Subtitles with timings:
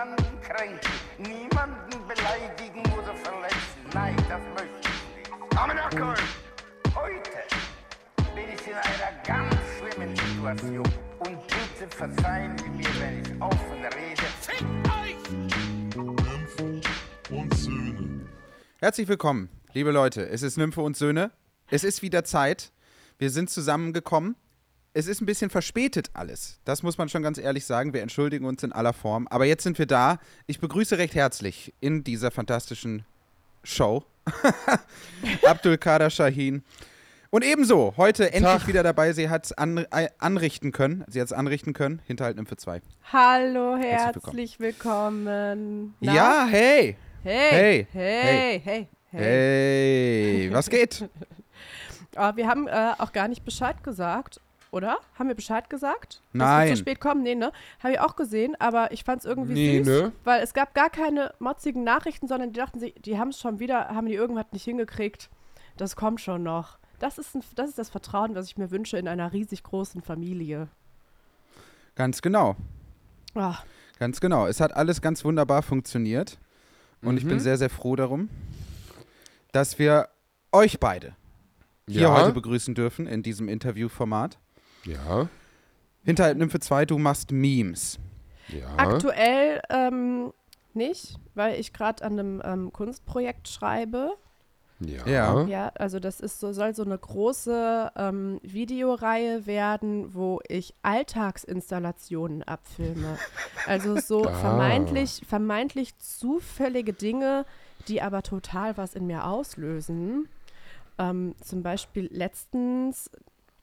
[0.00, 3.80] niemanden kränken, niemanden beleidigen oder verletzen.
[3.92, 5.58] Nein, das möchte ich nicht.
[5.58, 6.14] Aber Nackel,
[6.94, 7.30] heute
[8.34, 10.88] bin ich in einer ganz schlimmen Situation.
[11.18, 14.22] Und bitte verzeihen Sie mir, wenn ich offen rede.
[14.40, 15.96] Fick euch!
[15.96, 16.80] Nymphe
[17.30, 18.26] und Söhne.
[18.78, 20.26] Herzlich willkommen, liebe Leute.
[20.28, 21.30] Es ist Nymphe und Söhne.
[21.70, 22.72] Es ist wieder Zeit.
[23.18, 24.36] Wir sind zusammengekommen.
[24.92, 26.58] Es ist ein bisschen verspätet alles.
[26.64, 27.92] Das muss man schon ganz ehrlich sagen.
[27.92, 29.28] Wir entschuldigen uns in aller Form.
[29.28, 30.18] Aber jetzt sind wir da.
[30.48, 33.04] Ich begrüße recht herzlich in dieser fantastischen
[33.62, 34.04] Show
[35.46, 36.64] Abdul Kader Shahin.
[37.30, 38.66] Und ebenso, heute endlich Tag.
[38.66, 39.12] wieder dabei.
[39.12, 41.04] Sie hat es an, äh, anrichten können.
[41.06, 42.02] Sie hat es anrichten können.
[42.06, 42.82] Hinterhalt Nymphe 2.
[43.12, 45.94] Hallo, Herzlich herzlich willkommen.
[46.00, 46.12] Na?
[46.12, 46.96] Ja, hey.
[47.22, 47.50] Hey.
[47.52, 47.86] Hey.
[47.92, 48.60] Hey.
[48.64, 48.88] Hey.
[49.12, 49.20] Hey.
[49.22, 51.08] Hey, was geht?
[52.16, 54.40] Aber wir haben äh, auch gar nicht Bescheid gesagt,
[54.70, 54.98] oder?
[55.18, 56.22] Haben wir Bescheid gesagt?
[56.32, 56.68] Dass Nein.
[56.68, 57.22] wir zu spät kommen?
[57.22, 57.52] Nee, ne?
[57.82, 60.12] Habe ich auch gesehen, aber ich fand es irgendwie Nee, süß, ne?
[60.24, 63.58] weil es gab gar keine motzigen Nachrichten, sondern die dachten sich, die haben es schon
[63.58, 65.28] wieder, haben die irgendwas nicht hingekriegt.
[65.76, 66.78] Das kommt schon noch.
[66.98, 70.02] Das ist, ein, das ist das Vertrauen, was ich mir wünsche in einer riesig großen
[70.02, 70.68] Familie.
[71.94, 72.56] Ganz genau.
[73.34, 73.58] Ah,
[73.98, 74.46] Ganz genau.
[74.46, 76.38] Es hat alles ganz wunderbar funktioniert.
[77.02, 77.40] Und ich bin Mhm.
[77.40, 78.28] sehr, sehr froh darum,
[79.52, 80.08] dass wir
[80.52, 81.14] euch beide
[81.88, 84.38] hier ja, heute begrüßen dürfen in diesem Interviewformat.
[84.84, 85.28] Ja,
[86.02, 87.98] Hinterhalb Nymphe 2, du machst Memes.
[88.48, 88.66] ja.
[88.78, 90.32] Aktuell ähm,
[90.72, 94.12] nicht, weil ich gerade an einem ähm, Kunstprojekt schreibe.
[94.80, 95.06] Ja.
[95.06, 95.44] Ja.
[95.44, 102.42] Ja, also das ist so, soll so eine große ähm, Videoreihe werden, wo ich Alltagsinstallationen
[102.44, 103.18] abfilme.
[103.66, 104.32] Also so Ah.
[104.32, 107.44] vermeintlich, vermeintlich zufällige Dinge,
[107.88, 110.28] die aber total was in mir auslösen.
[110.98, 113.10] Ähm, zum Beispiel letztens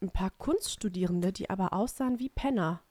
[0.02, 2.82] ein paar Kunststudierende, die aber aussahen wie Penner.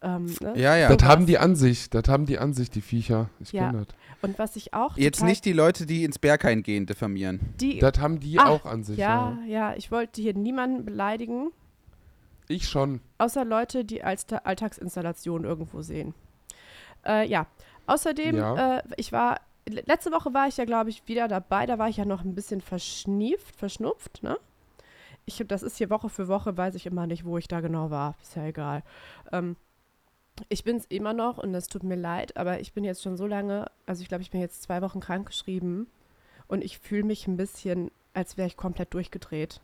[0.00, 0.52] Ähm, ne?
[0.56, 0.94] Ja, ja.
[0.94, 3.30] Das haben die an sich, das haben die an sich, die Viecher.
[3.40, 3.70] Ich Ja.
[3.70, 3.88] kenn das.
[4.22, 7.40] Und was ich auch Jetzt nicht die Leute, die ins Berghain gehen, diffamieren.
[7.60, 8.96] die Das haben die Ah, auch an sich.
[8.98, 11.50] Ja, ja, ich wollte hier niemanden beleidigen,
[12.46, 13.00] Ich schon.
[13.18, 16.14] außer Leute, die als der Alltagsinstallation irgendwo sehen.
[17.04, 17.46] Äh, ja,
[17.86, 18.76] außerdem, Ja.
[18.78, 21.88] Äh, ich war, le- letzte Woche war ich ja, glaube ich, wieder dabei, da war
[21.88, 24.38] ich ja noch ein bisschen verschnieft, verschnupft, ne?
[25.28, 27.90] Ich, das ist hier Woche für Woche, weiß ich immer nicht, wo ich da genau
[27.90, 28.82] war, ist ja egal.
[29.30, 29.56] Ähm,
[30.48, 33.18] ich bin es immer noch und es tut mir leid, aber ich bin jetzt schon
[33.18, 35.86] so lange, also ich glaube, ich bin jetzt zwei Wochen krankgeschrieben
[36.46, 39.60] und ich fühle mich ein bisschen, als wäre ich komplett durchgedreht.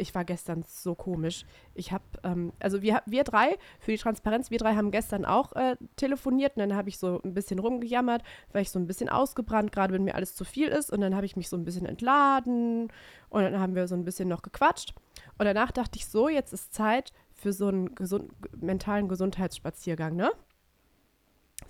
[0.00, 1.44] Ich, war gestern so komisch.
[1.74, 5.52] Ich habe, ähm, also wir, wir drei, für die Transparenz, wir drei haben gestern auch
[5.52, 8.22] äh, telefoniert und dann habe ich so ein bisschen rumgejammert,
[8.52, 11.14] weil ich so ein bisschen ausgebrannt, gerade wenn mir alles zu viel ist und dann
[11.14, 12.88] habe ich mich so ein bisschen entladen
[13.28, 14.94] und dann haben wir so ein bisschen noch gequatscht
[15.38, 20.30] und danach dachte ich so, jetzt ist Zeit für so einen gesund, mentalen Gesundheitsspaziergang, ne?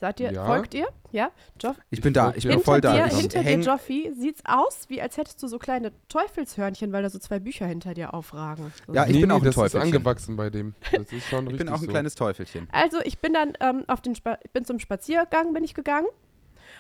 [0.01, 0.47] Seid ihr, Ja.
[0.47, 0.89] folgt ihr?
[1.13, 1.31] Ja?
[1.61, 2.95] Joff, Ich bin da, ich bin voll da.
[2.95, 7.11] dir, hinter dir, Joffi, sieht's aus, wie als hättest du so kleine Teufelshörnchen, weil da
[7.11, 8.73] so zwei Bücher hinter dir aufragen.
[8.87, 8.95] So.
[8.95, 9.89] Ja, ich bin auch ein das ist Teufelchen.
[9.95, 10.75] angewachsen bei dem.
[10.93, 11.87] Das ist schon ich bin auch ein so.
[11.89, 12.69] kleines Teufelchen.
[12.73, 16.07] Also ich bin dann ähm, auf den Spa ich bin zum Spaziergang bin ich gegangen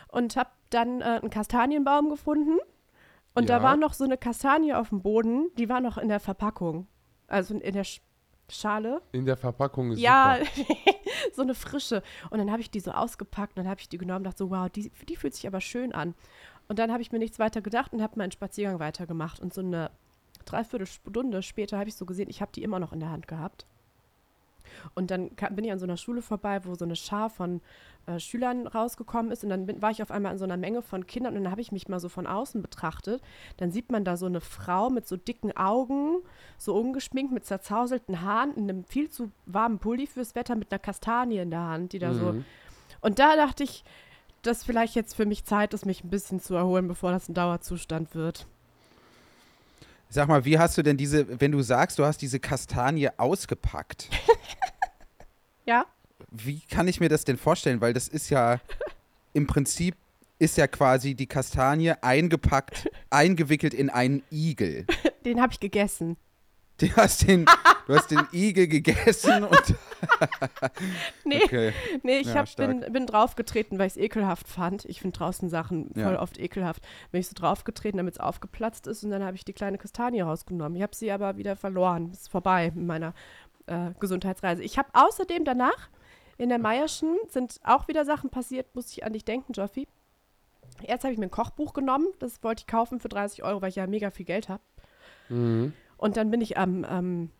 [0.08, 2.58] und habe dann äh, einen Kastanienbaum gefunden
[3.34, 3.62] und da Ja.
[3.62, 6.86] war noch so eine Kastanie auf dem Boden, die war noch in der Verpackung,
[7.26, 8.00] also in der Sch
[8.52, 9.00] Schale.
[9.12, 10.38] In der Verpackung ist Ja,
[11.34, 12.02] so eine frische.
[12.30, 14.38] Und dann habe ich die so ausgepackt und dann habe ich die genommen und dachte
[14.38, 16.14] so, wow, die, die fühlt sich aber schön an.
[16.68, 19.40] Und dann habe ich mir nichts weiter gedacht und habe meinen Spaziergang weitergemacht.
[19.40, 19.90] Und so eine
[20.44, 23.66] Dreiviertelstunde später habe ich so gesehen, ich habe die immer noch in der Hand gehabt.
[24.94, 27.60] Und dann kam, bin ich an so einer Schule vorbei, wo so eine Schar von
[28.06, 29.44] äh, Schülern rausgekommen ist.
[29.44, 31.50] Und dann bin, war ich auf einmal an so einer Menge von Kindern und dann
[31.50, 33.22] habe ich mich mal so von außen betrachtet.
[33.58, 36.18] Dann sieht man da so eine Frau mit so dicken Augen,
[36.58, 40.78] so ungeschminkt, mit zerzauselten Haaren, in einem viel zu warmen Pulli fürs Wetter, mit einer
[40.78, 42.32] Kastanie in der Hand, die da so.
[42.32, 42.44] Mhm.
[43.00, 43.84] Und da dachte ich,
[44.42, 47.34] dass vielleicht jetzt für mich Zeit ist, mich ein bisschen zu erholen, bevor das ein
[47.34, 48.46] Dauerzustand wird.
[50.08, 54.08] Sag mal, wie hast du denn diese, wenn du sagst, du hast diese Kastanie ausgepackt,
[55.66, 55.86] Ja?
[56.30, 57.80] wie kann ich mir das denn vorstellen?
[57.80, 58.60] Weil das ist ja
[59.32, 59.96] im Prinzip
[60.38, 64.86] ist ja quasi die Kastanie eingepackt, eingewickelt in einen Igel.
[65.24, 66.16] Den habe ich gegessen.
[66.78, 67.44] Du hast den,
[67.86, 69.74] du hast den Igel gegessen und
[71.24, 71.72] Nee, okay.
[72.02, 74.86] nee ich Ja, hab, bin, bin draufgetreten, weil ich es ekelhaft fand.
[74.86, 76.04] Ich finde draußen Sachen Ja.
[76.06, 76.82] voll oft ekelhaft.
[77.12, 80.22] Bin ich so draufgetreten, damit es aufgeplatzt ist und dann habe ich die kleine Kastanie
[80.22, 80.76] rausgenommen.
[80.76, 82.10] Ich habe sie aber wieder verloren.
[82.12, 83.12] Ist vorbei mit meiner
[83.66, 84.62] äh, Gesundheitsreise.
[84.62, 85.88] Ich habe außerdem danach
[86.38, 89.86] in der Meierschen sind auch wieder Sachen passiert, musste ich an dich denken, Joffi.
[90.82, 93.68] Erst habe ich mir ein Kochbuch genommen, das wollte ich kaufen für 30 Euro, weil
[93.68, 94.62] ich ja mega viel Geld habe.
[95.28, 95.74] Mhm.
[95.98, 97.30] Und dann bin ich am, am,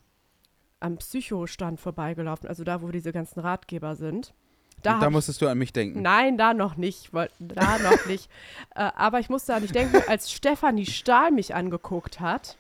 [0.80, 4.34] am Psychostand vorbeigelaufen, also da, wo diese ganzen Ratgeber sind.
[4.82, 6.02] Da, da musstest du an mich denken.
[6.02, 7.10] Nein, da noch nicht.
[7.38, 8.30] Da noch nicht.
[8.76, 12.56] Äh, aber ich musste an dich denken, als Stefanie Stahl mich angeguckt hat,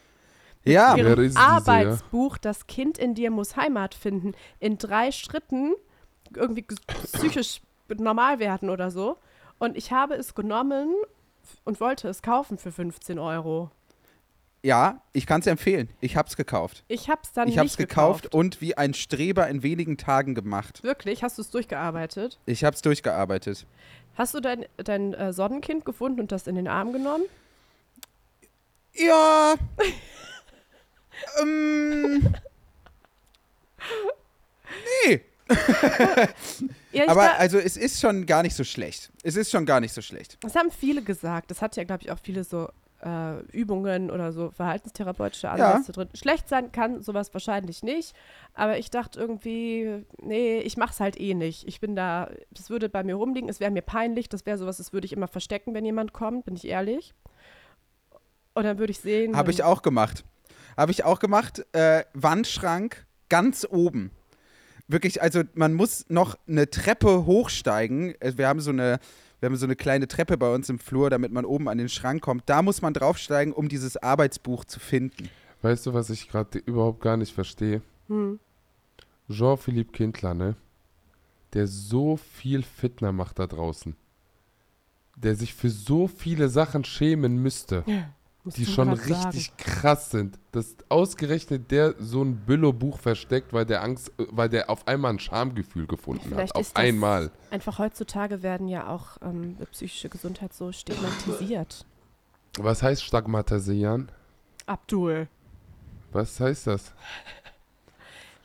[0.64, 1.46] Ja, ihrem ist diese, ja?
[1.56, 5.74] Arbeitsbuch Das Kind in dir muss Heimat finden, in drei Schritten
[6.34, 6.64] irgendwie
[7.12, 7.60] psychisch
[7.96, 9.16] normal werden oder so.
[9.58, 10.94] Und ich habe es genommen
[11.64, 13.70] und wollte es kaufen für 15 Euro.
[14.62, 15.88] ja, ich kann es empfehlen.
[16.00, 16.84] Ich hab's gekauft.
[16.86, 20.34] Ich habe es dann Ich nicht hab's gekauft und wie ein Streber in wenigen Tagen
[20.34, 20.82] gemacht.
[20.82, 21.22] Wirklich?
[21.22, 22.38] Hast du es durchgearbeitet?
[22.46, 23.66] Ich hab's durchgearbeitet.
[24.14, 27.24] Hast du dein, dein äh, Sonnenkind gefunden und das in den Arm genommen?
[28.94, 29.54] Ja.
[31.40, 32.34] ähm.
[35.06, 35.20] Nee.
[36.92, 39.10] Ja, Aber da- also es ist schon gar nicht so schlecht.
[39.22, 40.38] Es ist schon gar nicht so schlecht.
[40.42, 41.50] Das haben viele gesagt.
[41.52, 42.68] Das hat ja, glaube ich, auch viele so
[43.04, 46.08] äh, Übungen oder so verhaltenstherapeutische Ansätze drin.
[46.14, 48.12] Schlecht sein kann sowas wahrscheinlich nicht.
[48.54, 51.66] Aber ich dachte irgendwie, nee, ich mache es halt eh nicht.
[51.68, 53.48] Ich bin da, das würde bei mir rumliegen.
[53.48, 54.28] Es wäre mir peinlich.
[54.28, 57.14] Das wäre sowas, das würde ich immer verstecken, wenn jemand kommt, bin ich ehrlich.
[58.54, 59.36] Und dann würde ich sehen.
[59.36, 60.24] Habe ich auch gemacht.
[60.80, 61.62] Habe ich auch gemacht.
[61.72, 64.12] Äh, Wandschrank ganz oben.
[64.88, 68.18] Wirklich, also man muss noch eine Treppe hochsteigen.
[68.18, 68.98] Äh, Wir haben so eine,
[69.40, 71.90] wir haben so eine kleine Treppe bei uns im Flur, damit man oben an den
[71.90, 72.44] Schrank kommt.
[72.46, 75.28] Da muss man draufsteigen, um dieses Arbeitsbuch zu finden.
[75.60, 77.82] Weißt du, was ich gerade überhaupt gar nicht verstehe?
[78.08, 78.40] Hm.
[79.28, 80.56] Jean-Philippe Kindler, ne?
[81.52, 83.96] Der so viel Fitner macht da draußen.
[85.14, 87.84] Der sich für so viele Sachen schämen müsste,
[88.42, 89.28] Musst die schon grad sagen.
[89.28, 90.38] richtig krass sind.
[90.52, 95.12] Dass ausgerechnet der so ein Billo-Buch versteckt, weil der Angst, äh, weil der auf einmal
[95.12, 96.56] ein Schamgefühl gefunden Vielleicht hat.
[96.56, 97.30] Auf ist das einmal.
[97.50, 101.84] Einfach heutzutage werden ja auch ähm, psychische Gesundheit so stigmatisiert.
[102.58, 104.10] Was heißt Stagmatisieren?
[104.66, 105.28] Abdul.
[106.12, 106.94] Was heißt das?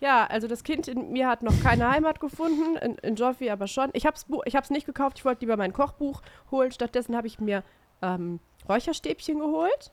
[0.01, 3.67] Ja, also das Kind in mir hat noch keine Heimat gefunden, in, in Joffi aber
[3.67, 3.89] schon.
[3.93, 6.21] Ich habe es ich hab's nicht gekauft, ich wollte lieber mein Kochbuch
[6.51, 6.71] holen.
[6.71, 7.63] Stattdessen habe ich mir
[8.01, 9.91] ähm, Räucherstäbchen geholt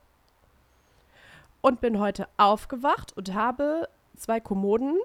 [1.60, 4.98] und bin heute aufgewacht und habe zwei Kommoden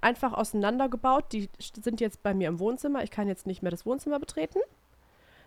[0.00, 1.32] einfach auseinandergebaut.
[1.32, 3.02] Die sind jetzt bei mir im Wohnzimmer.
[3.04, 4.58] Ich kann jetzt nicht mehr das Wohnzimmer betreten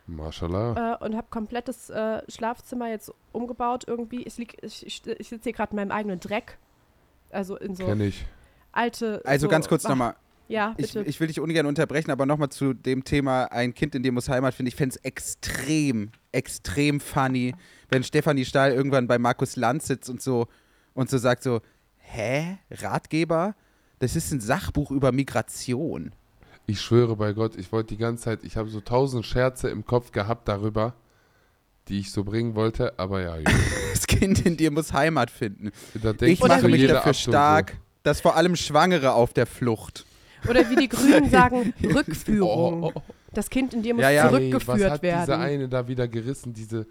[0.07, 0.97] Mashallah.
[0.99, 4.23] äh, und habe komplettes äh, Schlafzimmer jetzt umgebaut irgendwie.
[4.23, 6.57] Ich, lieg- ich, ich, ich sitze hier gerade in meinem eigenen Dreck.
[7.31, 8.25] Also in so Kenn ich.
[8.71, 9.21] alte.
[9.25, 10.15] Also so, ganz kurz nochmal.
[10.47, 11.09] Ja, Ich, bitte.
[11.09, 14.29] ich will dich ungern unterbrechen, aber nochmal zu dem Thema Ein Kind in dir muss
[14.29, 17.55] Heimat, finde ich, fände es extrem, extrem funny,
[17.89, 20.47] wenn Stefanie Stahl irgendwann bei Markus Lanz sitzt und so,
[20.93, 21.61] und so sagt so,
[21.97, 23.55] hä, Ratgeber?
[23.99, 26.11] Das ist ein Sachbuch über Migration.
[26.67, 29.85] Ich schwöre bei Gott, ich wollte die ganze Zeit, ich habe so tausend Scherze im
[29.85, 30.95] Kopf gehabt darüber,
[31.87, 33.37] die ich so bringen wollte, aber ja.
[33.93, 35.71] Das Kind in dir muss Heimat finden.
[36.21, 40.05] Ich mache so mich dafür stark, dass vor allem Schwangere auf der Flucht.
[40.49, 41.73] Oder wie die Grünen sagen.
[41.83, 42.83] Rückführung.
[42.83, 42.93] Oh.
[43.33, 44.29] Das Kind in dir muss Ja, ja.
[44.29, 45.21] Zurückgeführt was hat werden.
[45.21, 46.87] diese eine da wieder gerissen, diese,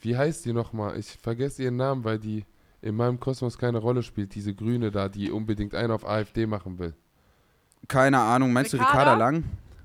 [0.00, 0.98] wie heißt die nochmal?
[0.98, 2.44] Ich vergesse ihren Namen, weil die
[2.80, 6.78] in meinem Kosmos keine Rolle spielt, diese Grüne da, die unbedingt einen auf AfD machen
[6.78, 6.94] will.
[7.88, 8.98] Keine Ahnung, meinst du Ricarda?
[9.12, 9.44] Ricarda Lang?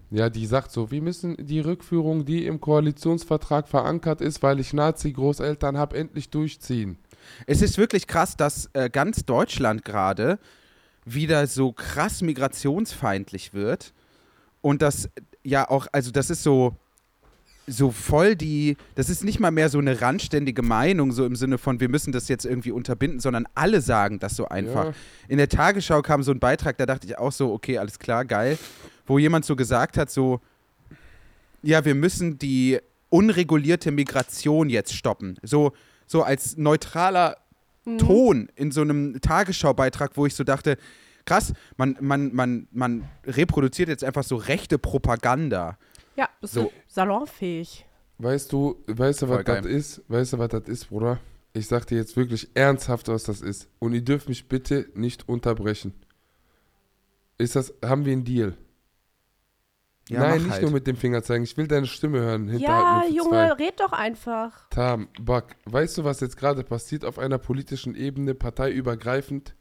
[0.09, 4.71] Ja, die sagt so, wir müssen die Rückführung, die im Koalitionsvertrag verankert ist, weil ich
[4.71, 6.97] Nazi-Großeltern habe, endlich durchziehen.
[7.45, 10.39] Es ist wirklich krass, dass äh, ganz Deutschland gerade
[11.13, 13.93] wieder so krass migrationsfeindlich wird.
[14.61, 15.09] Und das
[15.43, 16.75] ja auch, also das ist so,
[17.67, 21.57] so voll die, das ist nicht mal mehr so eine randständige Meinung, so im Sinne
[21.57, 24.85] von, wir müssen das jetzt irgendwie unterbinden, sondern alle sagen das so einfach.
[24.85, 24.93] Ja.
[25.27, 28.25] In der Tagesschau kam so ein Beitrag, da dachte ich auch so, okay, alles klar,
[28.25, 28.57] geil,
[29.05, 30.39] wo jemand so gesagt hat, so,
[31.61, 32.79] ja, wir müssen die
[33.09, 35.37] unregulierte Migration jetzt stoppen.
[35.43, 35.73] So,
[36.05, 37.37] so als neutraler
[37.87, 37.97] Mhm.
[37.97, 40.77] Ton in so einem Tagesschaubeitrag, wo ich so dachte,
[41.25, 45.77] krass, man, man, man, man reproduziert jetzt einfach so rechte Propaganda.
[46.15, 46.71] Ja, bist So.
[46.87, 47.85] salonfähig.
[48.17, 50.01] Weißt du, weißt du, was das ist?
[50.07, 51.19] Weißt du, was das ist, Bruder?
[51.53, 53.67] Ich sag dir jetzt wirklich ernsthaft, was das ist.
[53.79, 55.93] Und ihr dürft mich bitte nicht unterbrechen.
[57.37, 58.53] Ist das, haben wir einen Deal?
[60.09, 60.61] Ja, Nein, nicht halt.
[60.61, 61.43] nur mit dem Finger zeigen.
[61.43, 62.47] Ich will deine Stimme hören.
[62.59, 63.51] Ja, Junge, zwei.
[63.53, 64.69] red doch einfach.
[64.69, 69.55] Tam, Buck, weißt du, was jetzt gerade passiert auf einer politischen Ebene, parteiübergreifend?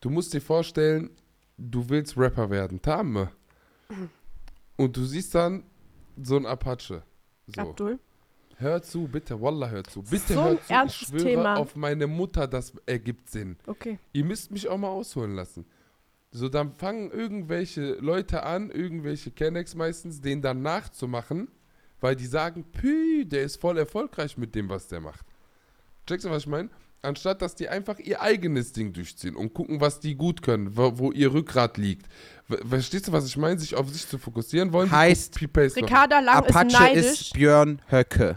[0.00, 1.10] Du musst dir vorstellen,
[1.58, 2.80] du willst Rapper werden.
[2.82, 3.28] Tam.
[4.76, 5.64] Und du siehst dann
[6.22, 7.02] so ein Apache.
[7.46, 7.60] So.
[7.60, 7.98] Abdul.
[8.56, 10.02] Hör zu, bitte, Wallah, hör zu.
[10.02, 11.56] Bitte So ein hör zu, ich schwöre Thema.
[11.56, 13.56] auf meine Mutter, das ergibt Sinn.
[13.66, 13.98] Okay.
[14.12, 15.66] Ihr müsst mich auch mal ausholen lassen.
[16.34, 21.48] So, dann fangen irgendwelche Leute an, irgendwelche Kennex meistens, den dann nachzumachen,
[22.00, 25.26] weil die sagen, pü, der ist voll erfolgreich mit dem, was der macht.
[26.06, 26.70] Checkst du, was ich meine?
[27.02, 30.98] Anstatt, dass die einfach ihr eigenes Ding durchziehen und gucken, was die gut können, wo,
[30.98, 32.06] wo ihr Rückgrat liegt,
[32.44, 33.58] Ver- Verstehst du, was ich meine?
[33.58, 34.90] Sich auf sich zu fokussieren wollen?
[34.90, 35.38] Heißt.
[35.40, 37.04] Ricarda Lang ist Apache neidisch.
[37.20, 38.36] ist Björn Höcke.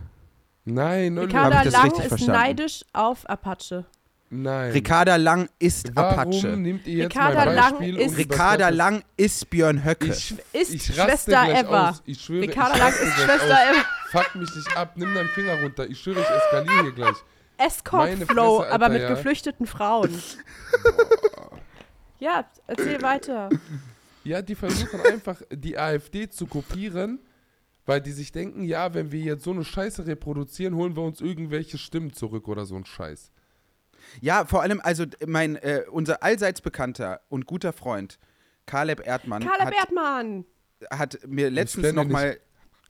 [0.65, 1.17] Nein.
[1.17, 2.31] Ricarda Lang ist verstanden?
[2.31, 3.85] neidisch auf Apache.
[4.29, 4.71] Nein.
[4.71, 6.57] Ricarda Lang ist Warum Apache.
[6.57, 10.07] nimmt ihr jetzt Ricarda mein Lang ist- um Ricarda Lang ist Björn Höcke.
[10.07, 11.89] Ich, Ist ich Schwester Eva.
[11.91, 12.01] Aus.
[12.05, 13.75] Ich schwöre, Ricarda ich Lang ist Schwester aus.
[13.75, 13.85] Eva.
[14.11, 15.87] Fuck mich nicht ab, nimm deinen Finger runter.
[15.87, 17.15] Ich schwöre, ich eskaliere hier gleich.
[17.57, 19.09] Escort Meine Flow, Fresse, aber Alter, mit ja.
[19.09, 20.11] geflüchteten Frauen.
[22.19, 23.49] ja, erzähl weiter.
[24.23, 27.19] Ja, die versuchen einfach, die AfD zu kopieren,
[27.85, 31.21] weil die sich denken, ja, wenn wir jetzt so eine Scheiße reproduzieren, holen wir uns
[31.21, 33.31] irgendwelche Stimmen zurück oder so ein Scheiß.
[34.21, 38.19] Ja, vor allem, also mein, äh, unser allseits bekannter und guter Freund
[38.65, 40.45] Caleb Erdmann Carla hat, Bertmann.
[40.89, 42.39] hat mir letztens nochmal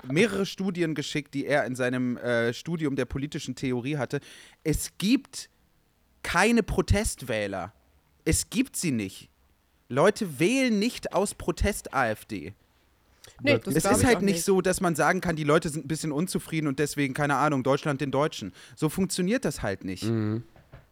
[0.03, 4.19] mehrere Studien geschickt, die er in seinem äh, Studium der politischen Theorie hatte.
[4.63, 5.49] Es gibt
[6.23, 7.73] keine Protestwähler.
[8.23, 9.29] Es gibt sie nicht.
[9.89, 12.53] Leute wählen nicht aus Protest AfD.
[13.41, 15.85] Nee, Das Es ist halt auch nicht so, dass man sagen kann, die Leute sind
[15.85, 18.53] ein bisschen unzufrieden und deswegen, keine Ahnung, Deutschland den Deutschen.
[18.75, 20.03] So funktioniert das halt nicht.
[20.03, 20.43] Mhm.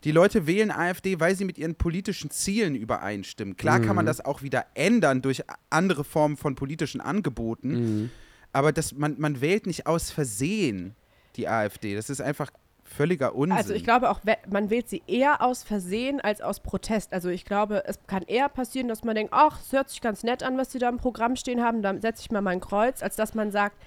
[0.03, 3.55] Die Leute wählen AfD, weil sie mit ihren politischen Zielen übereinstimmen.
[3.57, 3.95] Klar kann Mhm.
[3.95, 7.69] man das auch wieder ändern durch andere Formen von politischen Angeboten,
[8.03, 8.09] Mhm.
[8.51, 10.95] aber das, man, man wählt nicht aus Versehen
[11.37, 11.95] die AfD.
[11.95, 12.51] Das ist einfach
[12.83, 13.57] völliger Unsinn.
[13.57, 14.19] Also ich glaube auch,
[14.51, 17.11] man wählt sie eher aus Versehen als aus Protest.
[17.13, 20.21] Also ich glaube, es kann eher passieren, dass man denkt, ach, es hört sich ganz
[20.23, 23.01] nett an, was sie da im Programm stehen haben, da setze ich mal mein Kreuz,
[23.01, 23.77] als dass man sagt,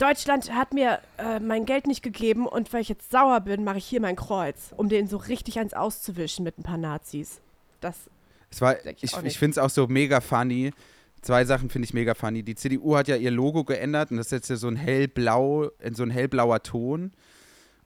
[0.00, 3.78] Deutschland hat mir äh, mein Geld nicht gegeben und weil ich jetzt sauer bin, mache
[3.78, 7.40] ich hier mein Kreuz, um den so richtig eins auszuwischen mit ein paar Nazis.
[7.80, 7.96] Das,
[8.50, 10.72] Es war, ich ich ich finde es auch so mega funny.
[11.22, 12.42] Zwei Sachen finde ich mega funny.
[12.42, 15.70] Die CDU hat ja ihr Logo geändert und das ist jetzt ja so ein hellblau,
[15.80, 17.12] in so ein hellblauer Ton.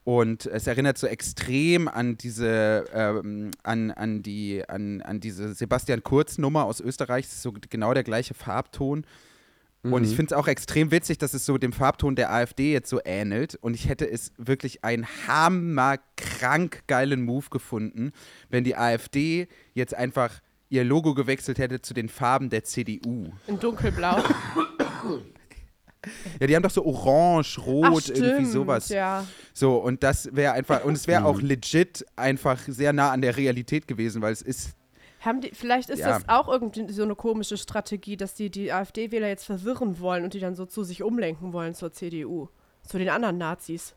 [0.04, 6.02] Und es erinnert so extrem an diese, ähm, an, an die, an, an diese Sebastian
[6.04, 7.24] Kurz-Nummer aus Österreich.
[7.24, 9.04] Es ist so genau der gleiche Farbton.
[9.84, 10.04] Und Mhm.
[10.08, 13.00] ich finde es auch extrem witzig, dass es so dem Farbton der AfD jetzt so
[13.04, 13.54] ähnelt.
[13.56, 18.12] Und ich hätte es wirklich einen hammerkrank geilen Move gefunden,
[18.48, 23.30] wenn die AfD jetzt einfach ihr Logo gewechselt hätte zu den Farben der CDU.
[23.46, 24.22] in dunkelblau.
[26.38, 28.90] Ja, die haben doch so orange, Ach, rot, stimmt, irgendwie sowas.
[28.90, 29.26] Ja.
[29.54, 31.26] So, und das wäre einfach, und es wäre Mhm.
[31.26, 34.72] auch legit einfach sehr nah an der Realität gewesen, weil es ist,
[35.24, 36.08] Haben die, vielleicht ist Ja.
[36.18, 40.34] das auch irgendwie so eine komische Strategie, dass die die AfD-Wähler jetzt verwirren wollen und
[40.34, 42.48] die dann so zu sich umlenken wollen zur CDU,
[42.82, 43.94] zu den anderen Nazis.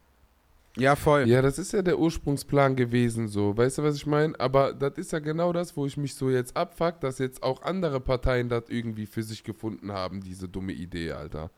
[0.77, 1.27] ja voll.
[1.27, 3.57] Ja, das ist ja der Ursprungsplan gewesen, so.
[3.57, 4.39] Weißt du, was ich meine?
[4.39, 7.63] Aber das ist ja genau das, wo ich mich so jetzt abfuck, dass jetzt auch
[7.63, 11.50] andere Parteien das irgendwie für sich gefunden haben, diese dumme Idee, Alter.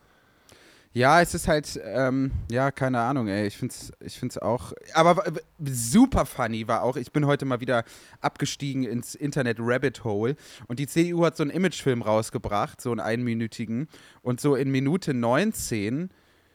[0.91, 3.45] Ja, es ist halt, ähm, ja, keine Ahnung, ey.
[3.45, 4.73] Ich find's, ich find's auch.
[4.93, 5.23] Aber
[5.63, 7.83] super funny war auch, ich bin heute mal wieder
[8.21, 10.35] abgestiegen ins Internet Rabbit Hole
[10.67, 13.87] und die CDU hat so einen Imagefilm rausgebracht, so einen einminütigen.
[14.23, 16.09] Und so in Minute 19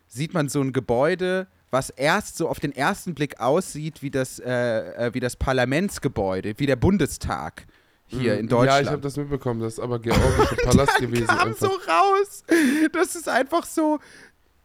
[0.09, 4.41] sieht man so ein Gebäude, was erst so auf den ersten Blick aussieht wie das,
[4.41, 7.67] äh, äh, wie das Parlamentsgebäude, wie der Bundestag
[8.07, 8.41] hier Mhm.
[8.41, 8.71] in Deutschland.
[8.77, 11.27] Ja, ich habe das mitbekommen, das ist aber georgische Palast gewesen.
[11.27, 11.59] kam Einfach.
[11.59, 12.45] so raus.
[12.93, 13.99] Das ist einfach so,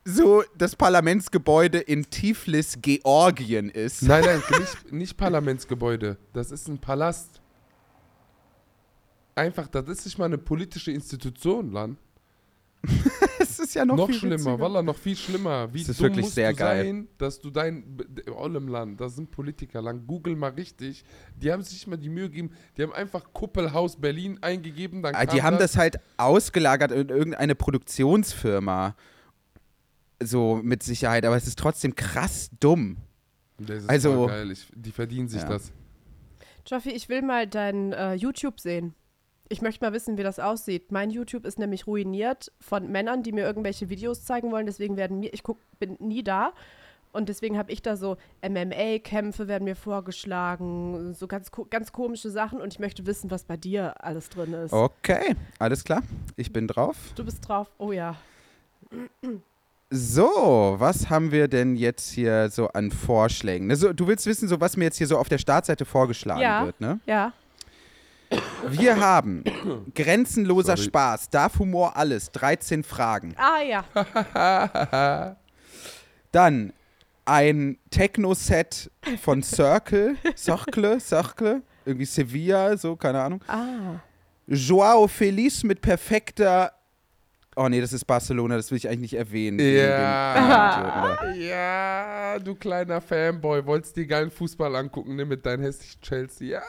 [0.05, 4.01] so das Parlamentsgebäude in Tiflis, Georgien ist.
[4.03, 6.17] Nein, nein, nicht, nicht Parlamentsgebäude.
[6.33, 7.41] Das ist ein Palast.
[9.35, 11.97] Einfach, das ist nicht mal eine politische Institution, Lan.
[13.39, 14.59] Das ist ja noch, Noch, viel schlimmer.
[14.59, 15.73] Wallah, noch viel schlimmer.
[15.73, 16.85] Wie Das ist wirklich musst sehr du geil.
[16.85, 17.97] sein, dass du dein
[18.35, 21.03] Ollem Land, das sind Politiker lang, google mal richtig.
[21.37, 25.15] Die haben sich nicht mal die Mühe gegeben, die haben einfach Kuppelhaus Berlin eingegeben, dann
[25.15, 28.95] Ah, Die haben das halt ausgelagert in irgendeine Produktionsfirma.
[30.21, 32.97] So mit Sicherheit, aber es ist trotzdem krass dumm.
[33.57, 35.49] Das ist also- geil, ich, die verdienen sich Ja.
[35.49, 35.71] das.
[36.65, 38.93] Joffi, ich will mal dein äh, YouTube sehen.
[39.51, 40.91] Ich möchte mal wissen, wie das aussieht.
[40.91, 44.67] Mein YouTube ist nämlich ruiniert von Männern, die mir irgendwelche Videos zeigen wollen.
[44.67, 46.53] Deswegen werden mir, ich guck, bin nie da.
[47.11, 52.61] Und deswegen habe ich da so MMA-Kämpfe werden mir vorgeschlagen, so ganz, ganz komische Sachen.
[52.61, 54.71] Und ich möchte wissen, was bei dir alles drin ist.
[54.71, 56.03] Okay, alles klar.
[56.35, 56.95] Ich bin drauf.
[57.15, 57.71] Du bist drauf.
[57.79, 58.15] Oh ja.
[59.89, 63.71] So, was haben wir denn jetzt hier so an Vorschlägen?
[63.71, 66.65] Also, du willst wissen, so was mir jetzt hier so auf der Startseite vorgeschlagen Ja.
[66.67, 66.99] wird, ne?
[67.07, 67.33] Ja.
[68.67, 69.43] Wir haben
[69.95, 70.87] grenzenloser Sorry.
[70.87, 73.33] Spaß, darf Humor alles, 13 Fragen.
[73.37, 75.35] Ah ja.
[76.31, 76.73] Dann
[77.25, 83.43] ein Techno-Set von Circle, Circle, Circle, irgendwie Sevilla, so, keine Ahnung.
[83.47, 83.99] Ah.
[84.47, 86.73] Joao Feliz mit perfekter.
[87.55, 89.59] Oh nee, das ist Barcelona, das will ich eigentlich nicht erwähnen.
[89.59, 91.33] Ja.
[91.35, 96.59] ja, du kleiner Fanboy, wolltest dir geilen Fußball angucken, ne, mit deinem hässlichen Chelsea.
[96.59, 96.61] Ja.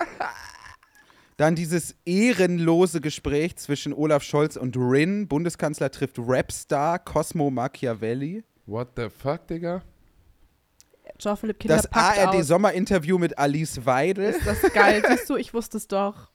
[1.41, 5.27] Dann dieses ehrenlose Gespräch zwischen Olaf Scholz und Rin.
[5.27, 8.45] Bundeskanzler trifft Rapstar Cosmo Machiavelli.
[8.67, 9.81] What the fuck, Digga?
[11.19, 11.91] Jean-Philipp Kinder Das.
[11.91, 14.35] ARD-Sommerinterview mit Alice Weidel.
[14.35, 15.03] Ist das geil?
[15.09, 16.31] Siehst du, ich wusste es doch.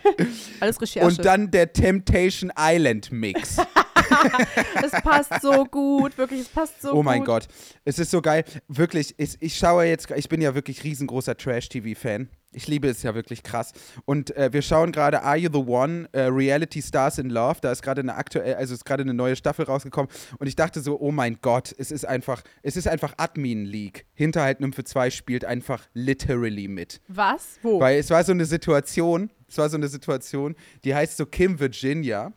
[0.60, 1.06] Alles Recherche.
[1.06, 3.58] Und dann der Temptation Island Mix.
[4.84, 6.98] es passt so gut, wirklich, es passt so gut.
[6.98, 7.48] oh mein Gott.
[7.84, 8.44] Es ist so geil.
[8.68, 12.28] Wirklich, ich, ich schaue jetzt, ich bin ja wirklich riesengroßer Trash-TV-Fan.
[12.52, 13.72] Ich liebe es ja wirklich krass.
[14.06, 16.08] Und äh, wir schauen gerade Are You the One?
[16.12, 17.58] Äh, Reality Stars in Love.
[17.60, 20.10] Da ist gerade eine aktuell, also ist gerade eine neue Staffel rausgekommen.
[20.38, 24.06] Und ich dachte so, oh mein Gott, es ist einfach, es ist einfach Admin League.
[24.14, 27.02] Hinterhalt Nymphe 2 spielt einfach literally mit.
[27.08, 27.58] Was?
[27.62, 27.80] Wo?
[27.80, 31.60] Weil es war so eine Situation, es war so eine Situation, die heißt so Kim
[31.60, 32.32] Virginia.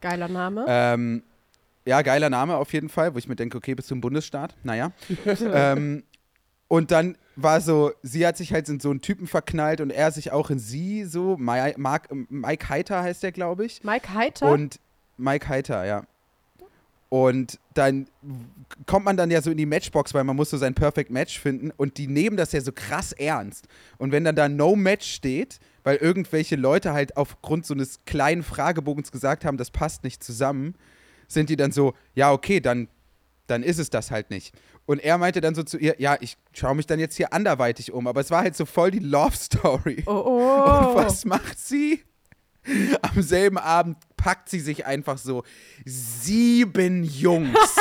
[0.00, 0.64] Geiler Name.
[0.68, 1.22] Ähm,
[1.84, 4.54] ja, geiler Name auf jeden Fall, wo ich mir denke, okay, bist du ein Bundesstaat?
[4.62, 4.92] Naja.
[5.52, 6.04] ähm,
[6.68, 10.10] und dann war so, sie hat sich halt in so einen Typen verknallt und er
[10.10, 11.36] sich auch in sie so.
[11.38, 13.82] Mai- Mark, Mike Heiter heißt der, glaube ich.
[13.84, 14.50] Mike Heiter?
[14.50, 14.78] Und
[15.16, 16.02] Mike Heiter, ja.
[17.08, 18.06] Und dann
[18.84, 21.40] kommt man dann ja so in die Matchbox, weil man muss so sein Perfect Match
[21.40, 23.66] finden und die nehmen das ja so krass ernst.
[23.96, 28.42] Und wenn dann da No Match steht, weil irgendwelche Leute halt aufgrund so eines kleinen
[28.42, 30.74] Fragebogens gesagt haben, das passt nicht zusammen,
[31.28, 32.88] sind die dann so, ja, okay, dann,
[33.46, 34.54] dann ist es das halt nicht.
[34.86, 37.92] Und er meinte dann so zu ihr, ja, ich schaue mich dann jetzt hier anderweitig
[37.92, 38.06] um.
[38.06, 40.02] Aber es war halt so voll die Love Story.
[40.06, 40.88] oh, oh.
[40.88, 42.02] Und was macht sie?
[43.02, 45.42] Am selben Abend packt sie sich einfach so
[45.84, 47.58] sieben Jungs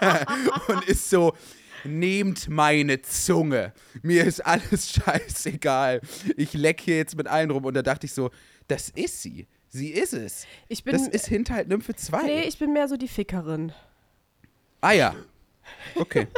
[0.68, 1.34] und ist so,
[1.84, 3.72] nehmt meine Zunge.
[4.02, 6.00] Mir ist alles scheißegal.
[6.36, 7.64] Ich leck hier jetzt mit allen rum.
[7.64, 8.30] Und da dachte ich so,
[8.66, 9.46] das ist sie.
[9.70, 10.46] Sie ist es.
[10.68, 12.22] Ich bin, Das ist Hinterhalt Nymphe 2.
[12.22, 13.72] nee, ich bin mehr so die Fickerin.
[14.80, 15.14] ah ja.
[15.94, 16.26] Okay.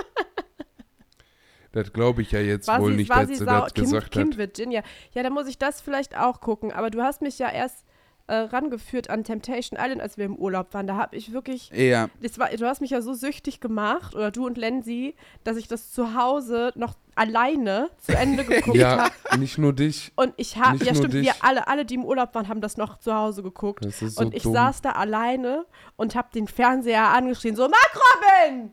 [1.73, 4.31] Das glaube ich ja jetzt War wohl sie, nicht, dass sie das Kim, gesagt Kim
[4.31, 4.39] hat.
[4.39, 4.83] Virginia.
[5.13, 6.73] Ja, dann muss ich das vielleicht auch gucken.
[6.73, 7.85] Aber du hast mich ja erst
[8.31, 10.87] äh, rangeführt an Temptation Island, als wir im Urlaub waren.
[10.87, 12.09] Da habe ich wirklich Ja.
[12.23, 15.67] das war, du hast mich ja so süchtig gemacht, oder du und Lenzi, dass ich
[15.67, 19.39] das zu Hause noch alleine zu Ende geguckt Ja, habe.
[19.41, 20.13] nicht nur dich.
[20.15, 21.25] Und ich habe, ja stimmt, dich.
[21.27, 23.85] wir alle, alle, die im Urlaub waren, haben das noch zu Hause geguckt.
[23.85, 24.53] Das ist so und ich dumm.
[24.55, 25.67] saß da alleine
[25.97, 27.99] und habe den Fernseher angeschrien, so, Mark
[28.47, 28.73] Robin!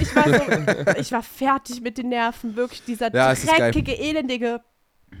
[0.00, 4.60] Ich war, so, ich war fertig mit den Nerven, wirklich dieser Ja, dreckige, elendige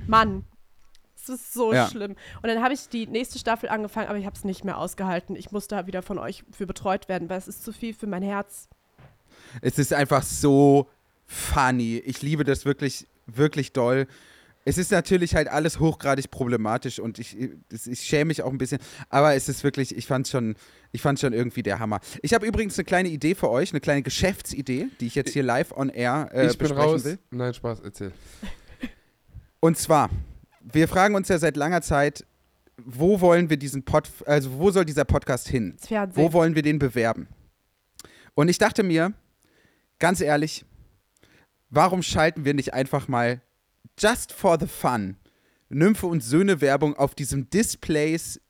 [0.06, 0.44] Mann.
[1.22, 1.88] Es ist so Ja.
[1.88, 2.12] schlimm.
[2.42, 5.36] Und dann habe ich die nächste Staffel angefangen, aber ich habe es nicht mehr ausgehalten.
[5.36, 8.06] Ich musste da wieder von euch für betreut werden, weil es ist zu viel für
[8.06, 8.68] mein Herz.
[9.62, 10.88] Es ist einfach so
[11.26, 12.02] funny.
[12.04, 14.06] Ich liebe das wirklich, wirklich doll.
[14.66, 17.34] Es ist natürlich halt alles hochgradig problematisch und ich,
[17.70, 18.78] das- ich schäme mich auch ein bisschen,
[19.08, 20.54] aber es ist wirklich, ich fand schon,
[20.92, 22.00] ich fand schon irgendwie der Hammer.
[22.22, 25.42] Ich habe übrigens eine kleine Idee für euch, eine kleine Geschäftsidee, die ich jetzt hier
[25.42, 27.04] live on air äh, ich bin besprechen raus.
[27.04, 27.18] will.
[27.30, 28.12] Nein, Spaß, erzähl.
[29.60, 30.10] Und zwar,
[30.60, 32.24] wir fragen uns ja seit langer Zeit,
[32.76, 35.76] wo wollen wir diesen Pod, also wo soll dieser Podcast hin?
[36.16, 37.28] Wo wollen wir den bewerben?
[38.34, 39.12] Und ich dachte mir,
[39.98, 40.64] ganz ehrlich,
[41.68, 43.40] warum schalten wir nicht einfach mal
[43.98, 45.16] just for the fun
[45.68, 48.40] Nymphe und Söhne Werbung auf diesen Displays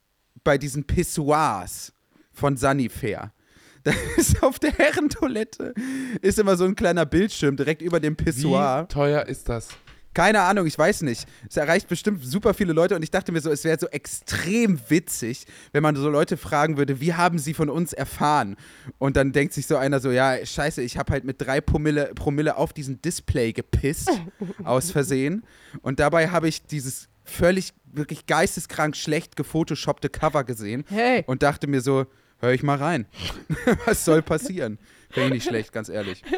[0.42, 1.92] bei diesen Pissoirs
[2.32, 3.32] von Sunnyfair?
[3.82, 5.72] Da ist auf der Herrentoilette
[6.20, 8.82] ist immer so ein kleiner Bildschirm direkt über dem Pissoir.
[8.82, 9.68] Wie teuer ist das?
[10.12, 11.26] Keine Ahnung, ich weiß nicht.
[11.48, 14.80] Es erreicht bestimmt super viele Leute und ich dachte mir so, es wäre so extrem
[14.88, 18.56] witzig, wenn man so Leute fragen würde, wie haben sie von uns erfahren?
[18.98, 22.10] Und dann denkt sich so einer so, ja, scheiße, ich habe halt mit drei Promille,
[22.14, 24.10] Promille auf diesen Display gepisst,
[24.64, 25.44] aus Versehen.
[25.82, 31.22] Und dabei habe ich dieses völlig, wirklich geisteskrank schlecht gefotoshoppte Cover gesehen Hey.
[31.26, 32.06] und dachte mir so,
[32.40, 33.06] hör ich mal rein.
[33.86, 34.78] Was soll passieren?
[35.10, 36.22] Finde ich nicht schlecht, ganz ehrlich.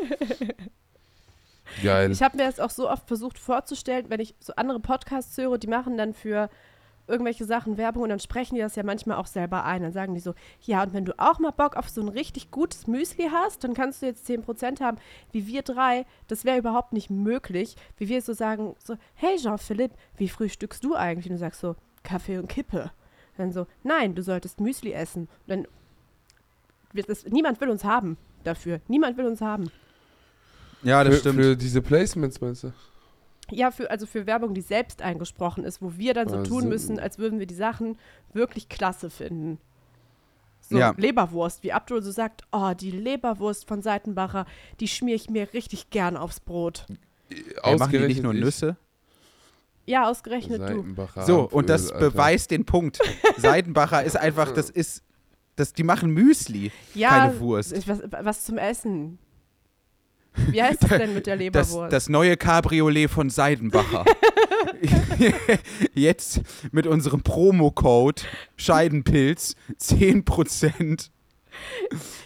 [1.82, 2.11] Geil.
[2.11, 5.58] Ich habe mir das auch so oft versucht vorzustellen, wenn ich so andere Podcasts höre,
[5.58, 6.48] die machen dann für
[7.08, 9.82] irgendwelche Sachen Werbung und dann sprechen die das ja manchmal auch selber ein.
[9.82, 12.50] Dann sagen die so, ja, und wenn du auch mal Bock auf so ein richtig
[12.50, 14.98] gutes Müsli hast, dann kannst du jetzt 10% haben.
[15.32, 17.76] Wie wir drei, das wäre überhaupt nicht möglich.
[17.96, 21.26] Wie wir so sagen, so, hey Jean-Philipp, wie frühstückst du eigentlich?
[21.26, 22.90] Und du sagst so, Kaffee und Kippe.
[23.37, 25.28] Dann so, nein, du solltest Müsli essen.
[25.46, 25.66] Dann,
[26.92, 28.80] wird das, niemand will uns haben dafür.
[28.88, 29.70] Niemand will uns haben.
[30.82, 31.36] Ja, das für, stimmt.
[31.40, 32.72] für diese Placements, meinst du?
[33.50, 36.68] Ja, für, also für Werbung, die selbst eingesprochen ist, wo wir dann so Ah, tun
[36.68, 37.98] müssen, als würden wir die Sachen
[38.32, 39.58] wirklich klasse finden.
[40.60, 40.94] So, Ja.
[40.96, 44.46] Leberwurst, wie Abdul so sagt, oh, die Leberwurst von Seitenbacher,
[44.80, 46.86] die schmier ich mir richtig gern aufs Brot.
[47.64, 48.40] Ja, machen die nicht nur ich.
[48.40, 48.76] Nüsse?
[49.84, 50.66] Ja, ausgerechnet du.
[50.66, 52.10] Seitenbacher So, und das Alter.
[52.10, 53.00] beweist den Punkt.
[53.36, 55.02] Seidenbacher ist einfach, das ist,
[55.56, 57.86] das, die machen Müsli, Ja, keine Wurst.
[57.88, 59.18] Was, was zum Essen.
[60.34, 61.92] Wie heißt das denn mit der Das, Leberwurst?
[61.92, 64.04] das neue Cabriolet von Seidenbacher.
[65.94, 66.40] jetzt
[66.72, 68.22] mit unserem Promo-Code
[68.56, 71.10] Scheidenpilz 10%.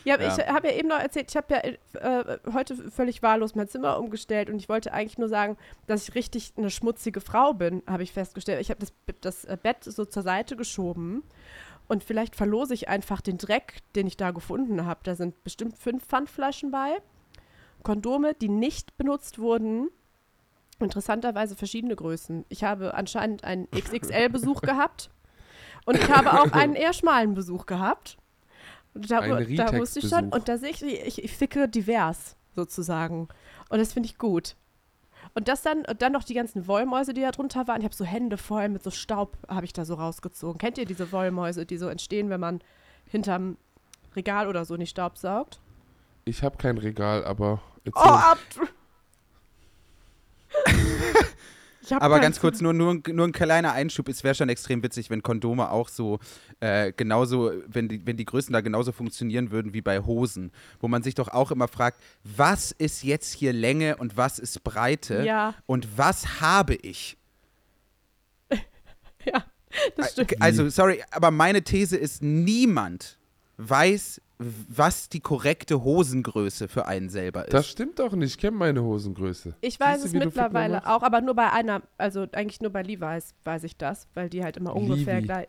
[0.05, 0.37] Ja, Ja.
[0.39, 1.61] ich habe ja eben noch erzählt, ich habe ja
[2.01, 5.57] äh, heute völlig wahllos mein Zimmer umgestellt und ich wollte eigentlich nur sagen,
[5.89, 8.61] dass ich richtig eine schmutzige Frau bin, habe ich festgestellt.
[8.61, 11.25] Ich habe das, das äh, Bett so zur Seite geschoben
[11.89, 15.01] und vielleicht verlose ich einfach den Dreck, den ich da gefunden habe.
[15.03, 16.97] Da sind bestimmt fünf Pfandflaschen bei,
[17.87, 19.91] Kondome, die nicht benutzt wurden.
[20.81, 22.45] Interessanterweise verschiedene Größen.
[22.49, 25.09] Ich habe anscheinend einen XXL-Besuch gehabt
[25.85, 28.19] und ich habe auch einen eher schmalen Besuch gehabt.
[28.93, 33.29] Und da, da wusste ich schon, und da sehe ich, ich, ich ficke divers sozusagen.
[33.69, 34.57] Und das finde ich gut.
[35.35, 37.83] Und das dann, und dann noch die ganzen Wollmäuse, die da drunter waren.
[37.83, 40.59] Ich habe so Hände voll mit so Staub, habe ich da so rausgezogen.
[40.59, 42.63] Kennt ihr diese Wollmäuse, die so entstehen, wenn man
[43.05, 43.59] hinterm
[44.17, 45.61] Regal oder so nicht Staub saugt?
[46.25, 48.03] Ich habe kein Regal, aber erzähl.
[48.03, 48.39] Oh, ab!
[52.01, 54.09] Aber ganz kurz, nur, nur, nur ein kleiner Einschub.
[54.09, 56.19] Es wäre schon extrem witzig, wenn Kondome auch so
[56.61, 60.51] äh, genauso, wenn die, wenn die Größen da genauso funktionieren würden wie bei Hosen.
[60.81, 64.65] Wo man sich doch auch immer fragt, was ist jetzt hier Länge und was ist
[64.65, 65.25] Breite?
[65.25, 67.17] Ja, Und was habe ich?
[69.25, 69.45] ja,
[69.97, 70.41] das stimmt.
[70.41, 73.19] Also, sorry, aber meine These ist, niemand
[73.59, 77.55] weiß, was die korrekte Hosengröße für einen selber ist.
[77.55, 78.33] Das stimmt doch nicht.
[78.33, 79.55] Ich kenne meine Hosengröße.
[79.63, 82.71] Ich weiß Siehst du, es du mittlerweile auch, aber nur bei einer, also eigentlich nur
[82.71, 85.27] bei Levi's weiß ich das, weil die halt immer ungefähr Levi.
[85.27, 85.49] gleich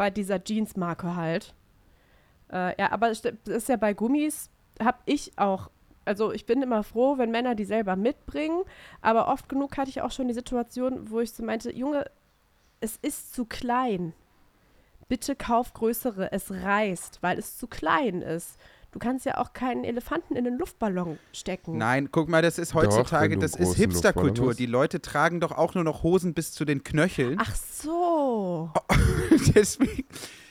[0.00, 1.54] bei dieser Jeans-Marke halt.
[2.50, 4.48] Äh, ja, aber es ist ja bei Gummis,
[4.82, 5.70] habe ich auch,
[6.06, 8.62] also ich bin immer froh, wenn Männer die selber mitbringen,
[9.02, 12.06] aber oft genug hatte ich auch schon die Situation, wo ich so meinte, Junge,
[12.80, 14.14] es ist zu klein.
[15.10, 18.56] Bitte kauf größere, es reißt, weil es zu klein ist.
[18.92, 21.76] Du kannst ja auch keinen Elefanten in den Luftballon stecken.
[21.76, 24.54] Nein, guck mal, das ist Doch, heutzutage, du das ist Hipsterkultur.
[24.54, 27.38] Die Leute tragen doch auch nur noch Hosen bis zu den Knöcheln.
[27.40, 28.70] Ach so.
[29.56, 30.04] Deswegen,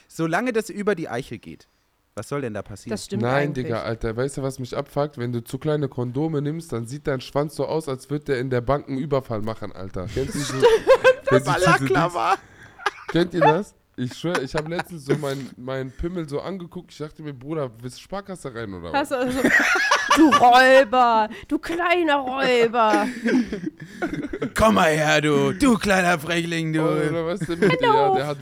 [0.08, 1.66] solange das über die Eichel geht.
[2.14, 2.90] Was soll denn da passieren?
[2.90, 3.64] Das stimmt Nein, eigentlich.
[3.64, 5.16] Digga, Alter, weißt du, was mich abfuckt?
[5.16, 8.40] Wenn du zu kleine Kondome nimmst, dann sieht dein Schwanz so aus, als würde der
[8.40, 10.06] in der Bank einen Überfall machen, Alter.
[10.06, 10.60] Kennt ihr, so,
[11.30, 11.44] das
[13.08, 13.74] Kennt ihr das?
[14.02, 16.90] Ich schwöre, ich habe letztens so meinen mein Pimmel so angeguckt.
[16.90, 19.12] Ich dachte mir, Bruder, willst du Sparkasse rein oder was?
[19.12, 19.38] Also,
[20.16, 23.06] du Räuber, du kleiner Räuber.
[24.56, 26.80] Komm mal her, du, du kleiner Frechling, du.
[26.80, 27.86] Oder was denn mit dir?
[27.86, 28.38] Ja, der hat,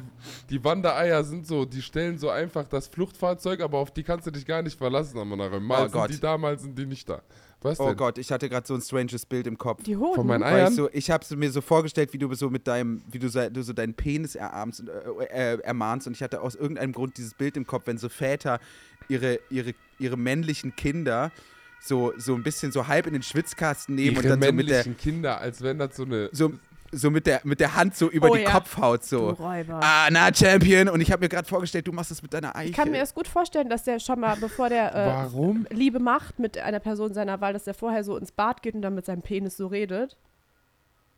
[0.48, 4.30] die Wandereier sind so, die stellen so einfach das Fluchtfahrzeug, aber auf die kannst du
[4.30, 5.58] dich gar nicht verlassen, Amanare.
[5.58, 6.10] Mal Oh sind Gott.
[6.10, 7.20] die da, mal sind die nicht da.
[7.60, 7.96] Was Oh denn?
[7.96, 9.82] Gott, ich hatte gerade so ein stranges Bild im Kopf.
[9.82, 10.14] Die Hoden.
[10.14, 10.68] Von meinen Weil Eiern?
[10.72, 13.50] ich so, ich habe mir so vorgestellt, wie du so mit deinem, wie du, so-
[13.50, 17.16] du so deinen Penis erarmst und, äh, äh, ermahnst und ich hatte aus irgendeinem Grund
[17.18, 18.60] dieses Bild im Kopf, wenn so Väter
[19.08, 21.32] ihre, ihre, ihre männlichen Kinder
[21.80, 24.68] so, so ein bisschen so halb in den Schwitzkasten nehmen Ihre und dann so mit
[24.68, 26.28] der, männlichen Kinder, als wenn das so eine...
[26.32, 26.52] so,
[26.92, 28.50] so mit der, mit der Hand so über Oh die ja.
[28.50, 29.28] Kopfhaut du so.
[29.30, 29.80] Räuber.
[29.82, 30.88] Ah, na, Champion.
[30.88, 32.70] Und ich habe mir gerade vorgestellt, du machst das mit deiner Eichel.
[32.70, 35.66] Ich kann mir das gut vorstellen, dass der schon mal, bevor der äh, Warum?
[35.70, 38.82] Liebe macht mit einer Person seiner Wahl, dass der vorher so ins Bad geht und
[38.82, 40.16] dann mit seinem Penis so redet.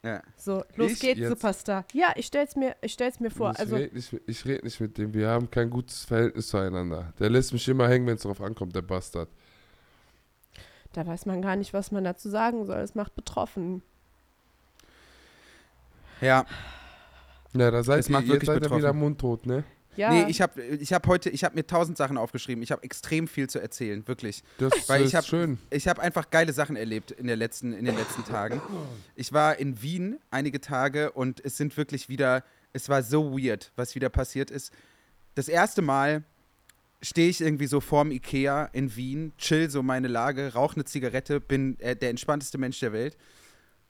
[0.02, 0.22] ja.
[0.36, 1.28] So, los Ich geht's, jetzt?
[1.28, 1.84] Superstar.
[1.92, 3.52] Ja, ich stell's mir, ich stell's mir vor.
[3.52, 6.48] ich Also, rede nicht, mit- ich red nicht mit dem, wir haben kein gutes Verhältnis
[6.48, 7.12] zueinander.
[7.18, 9.28] Der lässt mich immer hängen, wenn es drauf ankommt, der Bastard.
[10.94, 12.78] da weiß man gar nicht, was man dazu sagen soll.
[12.78, 13.82] Es macht betroffen.
[16.20, 16.44] Ja.
[17.52, 18.78] Na, da seid Das ihr, macht jetzt wirklich seid ihr betroffen.
[18.82, 19.64] wieder mundtot, ne?
[19.96, 22.62] Ja, Nee, ich habe ich hab heute, ich habe mir tausend Sachen aufgeschrieben.
[22.62, 24.44] Ich habe extrem viel zu erzählen, wirklich.
[24.58, 25.58] Das Weil ist ich hab- schön.
[25.70, 28.60] Ich habe einfach geile Sachen erlebt in, der letzten, in den letzten Tagen.
[29.16, 33.72] Ich war in Wien einige Tage und es sind wirklich wieder, es war so weird,
[33.74, 34.72] was wieder passiert ist.
[35.34, 36.22] Das erste Mal
[37.02, 41.40] stehe ich irgendwie so vorm Ikea in Wien, chill so meine Lage, rauche eine Zigarette,
[41.40, 43.16] bin äh, der entspannteste Mensch der Welt.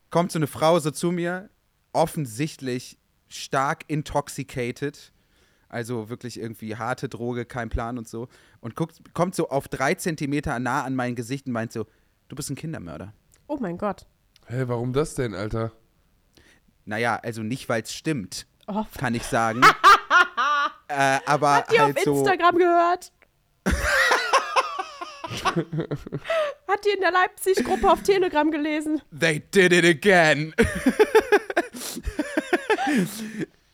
[0.09, 1.51] Kommt so eine Frau so zu mir,
[1.93, 2.99] offensichtlich
[3.29, 5.13] stark intoxicated,
[5.69, 8.29] also wirklich irgendwie harte Droge, kein Plan und so,
[8.61, 11.87] und guckt, kommt so auf drei Zentimeter nah an mein Gesicht und meint so,
[12.29, 13.13] du bist ein Kindermörder.
[13.47, 14.07] oh mein Gott.
[14.47, 15.73] Hä, warum das denn, Alter?
[16.85, 19.61] Naja, also nicht, weil es stimmt, Oh, kann ich sagen.
[20.89, 23.13] äh, aber Habt ihr halt auf so, Instagram gehört?
[26.69, 29.01] Hat die in der Leipzig-Gruppe auf Telegram gelesen?
[29.19, 30.55] They did it again.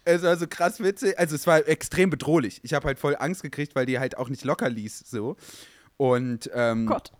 [0.07, 1.18] es war so krass witzig.
[1.18, 2.61] Also es war extrem bedrohlich.
[2.62, 5.05] Ich habe halt voll Angst gekriegt, weil die halt auch nicht locker ließ.
[5.11, 5.37] So.
[5.96, 7.12] Und, ähm, Gott.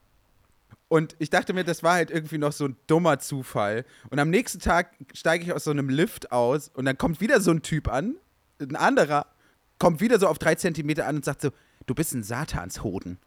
[0.89, 3.85] und ich dachte mir, das war halt irgendwie noch so ein dummer Zufall.
[4.11, 7.41] Und am nächsten Tag steige ich aus so einem Lift aus und dann kommt wieder
[7.41, 8.17] so ein Typ an,
[8.61, 9.27] ein anderer,
[9.79, 11.51] kommt wieder so auf drei Zentimeter an und sagt so,
[11.87, 13.19] du bist ein Satanshoden.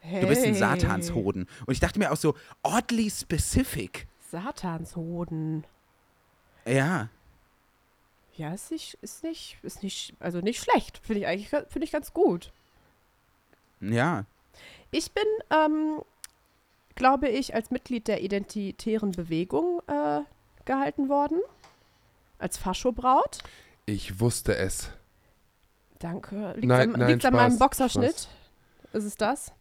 [0.00, 0.20] Hey.
[0.20, 1.48] Du bist ein Satanshoden.
[1.66, 4.06] Und ich dachte mir auch so, oddly specific.
[4.30, 5.64] Satanshoden.
[6.64, 7.08] Ja,
[8.38, 10.98] Ja, ist nicht, ist nicht, ist nicht, also nicht schlecht.
[10.98, 12.52] Finde ich eigentlich, finde ich ganz gut.
[13.80, 14.24] ja.
[14.90, 16.00] Ich bin, ähm,
[16.94, 20.20] glaube ich, als Mitglied der identitären Bewegung äh,
[20.64, 21.40] gehalten worden.
[22.38, 23.38] Als Faschobraut.
[23.86, 24.90] Ich wusste es.
[25.98, 26.52] Danke.
[26.54, 28.28] Liegt Nein, an, nein, liegt's an meinem Spaß, Boxerschnitt?
[28.92, 29.52] Ist es das?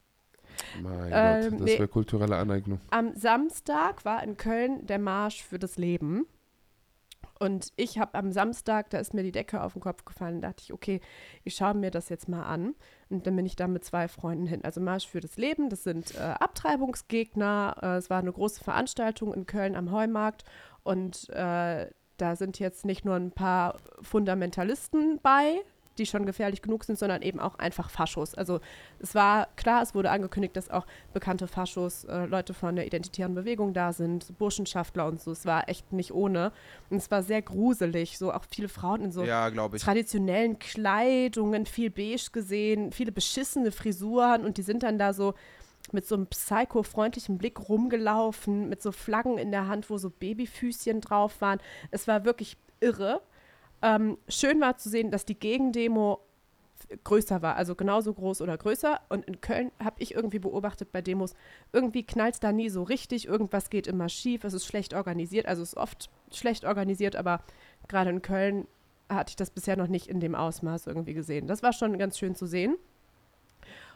[0.82, 1.74] Mein Ähm, Gott, das nee.
[1.74, 2.80] wäre kulturelle Aneignung.
[2.92, 6.26] Am Samstag war in Köln der Marsch für das Leben.
[7.40, 10.64] Und ich habe am Samstag, da ist mir die Decke auf den Kopf gefallen, dachte
[10.64, 11.02] ich, okay,
[11.44, 12.76] ich schaue mir das jetzt mal an.
[13.10, 14.64] Und dann bin ich da mit zwei Freunden hin.
[14.64, 17.76] Also Marsch für das Leben, das sind äh, Abtreibungsgegner.
[17.82, 20.44] Äh, es war eine große Veranstaltung in Köln am Heumarkt.
[20.84, 25.62] Und äh, da sind jetzt nicht nur ein paar Fundamentalisten bei,
[26.00, 28.36] die schon gefährlich genug sind, sondern eben auch einfach Faschos.
[28.36, 28.60] Also
[29.00, 33.36] es war klar, es wurde angekündigt, dass auch bekannte Faschos, äh, Leute von der identitären
[33.36, 35.32] Bewegung da sind, Burschenschaftler und so.
[35.32, 36.52] Es war echt nicht ohne.
[36.90, 38.18] Und es war sehr gruselig.
[38.18, 44.46] So auch viele Frauen in so Ja, traditionellen Kleidungen, viel beige gesehen, viele beschissene Frisuren
[44.46, 45.34] und die sind dann da so
[45.92, 51.02] mit so einem psycho-freundlichen Blick rumgelaufen, mit so Flaggen in der Hand, wo so Babyfüßchen
[51.02, 51.60] drauf waren.
[51.92, 53.22] Es war wirklich irre.
[53.82, 56.20] Ähm, schön war zu sehen, dass die Gegendemo
[57.04, 59.00] größer war, also genauso groß oder größer.
[59.10, 61.34] Und in Köln habe ich irgendwie beobachtet bei Demos,
[61.74, 65.48] irgendwie knallt es da nie so richtig, irgendwas geht immer schief, es ist schlecht organisiert,
[65.48, 67.42] also es ist oft schlecht organisiert, aber
[67.88, 68.68] gerade in Köln
[69.10, 71.48] hatte ich das bisher noch nicht in dem Ausmaß irgendwie gesehen.
[71.48, 72.76] Das war schon ganz schön zu sehen.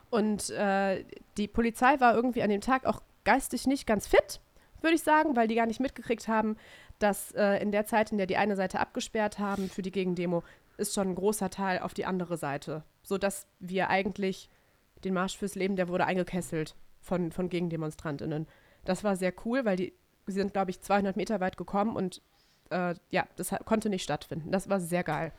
[0.09, 1.05] Und äh,
[1.37, 4.41] die Polizei war irgendwie an dem Tag auch geistig nicht ganz fit,
[4.81, 6.57] würde ich sagen, weil die gar nicht mitgekriegt haben,
[7.03, 10.43] dass äh, in der Zeit, in der die eine Seite abgesperrt haben für die Gegendemo,
[10.77, 12.83] ist schon ein großer Teil auf die andere Seite.
[13.03, 14.49] Sodass wir eigentlich
[15.03, 18.47] den Marsch fürs Leben, der wurde eingekesselt von, von GegendemonstrantInnen.
[18.85, 19.93] Das war sehr cool, weil die
[20.27, 22.21] sie sind, glaube ich, 200 Meter weit gekommen und
[22.69, 24.51] äh, ja, das konnte nicht stattfinden.
[24.51, 25.33] Das war sehr geil.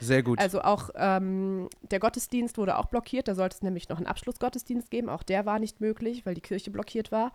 [0.00, 0.38] Sehr gut.
[0.38, 3.28] Also auch ähm, der Gottesdienst wurde auch blockiert.
[3.28, 5.10] Da sollte es nämlich noch einen Abschlussgottesdienst geben.
[5.10, 7.32] Auch der war nicht möglich, weil die Kirche blockiert war.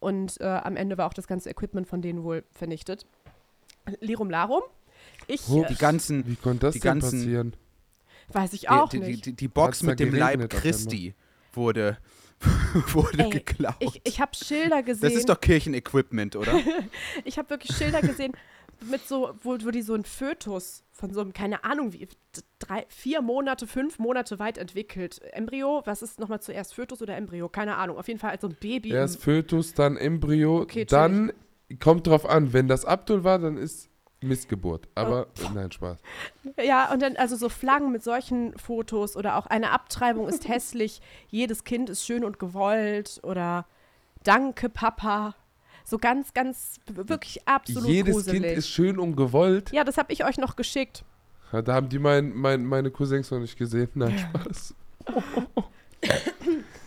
[0.00, 3.06] Und äh, am Ende war auch das ganze Equipment von denen wohl vernichtet.
[4.00, 4.62] Lirum Larum.
[5.26, 5.68] Ich Hups.
[5.68, 7.56] die ganzen, Wie konnte das die denn ganzen- passieren?
[8.30, 9.26] weiß ich auch die, die, nicht.
[9.26, 11.14] die, die Box Hat's da mit dem Leib Christi
[11.54, 11.96] wurde,
[12.92, 13.74] wurde Ey, geklaut.
[13.80, 15.08] ich ich habe Schilder gesehen.
[15.08, 16.52] das ist doch Kirchenequipment, oder?
[17.24, 18.32] Ich habe wirklich Schilder gesehen
[18.90, 22.06] mit so, wo, wo die so ein Fötus von so einem, keine Ahnung, wie,
[22.58, 25.20] drei, vier Monate, fünf Monate weit entwickelt.
[25.32, 27.48] Embryo, was ist nochmal zuerst, Fötus oder Embryo?
[27.48, 27.96] Keine Ahnung.
[27.96, 28.90] Auf jeden Fall als so ein Baby.
[28.90, 31.32] Erst Fötus, dann Embryo, Okay, dann
[31.80, 33.88] kommt drauf an, wenn das Abdul war, dann ist
[34.20, 34.88] Missgeburt.
[34.94, 35.50] Aber Oh.
[35.54, 35.98] nein, Spaß.
[36.62, 41.00] Ja, und dann also so Flaggen mit solchen Fotos oder auch eine Abtreibung ist hässlich,
[41.28, 43.66] jedes Kind ist schön und gewollt oder
[44.24, 45.34] Danke, Papa.
[45.84, 48.42] So ganz, ganz, wirklich absolut Jedes gruselig.
[48.42, 49.70] Kind ist schön und gewollt.
[49.72, 51.04] ja, das habe ich euch noch geschickt.
[51.52, 53.88] Ja, Da haben die mein, mein, meine Cousins noch nicht gesehen.
[53.94, 54.74] Nein, Spaß.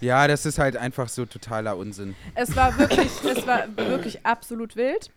[0.02, 2.16] ja, das ist halt einfach so totaler Unsinn.
[2.36, 5.12] Es war wirklich, es war wirklich absolut wild.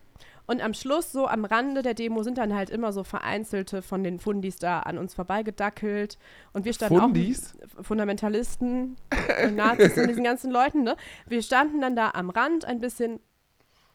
[0.47, 4.03] Und am Schluss, so am Rande der Demo, sind dann halt immer so vereinzelte von
[4.03, 6.17] den Fundis da an uns vorbeigedackelt.
[6.53, 7.55] Und wir standen Fundis?
[7.77, 8.95] auch Fundamentalisten,
[9.43, 10.95] und Nazis und diesen ganzen Leuten, ne?
[11.25, 13.19] Wir standen dann da am Rand ein bisschen.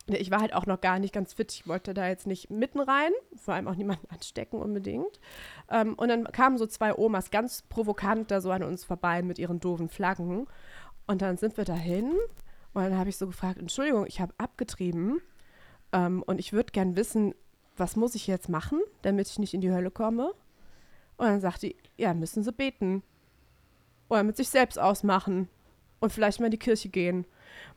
[0.07, 1.53] Ich war halt auch noch gar nicht ganz fit.
[1.53, 5.21] Ich wollte da jetzt nicht mitten rein, vor allem auch niemanden anstecken unbedingt.
[5.71, 9.39] Ähm, und dann kamen so zwei Omas ganz provokant da so an uns vorbei mit
[9.39, 10.49] ihren doofen Flaggen.
[11.11, 12.13] Und dann sind wir dahin
[12.73, 15.21] und dann habe ich so gefragt, Entschuldigung, ich habe abgetrieben
[15.93, 17.35] ähm, und ich würde gern wissen,
[17.77, 20.33] was muss ich jetzt machen, damit ich nicht in die Hölle komme?
[21.17, 23.03] Und dann sagt die, ja, müssen sie beten.
[24.09, 25.49] Oder mit sich selbst ausmachen
[25.99, 27.27] und vielleicht mal in die Kirche gehen.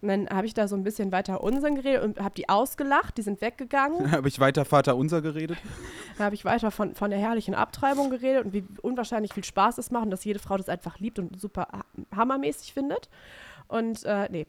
[0.01, 3.17] Und dann habe ich da so ein bisschen weiter Unsinn geredet und habe die ausgelacht,
[3.17, 4.11] die sind weggegangen.
[4.11, 5.57] Habe ich weiter Vater unser geredet?
[6.17, 9.77] Dann habe ich weiter von, von der herrlichen Abtreibung geredet und wie unwahrscheinlich viel Spaß
[9.77, 13.09] es macht und dass jede Frau das einfach liebt und super ha- hammermäßig findet.
[13.67, 14.47] Und äh, nee.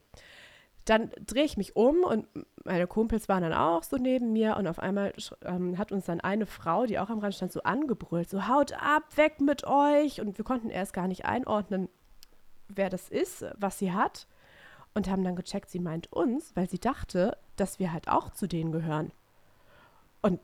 [0.86, 2.26] Dann drehe ich mich um und
[2.64, 6.20] meine Kumpels waren dann auch so neben mir und auf einmal ähm, hat uns dann
[6.20, 10.20] eine Frau, die auch am Rand stand, so angebrüllt, so haut ab, weg mit euch.
[10.20, 11.88] Und wir konnten erst gar nicht einordnen,
[12.68, 14.26] wer das ist, was sie hat.
[14.94, 18.46] Und haben dann gecheckt, sie meint uns, weil sie dachte, dass wir halt auch zu
[18.46, 19.10] denen gehören.
[20.22, 20.40] Und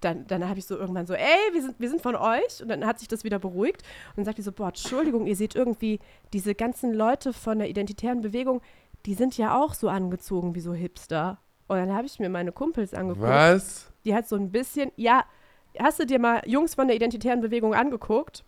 [0.00, 2.60] dann, dann habe ich so irgendwann so, ey, wir sind, wir sind von euch.
[2.60, 3.82] Und dann hat sich das wieder beruhigt.
[4.10, 6.00] Und dann sagt die so, boah, Entschuldigung, ihr seht irgendwie,
[6.32, 8.60] diese ganzen Leute von der identitären Bewegung,
[9.06, 11.38] die sind ja auch so angezogen wie so Hipster.
[11.68, 13.28] Und dann habe ich mir meine Kumpels angeguckt.
[13.28, 13.92] Was?
[14.04, 15.24] Die hat so ein bisschen, ja,
[15.78, 18.44] hast du dir mal Jungs von der identitären Bewegung angeguckt?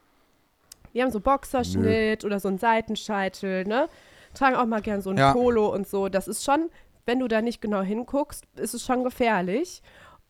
[0.93, 3.88] Die haben so Boxerschnitt oder so einen Seitenscheitel, ne?
[4.35, 5.33] Tragen auch mal gern so ein Ja.
[5.33, 6.09] Polo und so.
[6.09, 6.70] Das ist schon,
[7.07, 9.83] wenn du da nicht genau hinguckst, ist es schon gefährlich.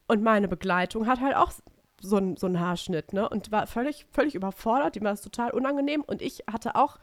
[0.06, 1.52] Und meine Begleitung hat halt auch
[2.00, 3.28] so einen so einen Haarschnitt, ne?
[3.28, 4.94] Und war völlig, völlig überfordert.
[4.94, 6.02] Die war es total unangenehm.
[6.02, 6.98] Und ich hatte auch,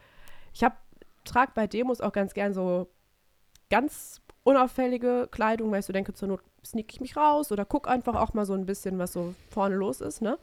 [0.54, 0.76] ich habe,
[1.26, 2.88] trage bei Demos auch ganz gern so
[3.70, 7.88] ganz unauffällige Kleidung, weil ich so denke, zur Not sneak ich mich raus oder guck
[7.88, 10.38] einfach auch mal so ein bisschen, was so vorne los ist, ne?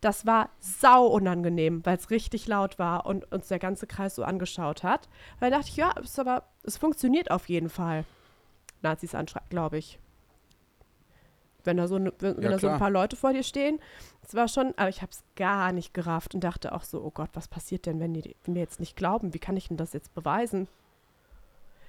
[0.00, 4.24] Das war sau unangenehm, weil es richtig laut war und uns der ganze Kreis so
[4.24, 5.08] angeschaut hat.
[5.38, 8.04] Weil da dachte ich, ja, ist aber, es funktioniert auf jeden Fall.
[8.82, 9.98] Nazis anschreiben, glaube ich.
[11.64, 13.78] Wenn da, so, ne, wenn, wenn da so ein paar Leute vor dir stehen.
[14.26, 17.10] Es war schon, aber ich habe es gar nicht gerafft und dachte auch so, oh
[17.10, 19.34] Gott, was passiert denn, wenn die mir jetzt nicht glauben?
[19.34, 20.68] Wie kann ich denn das jetzt beweisen?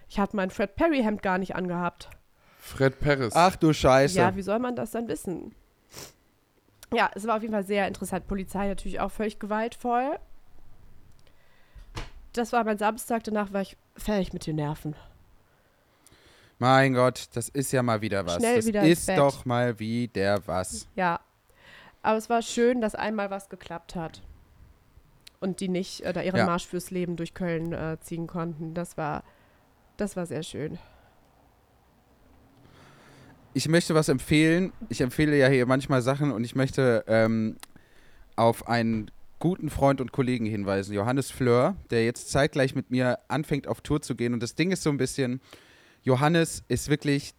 [0.09, 2.09] Ich hatte mein Fred Perry Hemd gar nicht angehabt.
[2.57, 3.33] Fred Paris.
[3.33, 4.17] Ach du Scheiße.
[4.17, 5.55] Ja, wie soll man das dann wissen?
[6.93, 8.27] Ja, es war auf jeden Fall sehr interessant.
[8.27, 10.19] Polizei natürlich auch völlig gewaltvoll.
[12.33, 14.95] Das war mein Samstag, danach war ich fertig mit den Nerven.
[16.59, 18.35] Mein Gott, das ist ja mal wieder was.
[18.35, 20.87] Schnell das wieder ist doch mal wieder was.
[20.95, 21.19] Ja.
[22.03, 24.21] Aber es war schön, dass einmal was geklappt hat.
[25.39, 26.45] Und die nicht äh, da ihren Ja.
[26.45, 28.73] Marsch fürs Leben durch Köln äh, ziehen konnten.
[28.73, 29.23] Das war,
[29.97, 30.77] das war sehr schön.
[33.53, 34.71] Ich möchte was empfehlen.
[34.87, 37.57] Ich empfehle ja hier manchmal Sachen und ich möchte ähm,
[38.37, 43.67] auf einen guten Freund und Kollegen hinweisen, Johannes Fleur, der jetzt zeitgleich mit mir anfängt
[43.67, 44.33] auf Tour zu gehen.
[44.33, 45.41] Und das Ding ist so ein bisschen,
[46.03, 47.33] Johannes ist wirklich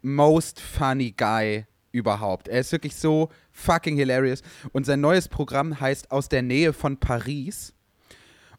[0.00, 2.48] most funny guy überhaupt.
[2.48, 4.42] Er ist wirklich so fucking hilarious.
[4.72, 7.74] Und sein neues Programm heißt Aus der Nähe von Paris.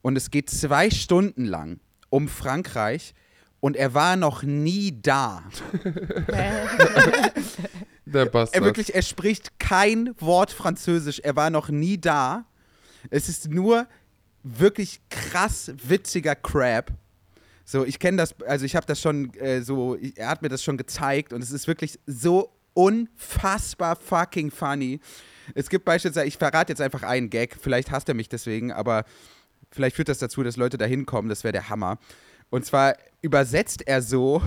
[0.01, 3.13] Und es geht zwei Stunden lang um Frankreich.
[3.63, 5.41] Und er war noch nie da.
[8.05, 8.61] Der Bastard.
[8.61, 11.19] Er wirklich, er spricht kein Wort Französisch.
[11.19, 12.43] Er war noch nie da.
[13.09, 13.87] Es ist nur
[14.43, 16.91] wirklich krass witziger Crap.
[17.63, 20.61] So, ich kenne das, also ich habe das schon äh, so, er hat mir das
[20.61, 24.99] schon gezeigt und es ist wirklich so unfassbar fucking funny.
[25.55, 29.05] Es gibt beispielsweise, ich verrate jetzt einfach einen Gag, vielleicht hasst er mich deswegen, aber
[29.71, 31.97] vielleicht führt das dazu, dass Leute da hinkommen, das wäre der Hammer.
[32.53, 34.39] Und zwar übersetzt er so,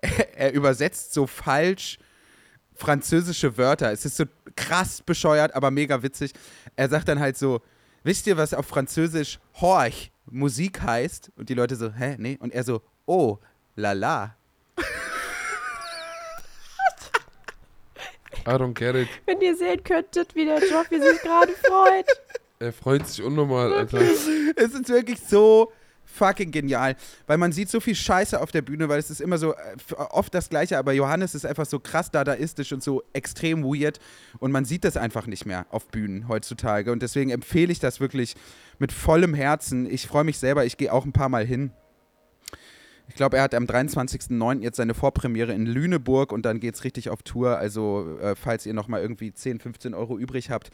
[0.00, 1.98] er, er übersetzt so falsch
[2.76, 3.90] französische Wörter.
[3.90, 6.30] Es ist so krass bescheuert, aber mega witzig.
[6.76, 7.60] Er sagt dann halt so,
[8.04, 11.32] wisst ihr, was auf Französisch Horch Musik heißt?
[11.34, 12.38] Und die Leute so, hä, nee?
[12.38, 13.38] Und er so, oh,
[13.74, 14.36] la la.
[18.46, 19.08] I don't get it.
[19.26, 22.06] Wenn ihr sehen könntet, wie der Joffi sich gerade freut.
[22.60, 24.00] Er freut sich unnormal, Alter.
[24.00, 25.72] Es ist wirklich so
[26.18, 29.38] fucking genial, weil man sieht so viel Scheiße auf der Bühne, weil es ist immer
[29.38, 33.64] so äh, oft das Gleiche, aber Johannes ist einfach so krass dadaistisch und so extrem
[33.64, 33.98] weird
[34.38, 38.00] und man sieht das einfach nicht mehr auf Bühnen heutzutage und deswegen empfehle ich das
[38.00, 38.34] wirklich
[38.78, 39.90] mit vollem Herzen.
[39.90, 41.72] Ich freue mich selber, ich gehe auch ein paar Mal hin.
[43.08, 44.60] Ich glaube, er hat am 23.09.
[44.60, 47.56] jetzt seine Vorpremiere in Lüneburg und dann geht es richtig auf Tour.
[47.56, 50.70] Also, äh, falls ihr nochmal irgendwie 10, 15 Euro übrig habt,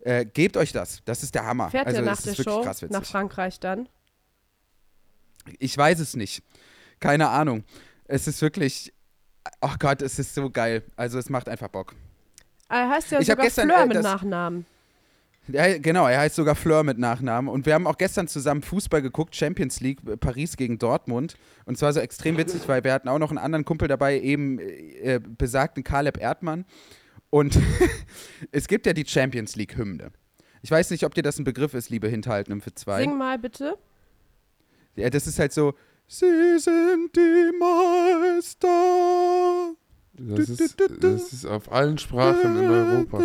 [0.00, 1.02] äh, gebt euch das.
[1.04, 1.70] Das ist der Hammer.
[1.70, 3.88] Fährt also, er nach der Show nach Frankreich dann?
[5.58, 6.42] Ich weiß es nicht.
[7.00, 7.64] Keine Ahnung.
[8.04, 8.92] Es ist wirklich.
[9.60, 10.82] Oh Gott, es ist so geil.
[10.96, 11.94] Also es macht einfach Bock.
[12.68, 14.66] Er heißt ja Ich sogar gestern, Fleur äh, mit das- Nachnamen.
[15.48, 17.50] Ja, genau, er heißt sogar Fleur mit Nachnamen.
[17.50, 21.34] Und wir haben auch gestern zusammen Fußball geguckt, Champions League, äh, Paris gegen Dortmund.
[21.64, 24.60] Und zwar so extrem witzig, weil wir hatten auch noch einen anderen Kumpel dabei, eben
[24.60, 26.64] äh, besagten Caleb Erdmann.
[27.30, 27.58] Und
[28.52, 30.12] es gibt ja die Champions League-Hymne.
[30.62, 33.00] Ich weiß nicht, ob dir das ein Begriff ist, liebe Hinterhalten für zwei.
[33.02, 33.76] Sing mal bitte.
[34.96, 35.74] Ja, das ist halt so,
[36.06, 38.68] sie sind die Meister.
[40.14, 43.22] Das ist, das ist auf allen Sprachen in Europa.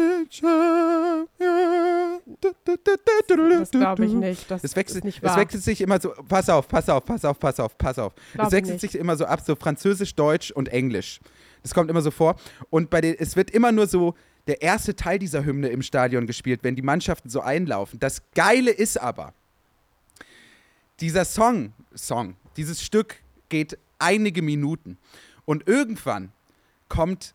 [3.60, 4.50] Das glaube ich nicht.
[4.50, 5.38] Das Es wechselt, ist nicht es wahr.
[5.38, 8.14] wechselt sich immer so, pass auf, pass auf, pass auf, pass auf, pass auf.
[8.34, 11.20] Glaub es wechselt sich immer so ab, so Französisch, Deutsch und Englisch.
[11.62, 12.36] Das kommt immer so vor.
[12.70, 14.14] Und bei den, es wird immer nur so
[14.48, 18.00] der erste Teil dieser Hymne im Stadion gespielt, wenn die Mannschaften so einlaufen.
[18.00, 19.34] Das Geile ist aber,
[21.00, 23.18] dieser Song, Song, dieses Stück
[23.50, 24.98] geht einige Minuten.
[25.46, 26.32] Und irgendwann
[26.90, 27.34] kommt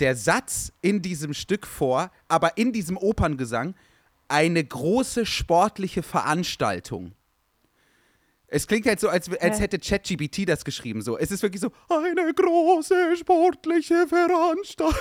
[0.00, 3.74] der Satz in diesem Stück vor, aber in diesem Operngesang
[4.28, 7.12] eine große sportliche Veranstaltung.
[8.50, 9.62] Es klingt halt so, als, als Hä?
[9.62, 11.02] hätte ChatGPT das geschrieben.
[11.02, 11.18] So.
[11.18, 14.94] Es ist wirklich so, eine große sportliche Veranstaltung.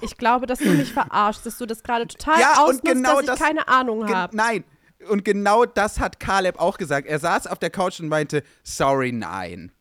[0.00, 3.10] Ich glaube, dass du mich verarschst, dass du das gerade total Ja, und ausnutzt, genau
[3.14, 4.36] dass ich das- keine Ahnung habe.
[4.36, 4.64] nein.
[5.08, 7.06] Und genau das hat Caleb auch gesagt.
[7.06, 9.72] Er saß auf der Couch und meinte, sorry, nein.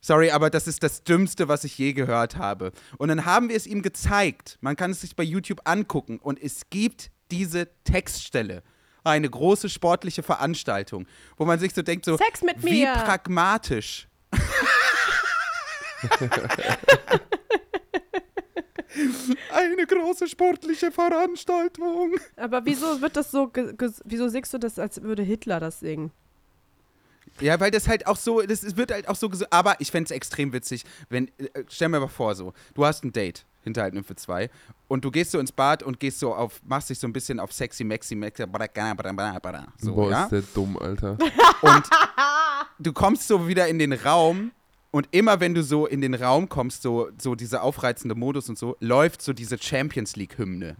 [0.00, 2.72] Sorry, aber das ist das Dümmste, was ich je gehört habe.
[2.98, 4.58] Und dann haben wir es ihm gezeigt.
[4.60, 6.18] Man kann es sich bei YouTube angucken.
[6.18, 8.62] Und es gibt diese Textstelle.
[9.04, 12.92] Eine große sportliche Veranstaltung, wo man sich so denkt, so, Sex mit wie mir.
[12.92, 14.08] pragmatisch.
[19.52, 22.14] Eine große sportliche Veranstaltung.
[22.36, 23.50] Aber wieso wird das so,
[24.04, 26.10] wieso singst du das, als würde Hitler das singen?
[27.40, 30.10] Ja, weil das halt auch so, das wird halt auch so Aber ich fände es
[30.10, 34.16] extrem witzig, wenn, äh, stell mir mal vor, so, du hast ein Date, Hinterhalt für
[34.16, 34.50] zwei,
[34.88, 37.40] und du gehst so ins Bad und gehst so auf, machst dich so ein bisschen
[37.40, 40.24] auf sexy, maxi, maxi, bra- bra- bra- bra- bra- so, Boah, ja?
[40.24, 41.16] ist der dumm, Alter.
[41.62, 41.84] Und
[42.78, 44.50] du kommst so wieder in den Raum
[44.92, 48.58] und immer wenn du so in den Raum kommst, so, so dieser aufreizende Modus und
[48.58, 50.76] so, läuft so diese Champions League-Hymne.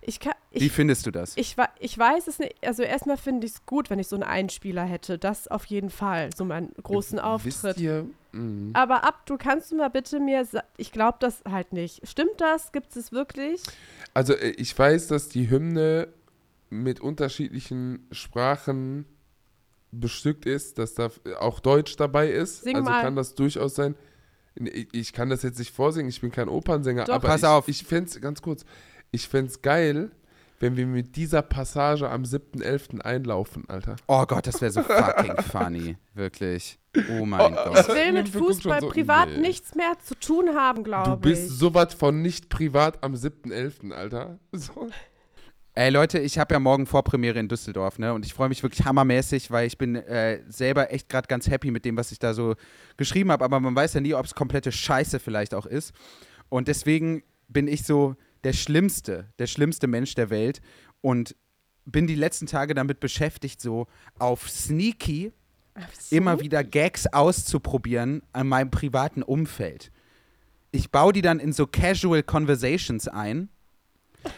[0.00, 1.36] Ich, kann, Wie ich, findest du das?
[1.36, 2.54] ich, ich weiß es nicht.
[2.64, 5.18] Also erstmal finde ich es gut, wenn ich so einen Einspieler hätte.
[5.18, 6.30] Das auf jeden Fall.
[6.34, 7.78] So meinen großen Wisst Auftritt.
[7.78, 8.70] ihr, mhm.
[8.72, 10.46] Aber ab, du kannst du mal bitte mir,
[10.76, 12.08] ich glaube das halt nicht.
[12.08, 12.72] Stimmt das?
[12.72, 13.62] Gibt es wirklich?
[14.14, 16.08] Also äh, ich weiß, dass die Hymne
[16.70, 19.04] mit unterschiedlichen Sprachen
[19.90, 21.10] bestückt ist, dass da
[21.40, 22.62] auch Deutsch dabei ist.
[22.62, 23.02] Sing also mal.
[23.02, 23.94] kann das durchaus sein.
[24.92, 27.14] Ich, kann das jetzt nicht vorsingen, ich bin kein Opernsänger, Doch.
[27.14, 27.68] aber Pass ich, auf.
[27.68, 28.64] ich fände es, ganz kurz,
[29.12, 30.10] ich fände es geil,
[30.58, 33.00] wenn wir mit dieser Passage am 7.11.
[33.00, 33.94] einlaufen, Alter.
[34.08, 35.96] Oh Gott, das wäre so fucking funny.
[36.14, 36.80] Wirklich.
[37.08, 37.78] Oh mein Oh, Gott.
[37.82, 39.38] Ich will mit gucken schon Fußball so- privat nee.
[39.38, 41.56] nichts mehr zu tun haben, Du glaube bist ich.
[41.56, 44.40] so was von nicht privat am 7.11., Alter.
[44.50, 44.88] So.
[45.78, 48.12] Ey Leute, ich habe ja morgen Vorpremiere in Düsseldorf, ne?
[48.12, 51.70] Und ich freue mich wirklich hammermäßig, weil ich bin äh, selber echt gerade ganz happy
[51.70, 52.56] mit dem, was ich da so
[52.96, 53.44] geschrieben habe.
[53.44, 55.92] Aber man weiß ja nie, ob es komplette Scheiße vielleicht auch ist.
[56.48, 60.62] Und deswegen bin ich so der schlimmste, der schlimmste Mensch der Welt
[61.00, 61.36] und
[61.84, 63.86] bin die letzten Tage damit beschäftigt, so
[64.18, 65.32] auf Sneaky
[66.10, 69.92] immer wieder Gags auszuprobieren an meinem privaten Umfeld.
[70.72, 73.48] Ich baue die dann in so Casual Conversations ein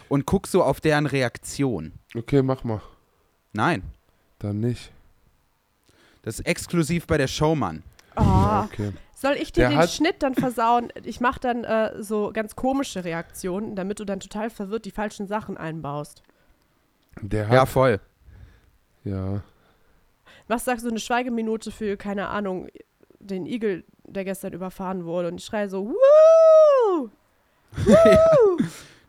[0.08, 1.92] und guck so auf deren Reaktion.
[2.14, 2.80] Okay, mach mal.
[3.52, 3.82] Nein,
[4.38, 4.92] Dann nicht.
[6.22, 7.82] das ist exklusiv bei der Showmann.
[8.16, 8.92] Oh, Ja, okay.
[9.14, 10.90] Soll ich dir Der den Schnitt dann versauen?
[11.04, 15.26] Ich mache dann äh, so ganz komische Reaktionen, damit du dann total verwirrt die falschen
[15.26, 16.22] Sachen einbaust.
[17.20, 18.00] Der Ja, hat, voll.
[19.04, 19.42] ja.
[20.48, 22.68] Was sagst du, eine Schweigeminute für, keine Ahnung,
[23.18, 27.10] den Igel, der gestern überfahren wurde und ich schreie so, Woo!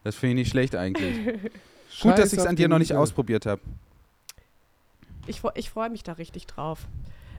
[0.04, 1.16] Das finde ich nicht schlecht eigentlich.
[2.02, 3.62] Gut, dass ich es an dir noch nicht ausprobiert habe.
[5.28, 6.88] Ich, freu- ich freue mich da richtig drauf.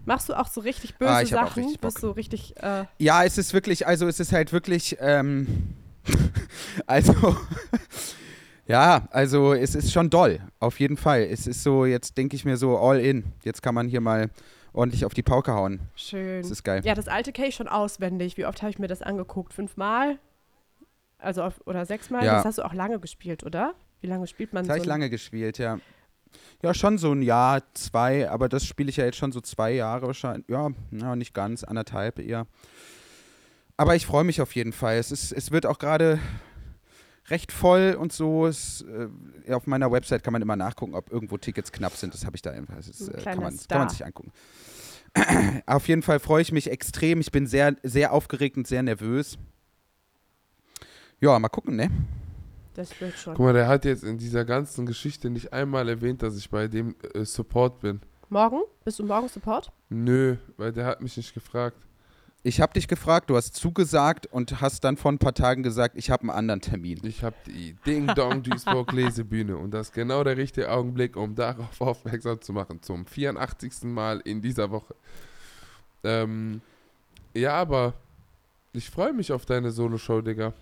[0.05, 1.63] Machst du auch so richtig böse Ah, Sachen?
[1.65, 1.81] richtig.
[1.81, 5.75] Bist du richtig, äh, Ja, es ist wirklich, also es ist halt wirklich, ähm,
[6.87, 7.37] also,
[8.67, 11.23] ja, also es ist schon doll, auf jeden Fall.
[11.23, 13.25] Es ist so, jetzt denke ich mir so, all in.
[13.45, 14.31] Jetzt kann man hier mal
[14.73, 15.81] ordentlich auf die Pauke hauen.
[15.97, 16.43] schön.
[16.43, 16.83] Das ist geil.
[16.85, 18.37] Ja, das alte kenne ich schon auswendig.
[18.37, 19.53] Wie oft habe ich mir das angeguckt?
[19.53, 20.19] Fünfmal?
[21.23, 22.25] Also auf, oder sechsmal?
[22.25, 22.37] Ja.
[22.37, 23.75] Das hast du auch lange gespielt, oder?
[24.01, 24.85] Wie lange spielt man Das habe so?
[24.85, 25.79] ich lange gespielt, ja.
[26.63, 29.73] Ja, schon so ein Jahr, zwei, aber das spiele ich ja jetzt schon so zwei
[29.73, 30.49] Jahre wahrscheinlich.
[30.49, 32.47] Ja, ja nicht ganz, anderthalb eher.
[33.77, 34.97] Aber ich freue mich auf jeden Fall.
[34.97, 36.19] Es, ist, es wird auch gerade
[37.29, 38.47] recht voll und so.
[38.47, 42.15] Es, äh, auf meiner Website kann man immer nachgucken, ob irgendwo Tickets knapp sind.
[42.15, 42.77] Das habe ich da einfach.
[42.77, 44.33] Das ist, äh, kann, man, kann man sich angucken.
[45.67, 47.21] auf jeden Fall freue ich mich extrem.
[47.21, 49.39] Ich bin sehr, sehr aufgeregt und sehr nervös.
[51.23, 51.89] Ja, mal gucken, ne?
[52.75, 53.35] Das wird schon.
[53.35, 56.67] Guck mal, der hat jetzt in dieser ganzen Geschichte nicht einmal erwähnt, dass ich bei
[56.67, 58.01] dem äh, Support bin.
[58.29, 58.63] Morgen?
[58.85, 59.71] Bist du morgen Support?
[59.89, 61.77] Nö, weil der hat mich nicht gefragt.
[62.43, 65.97] Ich habe dich gefragt, du hast zugesagt und hast dann vor ein paar Tagen gesagt,
[65.97, 66.99] ich habe einen anderen Termin.
[67.05, 71.37] Ich habe die Ding Dong Duisburg Lesebühne und das ist genau der richtige Augenblick, um
[71.37, 72.83] darauf aufmerksam zu machen.
[72.83, 73.85] Zum 84.
[73.85, 74.97] Mal in dieser Woche.
[76.03, 76.63] Ähm,
[77.33, 77.95] ja, aber
[78.73, 80.53] ich freue mich auf deine Solo-Show, Digga.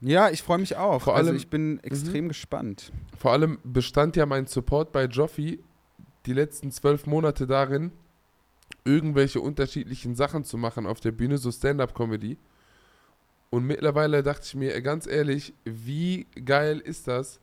[0.00, 1.02] Ja, ich freue mich auch.
[1.02, 2.92] Vor also allem- ich bin extrem gespannt.
[3.18, 5.62] Vor allem bestand ja mein Support bei Joffi
[6.26, 7.92] die letzten zwölf Monate darin,
[8.84, 12.38] irgendwelche unterschiedlichen Sachen zu machen auf der Bühne, so Stand-up-Comedy.
[13.50, 17.40] Und mittlerweile dachte ich mir, ganz ehrlich, wie geil ist das,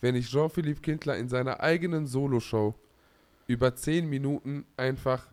[0.00, 2.74] wenn ich Jean-Philippe Kindler in seiner eigenen Solo-Show
[3.46, 5.28] über zehn Minuten einfach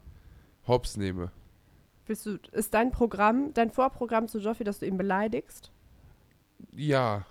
[0.68, 1.32] hops nehme.
[2.08, 5.72] Willst du, ist dein Programm, dein Vorprogramm zu Joffi, dass du ihn beleidigst?
[6.74, 7.26] Ja,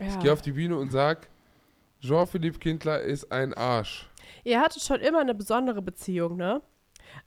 [0.00, 1.28] ich gehe auf die Bühne und sag,
[2.00, 4.08] Jean-Philippe Kindler ist ein Arsch.
[4.44, 6.60] Ihr hattet schon immer eine besondere Beziehung, ne?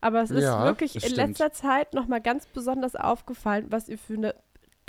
[0.01, 1.17] Aber es ist Ja, wirklich in stimmt.
[1.17, 4.36] letzter Zeit nochmal ganz besonders aufgefallen, was ihr für eine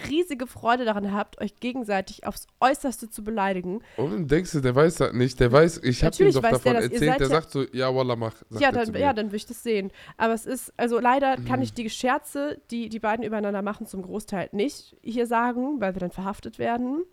[0.09, 3.81] riesige Freude daran habt, euch gegenseitig aufs Äußerste zu beleidigen.
[3.97, 5.41] Und denkst du, der weiß das nicht?
[5.41, 8.17] Der weiß, ich habe ihm doch davon der erzählt, der ja- sagt so, ja, Wallah,
[8.17, 8.35] mach.
[8.59, 9.91] Ja dann, ja, dann will ich das sehen.
[10.19, 11.45] Aber es ist, also leider Mhm.
[11.47, 15.95] kann ich die Scherze, die die beiden übereinander machen, zum Großteil nicht hier sagen, weil
[15.95, 17.05] wir dann verhaftet werden.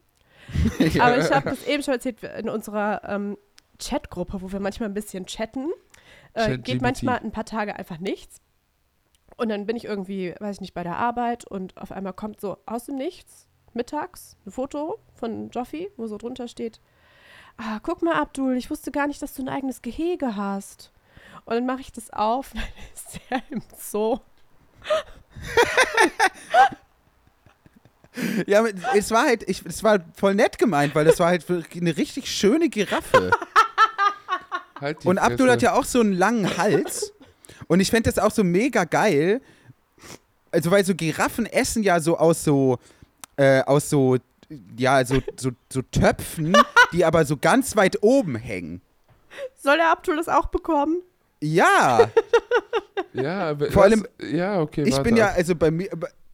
[0.99, 3.37] Aber ich habe das eben schon erzählt in unserer ähm,
[3.79, 5.69] Chatgruppe, wo wir manchmal ein bisschen chatten.
[6.33, 6.65] Äh, ChatGPT.
[6.65, 8.41] geht manchmal ein paar Tage einfach nichts.
[9.35, 12.39] Und dann bin ich irgendwie, weiß ich nicht, bei der Arbeit und auf einmal kommt
[12.39, 16.79] so aus dem Nichts, mittags, ein Foto von Joffi, wo so drunter steht,
[17.57, 20.91] ah, guck mal, Abdul, ich wusste gar nicht, dass du ein eigenes Gehege hast.
[21.45, 22.63] Und dann mache ich das auf, dann
[22.93, 24.19] ist er im Zoo.
[28.45, 31.45] Ja, aber es war halt, ich, es war voll nett gemeint, weil das war halt
[31.49, 33.31] eine richtig schöne Giraffe.
[34.79, 35.65] Halt Und Abdul hat Fresse.
[35.65, 37.12] ja auch so einen langen Hals.
[37.67, 39.41] Und ich fände das auch so mega geil.
[40.51, 42.77] Also, weil so Giraffen essen ja so aus so,
[43.37, 44.17] äh, aus so,
[44.77, 46.55] ja, so, so, so Töpfen,
[46.93, 48.81] die aber so ganz weit oben hängen.
[49.59, 51.01] Soll der Abdul das auch bekommen?
[51.41, 52.11] Ja,
[53.13, 55.89] Ja, aber Vor was- allem, ja, okay, ich warte bin ja, also bei mir,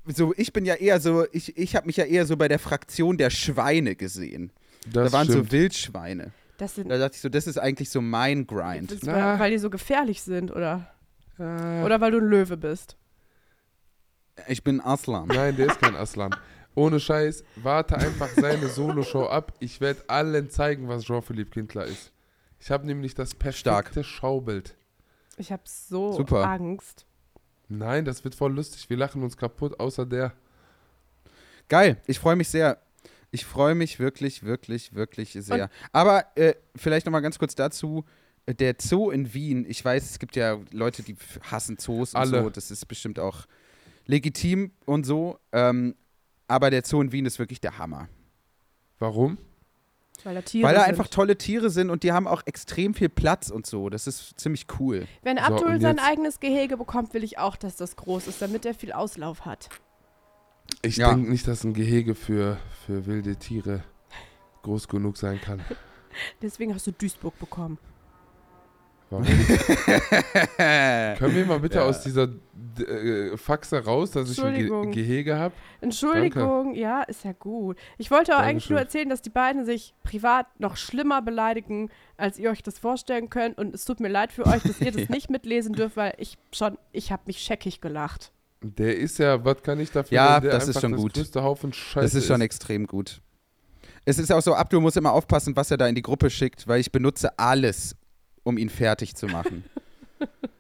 [0.06, 2.60] so, ich bin ja eher so, ich, ich habe mich ja eher so bei der
[2.60, 4.52] Fraktion der Schweine gesehen.
[4.86, 5.48] das da waren stimmt.
[5.48, 6.32] so Wildschweine.
[6.58, 8.92] Das sind, Da dachte ich so, das ist eigentlich so mein Grind.
[8.92, 9.14] das, Na.
[9.34, 10.90] weil, weil die so gefährlich sind, oder?
[11.40, 12.98] Ah, Oder weil du ein Löwe bist.
[14.48, 15.28] Ich bin Aslan.
[15.28, 16.36] Nein, der ist kein Aslan.
[16.76, 19.54] Ohne Scheiß, warte einfach seine Solo-Show ab.
[19.60, 22.12] Ich werde allen zeigen, was Jean-Philippe Kindler ist.
[22.60, 24.76] Ich habe nämlich das perfekte Schaubild.
[25.38, 26.46] Ich habe so Super.
[26.46, 27.06] Angst.
[27.70, 28.90] Nein, das wird voll lustig.
[28.90, 30.34] Wir lachen uns kaputt, außer der.
[31.70, 32.80] Geil, ich freue mich sehr.
[33.32, 35.70] Ich freue mich wirklich, wirklich, wirklich sehr.
[35.92, 38.06] Aber äh, vielleicht noch mal ganz kurz dazu.
[38.56, 41.16] Der Zoo in Wien, ich weiß, es gibt ja Leute, die
[41.52, 42.44] hassen Zoos und Alle.
[42.44, 42.50] so.
[42.50, 43.46] Das ist bestimmt auch
[44.06, 45.38] legitim und so.
[45.52, 45.96] Ähm,
[46.48, 48.10] aber der Zoo in Wien ist wirklich der Hammer.
[48.98, 49.38] Warum?
[50.24, 50.90] Weil da Tiere Weil da sind.
[50.90, 53.90] einfach tolle Tiere sind und die haben auch extrem viel Platz und so.
[53.90, 55.08] Das ist ziemlich cool.
[55.22, 58.42] Wenn So, Abdul und sein eigenes Gehege bekommt, will ich auch, dass das groß ist,
[58.42, 59.70] damit er viel Auslauf hat.
[60.82, 61.14] Ich Ja.
[61.14, 63.84] denke nicht, dass ein Gehege für, für wilde Tiere
[64.64, 65.62] groß genug sein kann.
[66.42, 67.78] Deswegen hast du Duisburg bekommen.
[69.10, 69.26] Warum?
[71.18, 71.86] Können wir mal bitte Ja.
[71.86, 72.28] aus dieser
[72.80, 74.92] äh, Faxe raus, dass ich ein Ge.
[74.92, 75.54] Gehege habe?
[75.82, 77.78] Entschuldigung, ja, ist ja gut.
[77.98, 82.38] Ich wollte auch eigentlich nur erzählen, dass die beiden sich privat noch schlimmer beleidigen, als
[82.38, 83.58] ihr euch das vorstellen könnt.
[83.58, 86.38] Und es tut mir leid für euch, dass ihr das nicht mitlesen dürft, weil ich
[86.54, 88.32] schon, ich habe mich scheckig gelacht.
[88.62, 90.16] Der ist ja, was kann ich dafür?
[90.16, 91.14] Ja, das ist schon das gut.
[91.14, 93.22] größte Haufen Scheiße Das ist schon extrem gut.
[94.06, 96.68] Es ist auch so, Abdul muss immer aufpassen, was er da in die Gruppe schickt,
[96.68, 97.96] weil ich benutze alles,
[98.44, 99.64] um ihn fertig zu machen.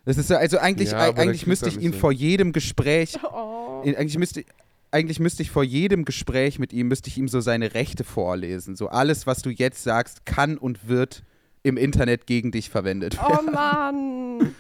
[0.05, 3.82] Das ist so- also eigentlich, Ja, eigentlich müsste ich ihn vor jedem Gespräch, Oh.
[3.86, 4.43] eigentlich müsste,
[4.91, 8.75] eigentlich müsste ich vor jedem Gespräch mit ihm, müsste ich ihm so seine Rechte vorlesen.
[8.75, 11.23] So alles, was du jetzt sagst, kann und wird
[11.63, 13.49] im Internet gegen dich verwendet werden.
[13.49, 14.55] Oh Mann.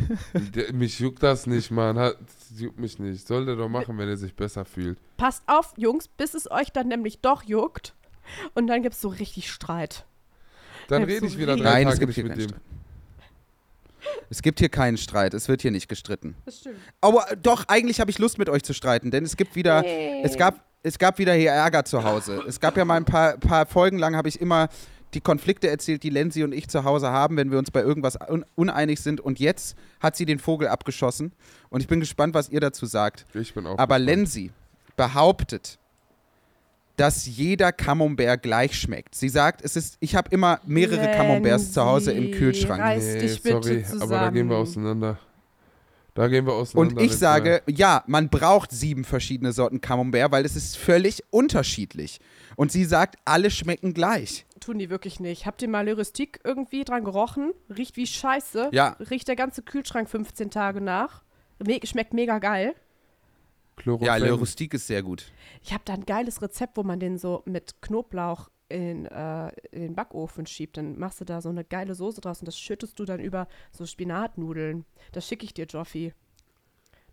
[0.72, 1.98] Mich juckt das nicht, Mann.
[1.98, 3.26] Hat, das juckt mich nicht.
[3.26, 4.98] Soll der doch machen, wenn er sich besser fühlt.
[5.18, 7.94] Passt auf, Jungs, bis es euch dann nämlich doch juckt.
[8.54, 10.06] Und dann gibt es so richtig Streit.
[10.90, 12.48] Dann rede ich wieder wie- drei Nein, es Tage gibt nicht hier mit keinen dem.
[12.50, 12.62] Streit.
[14.30, 16.34] Es gibt hier keinen Streit, es wird hier nicht gestritten.
[16.44, 16.76] Das stimmt.
[17.00, 19.82] Aber äh, doch, eigentlich habe ich Lust mit euch zu streiten, denn es gibt wieder,
[19.82, 20.22] Nee.
[20.22, 22.42] es gab, es gab wieder hier Ärger zu Hause.
[22.46, 24.68] Es gab ja mal ein paar, paar Folgen lang, habe ich immer
[25.14, 28.16] die Konflikte erzählt, die Lenzi und ich zu Hause haben, wenn wir uns bei irgendwas
[28.28, 29.20] un uneinig sind.
[29.20, 31.32] Und jetzt hat sie den Vogel abgeschossen.
[31.68, 33.26] Und ich bin gespannt, was ihr dazu sagt.
[33.34, 33.76] Ich bin auch.
[33.78, 34.06] Aber gespannt.
[34.06, 34.52] Lenzi
[34.96, 35.78] behauptet,
[37.00, 39.14] dass jeder Camembert gleich schmeckt.
[39.14, 42.80] Sie sagt, es ist, ich habe immer mehrere Camemberts zu Hause im Kühlschrank.
[42.80, 44.86] reiß Nee, dich bitte sorry, aber da gehen wir zusammen.
[44.86, 45.18] auseinander.
[46.14, 46.96] Da gehen wir auseinander.
[46.96, 52.20] Und ich sage, ja, man braucht sieben verschiedene Sorten Camembert, weil es ist völlig unterschiedlich.
[52.56, 54.44] Und sie sagt, alle schmecken gleich.
[54.60, 55.46] Tun die wirklich nicht.
[55.46, 57.52] Habt ihr mal Lyristik irgendwie dran gerochen?
[57.74, 58.68] Riecht wie Scheiße.
[58.72, 58.96] Ja.
[59.08, 61.22] Riecht der ganze Kühlschrank 15 Tage nach.
[61.64, 62.74] Me schmeckt mega geil.
[63.82, 64.06] Chloroform.
[64.06, 65.32] Ja, Le Rustique ist sehr gut.
[65.62, 69.82] Ich habe da ein geiles Rezept, wo man den so mit Knoblauch in, äh, in
[69.82, 70.76] den Backofen schiebt.
[70.76, 73.48] Dann machst du da so eine geile Soße draus und das schüttest du dann über
[73.72, 74.84] so Spinatnudeln.
[75.12, 76.14] Das schicke ich dir, Joffi.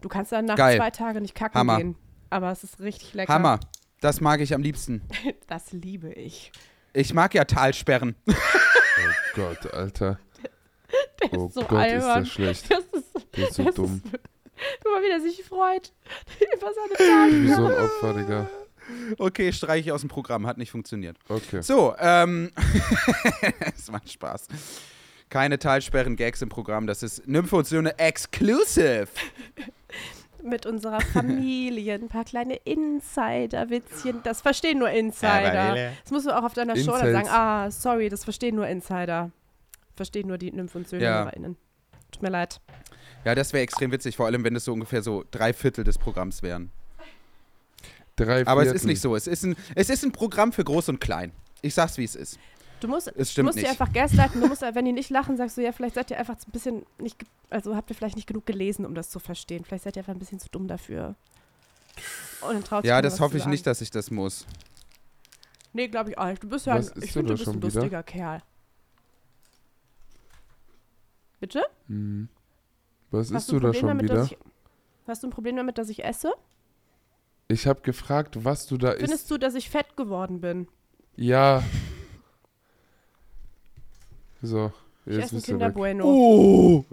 [0.02, 0.78] Du kannst dann nach Geil.
[0.78, 1.78] zwei Tagen nicht kacken Hammer.
[1.78, 1.96] gehen.
[2.30, 3.34] Aber es ist richtig lecker.
[3.34, 3.60] Hammer.
[4.02, 5.02] Das mag ich am liebsten.
[5.48, 6.52] Das liebe ich.
[6.94, 8.16] Ich mag ja Talsperren.
[9.00, 10.20] Oh Gott, Alter.
[11.32, 12.24] Der Oh ist so Gott, ist albern.
[12.24, 12.72] der schlecht.
[12.72, 14.02] Das ist, Der ist so das dumm.
[14.04, 14.20] Ist,
[14.84, 15.94] guck mal, wie der sich freut.
[16.40, 17.56] Über seine Tage.
[17.56, 18.50] so ein Opfer, Digga.
[19.18, 20.48] Okay, streiche ich aus dem Programm.
[20.48, 21.18] Hat nicht funktioniert.
[21.28, 21.62] Okay.
[21.62, 22.52] So, ähm.
[23.76, 24.48] Es macht Spaß.
[25.30, 26.88] Keine Talsperren-Gags im Programm.
[26.88, 29.08] Das ist Nymphe und Söhne Exclusive.
[30.44, 31.96] Mit unserer Familie.
[31.96, 34.22] Ein paar kleine Insider-Witzchen.
[34.24, 35.92] Das verstehen nur Insider.
[36.04, 37.28] Das musst du auch auf deiner Show dann sagen.
[37.30, 39.32] Ah, sorry, das verstehen nur Insider.
[39.96, 41.30] Verstehen nur die Nymph- und Ja.
[42.12, 42.60] Tut mir leid.
[43.26, 45.98] Ja, das wäre extrem witzig, vor allem wenn es so ungefähr so drei Viertel des
[45.98, 46.72] Programms wären.
[48.16, 48.76] Drei Aber es Viertel.
[48.78, 49.16] ist nicht so.
[49.16, 51.32] Es ist, ein, es ist ein Programm für Groß und Klein.
[51.62, 52.40] Ich sag's, wie es ist.
[52.80, 54.40] Du musst, Es du stimmt musst die einfach gaslighten.
[54.42, 56.86] Du musst, wenn die nicht lachen, sagst du, ja, vielleicht seid ihr einfach ein bisschen
[57.00, 57.18] nicht,
[57.50, 59.66] also habt ihr vielleicht nicht genug gelesen, um das zu verstehen.
[59.66, 61.16] Vielleicht seid ihr einfach ein bisschen zu dumm dafür.
[62.42, 63.52] Und dann traut Ja, das hoffe ich sagen.
[63.52, 64.46] nicht, dass ich das muss.
[65.74, 66.42] Nee, glaube ich auch nicht.
[66.44, 67.74] Du bist ja, ein, Was ich finde, du bist ein schon wieder?
[67.82, 68.42] lustiger Kerl.
[71.40, 71.62] Bitte?
[71.88, 72.30] Hm.
[73.12, 74.24] Was Hast isst du da schon damit, wieder?
[74.24, 74.38] Ich,
[75.08, 76.34] hast du ein Problem damit, dass ich esse?
[77.48, 79.02] Ich habe gefragt, was du da isst.
[79.02, 80.68] Findest du, dass ich fett geworden bin?
[81.16, 81.64] Ja.
[84.42, 84.72] So,
[85.06, 85.76] Ich jetzt esse ein bist du Kinder weg.
[85.76, 86.06] Bueno.
[86.06, 86.86] Oh,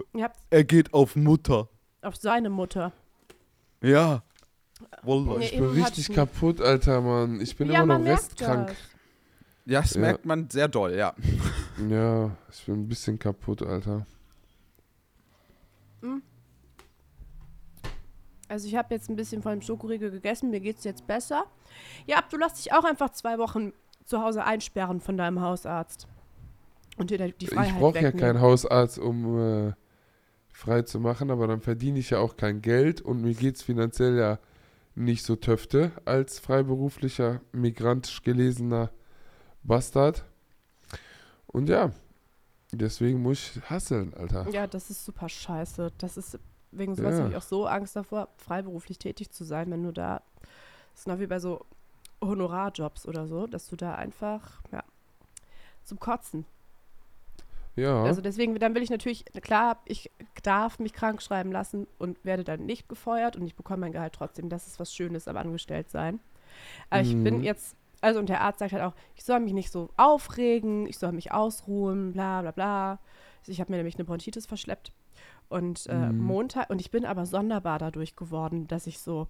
[0.49, 1.67] er geht auf Mutter.
[2.01, 2.91] auf seine Mutter.
[3.81, 4.23] Ja.
[5.03, 5.39] Wallah.
[5.39, 7.39] Ich bin richtig ich kaputt, Alter, Mann.
[7.41, 8.67] Ich bin ja, immer noch restkrank.
[8.69, 8.77] das.
[9.65, 10.01] Ja, das Ja.
[10.01, 11.13] merkt man sehr doll, ja.
[11.89, 14.05] Ja, ich bin ein bisschen kaputt, Alter.
[18.47, 21.45] Also ich habe jetzt ein bisschen von dem Schokoriegel gegessen, mir geht's jetzt besser.
[22.05, 23.73] Ja, du lass dich auch einfach zwei Wochen
[24.05, 26.07] zu Hause einsperren von deinem Hausarzt.
[26.97, 29.73] Und dir die Freiheit ich brauche ja keinen Hausarzt, um äh,
[30.49, 33.63] frei zu machen, aber dann verdiene ich ja auch kein Geld und mir geht es
[33.63, 34.39] finanziell ja
[34.95, 38.91] nicht so töfte als freiberuflicher, migrantisch gelesener
[39.63, 40.23] Bastard.
[41.47, 41.91] Und ja,
[42.71, 44.47] deswegen muss ich hasseln, Alter.
[44.49, 45.91] Ja, das ist super scheiße.
[45.97, 46.39] Das ist,
[46.77, 47.19] wegen sowas Ja.
[47.21, 50.21] habe ich auch so Angst davor, freiberuflich tätig zu sein, wenn du da,
[50.91, 51.65] das ist noch wie bei so
[52.21, 54.83] Honorarjobs oder so, dass du da einfach, ja,
[55.83, 56.45] zum Kotzen.
[57.75, 60.09] Ja, Also deswegen, dann will ich natürlich, klar, ich
[60.43, 64.13] darf mich krank schreiben lassen und werde dann nicht gefeuert und ich bekomme mein Gehalt
[64.13, 64.47] trotzdem.
[64.47, 66.19] Das ist was Schönes am Angestelltsein.
[66.89, 67.43] Aber ich bin Mhm.
[67.43, 70.97] jetzt, also und der Arzt sagt halt auch, ich soll mich nicht so aufregen, ich
[70.97, 72.99] soll mich ausruhen, bla bla bla.
[73.45, 74.93] Ich habe mir nämlich eine Bronchitis verschleppt.
[75.49, 76.19] Und äh, Mhm.
[76.19, 79.27] Montag, und ich bin aber sonderbar dadurch geworden, dass ich so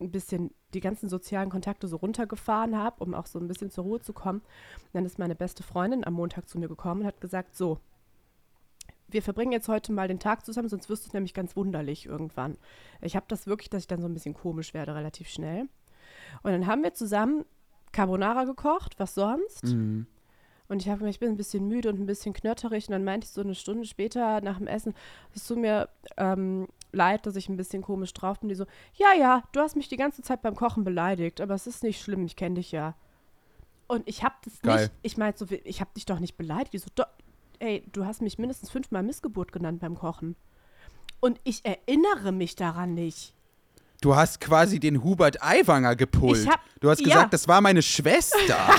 [0.00, 3.84] ein bisschen die ganzen sozialen Kontakte so runtergefahren habe, um auch so ein bisschen zur
[3.84, 4.40] Ruhe zu kommen.
[4.40, 7.78] Und dann ist meine beste Freundin am Montag zu mir gekommen und hat gesagt, so,
[9.08, 12.56] wir verbringen jetzt heute mal den Tag zusammen, sonst wirst du nämlich ganz wunderlich irgendwann.
[13.00, 15.62] Ich habe das wirklich, dass ich dann so ein bisschen komisch werde, relativ schnell.
[16.42, 17.44] Und dann haben wir zusammen
[17.92, 19.64] Carbonara gekocht, was sonst?
[19.64, 20.06] mhm.
[20.70, 22.86] Und ich habe ich bin ein bisschen müde und ein bisschen knötterig.
[22.88, 24.94] Und dann meinte ich so eine Stunde später nach dem Essen,
[25.34, 28.48] es tut mir ähm, leid, dass ich ein bisschen komisch drauf bin.
[28.48, 31.66] Die so, ja, ja, du hast mich die ganze Zeit beim Kochen beleidigt, aber es
[31.66, 32.94] ist nicht schlimm, ich kenne dich ja.
[33.88, 34.78] Und ich habe das Geil.
[34.82, 36.72] nicht, ich meinte so, ich habe dich doch nicht beleidigt.
[36.72, 37.02] Die so, "Do-
[37.58, 40.36] ey, du hast mich mindestens fünfmal Missgeburt genannt beim Kochen.
[41.18, 43.34] Und ich erinnere mich daran nicht.
[44.00, 46.48] Du hast quasi den Hubert Aiwanger gepult.
[46.48, 47.06] Hab- du hast ja.
[47.08, 48.38] gesagt, das war meine Schwester.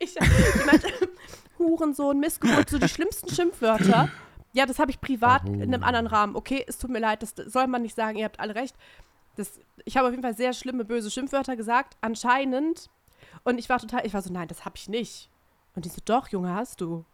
[0.00, 0.88] Ich, ich meinte,
[1.58, 4.08] Hurensohn, Missgeburt, so die schlimmsten Schimpfwörter.
[4.52, 6.34] Ja, das habe ich privat in einem anderen Rahmen.
[6.34, 8.74] Okay, es tut mir leid, das soll man nicht sagen, ihr habt alle recht.
[9.36, 12.90] Das, ich habe auf jeden Fall sehr schlimme, böse Schimpfwörter gesagt, anscheinend.
[13.44, 15.30] Und ich war total, ich war so, nein, das habe ich nicht.
[15.76, 17.04] Und die so, doch, Junge, hast du.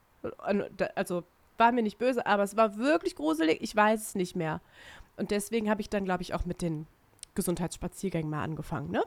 [0.95, 1.25] Also,
[1.59, 4.61] war mir nicht böse, aber es war wirklich gruselig, ich weiß es nicht mehr.
[5.17, 6.87] Und deswegen habe ich dann, glaube ich, auch mit den
[7.35, 9.03] Gesundheitsspaziergängen mal angefangen, ne?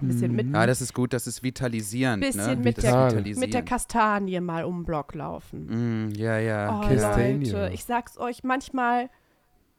[0.00, 2.22] Ein bisschen mit, ja, das ist gut, das ist vitalisierend.
[2.22, 2.64] bisschen ne?
[2.64, 3.62] mit, der, mit der.
[3.62, 6.06] Kastanie mal um den Block laufen.
[6.08, 6.78] Mm, ja, ja.
[6.80, 7.50] Oh, Kastanie.
[7.50, 9.10] Leute, ich sag's euch, manchmal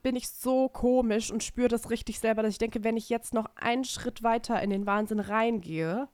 [0.01, 3.33] bin ich so komisch und spüre das richtig selber, dass ich denke, wenn ich jetzt
[3.33, 6.07] noch einen Schritt weiter in den Wahnsinn reingehe,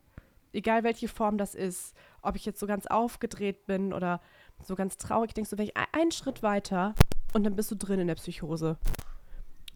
[0.54, 4.22] egal welche Form das ist, ob ich jetzt so ganz aufgedreht bin oder
[4.64, 6.94] so ganz traurig, denkst du, wenn ich ein- einen Schritt weiter
[7.34, 8.78] und dann bist du drin in der Psychose.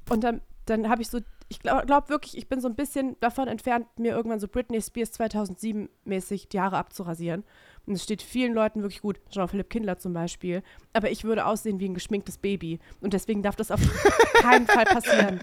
[0.09, 3.20] Und dann, dann habe ich so, ich glaube glaub wirklich, ich bin so ein bisschen
[3.20, 7.43] davon entfernt, mir irgendwann so Britney Spears 2007 mäßig die Haare abzurasieren.
[7.86, 10.64] Und es steht vielen Leuten wirklich gut, Jean-Philipp Kindler zum Beispiel.
[10.93, 12.80] Aber ich würde aussehen wie ein geschminktes Baby.
[13.01, 13.82] Und deswegen darf das auf
[14.36, 15.41] keinen Fall passieren.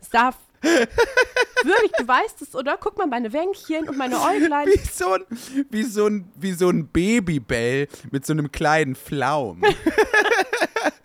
[0.00, 0.36] Es darf.
[0.62, 2.76] Wirklich, du weißt es, oder?
[2.80, 4.66] Guck mal, meine Wänkchen und meine Äuglein.
[4.66, 5.24] Wie so ein,
[5.70, 9.62] wie so ein, wie so ein Babybell mit so einem kleinen Pflaum.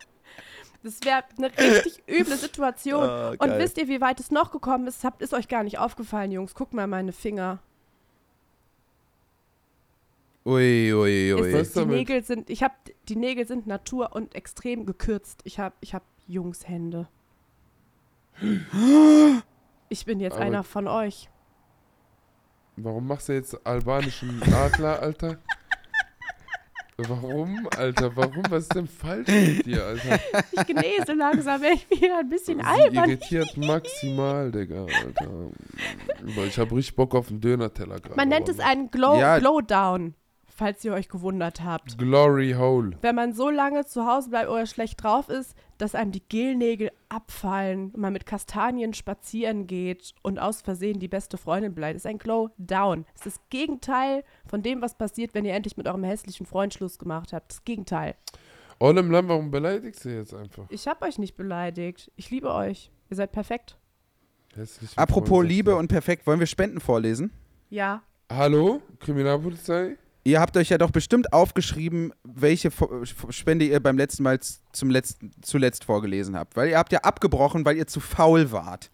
[0.84, 3.04] Das wäre eine richtig üble Situation.
[3.04, 5.04] Ah, und wisst ihr, wie weit es noch gekommen ist?
[5.04, 6.54] Habt, ist euch gar nicht aufgefallen, Jungs.
[6.54, 7.60] Guck mal meine Finger.
[10.46, 11.54] Ui, ui, Ist ui.
[11.54, 11.86] Es, die?
[11.86, 12.74] Nägel sind, ich habe,
[13.10, 15.42] die Nägel sind Natur und extrem gekürzt.
[15.44, 17.08] Ich habe, ich habe Jungshände.
[19.90, 21.30] Ich bin jetzt Aber- einer von euch.
[22.76, 25.38] Warum machst du jetzt albanischen Adler, Alter?
[27.00, 28.16] Warum, Alter?
[28.16, 28.42] Warum?
[28.50, 30.20] Was ist denn falsch mit dir, Alter?
[30.52, 33.10] Ich genese langsam, ich wieder ein bisschen Sie albern.
[33.12, 35.52] irritiert maximal, Digga, Alter.
[36.24, 38.16] Weil ich hab richtig Bock auf einen Döner-Teller gerade.
[38.16, 39.38] Man nennt es einen Glow, Ja.
[39.38, 40.16] Glowdown.
[40.58, 41.98] Falls ihr euch gewundert habt.
[41.98, 42.98] Glory Hole.
[43.02, 46.92] Wenn man so lange zu Hause bleibt oder schlecht drauf ist, dass einem die Gelnägel
[47.10, 52.18] abfallen man mit Kastanien spazieren geht und aus Versehen die beste Freundin bleibt, ist ein
[52.18, 53.06] Glow Down.
[53.14, 56.74] Es ist das Gegenteil von dem, was passiert, wenn ihr endlich mit eurem hässlichen Freund
[56.74, 57.52] Schluss gemacht habt.
[57.52, 58.16] Das Gegenteil.
[58.80, 60.66] Olem Lam, warum beleidigst du jetzt einfach?
[60.70, 62.12] Ich habe euch nicht beleidigt.
[62.16, 62.92] Ich liebe euch.
[63.10, 63.78] Ihr seid perfekt.
[64.96, 65.46] Apropos.
[65.46, 67.32] Liebe und perfekt, wollen wir Spenden vorlesen?
[67.70, 68.02] Ja.
[68.32, 69.98] Hallo, Kriminalpolizei?
[70.28, 72.70] Ihr habt euch ja doch bestimmt aufgeschrieben, welche
[73.30, 74.42] Spende ihr beim letzten Mal
[74.74, 76.58] zum letzten, zuletzt vorgelesen habt.
[76.58, 78.92] Weil ihr habt ja abgebrochen, weil ihr zu faul wart.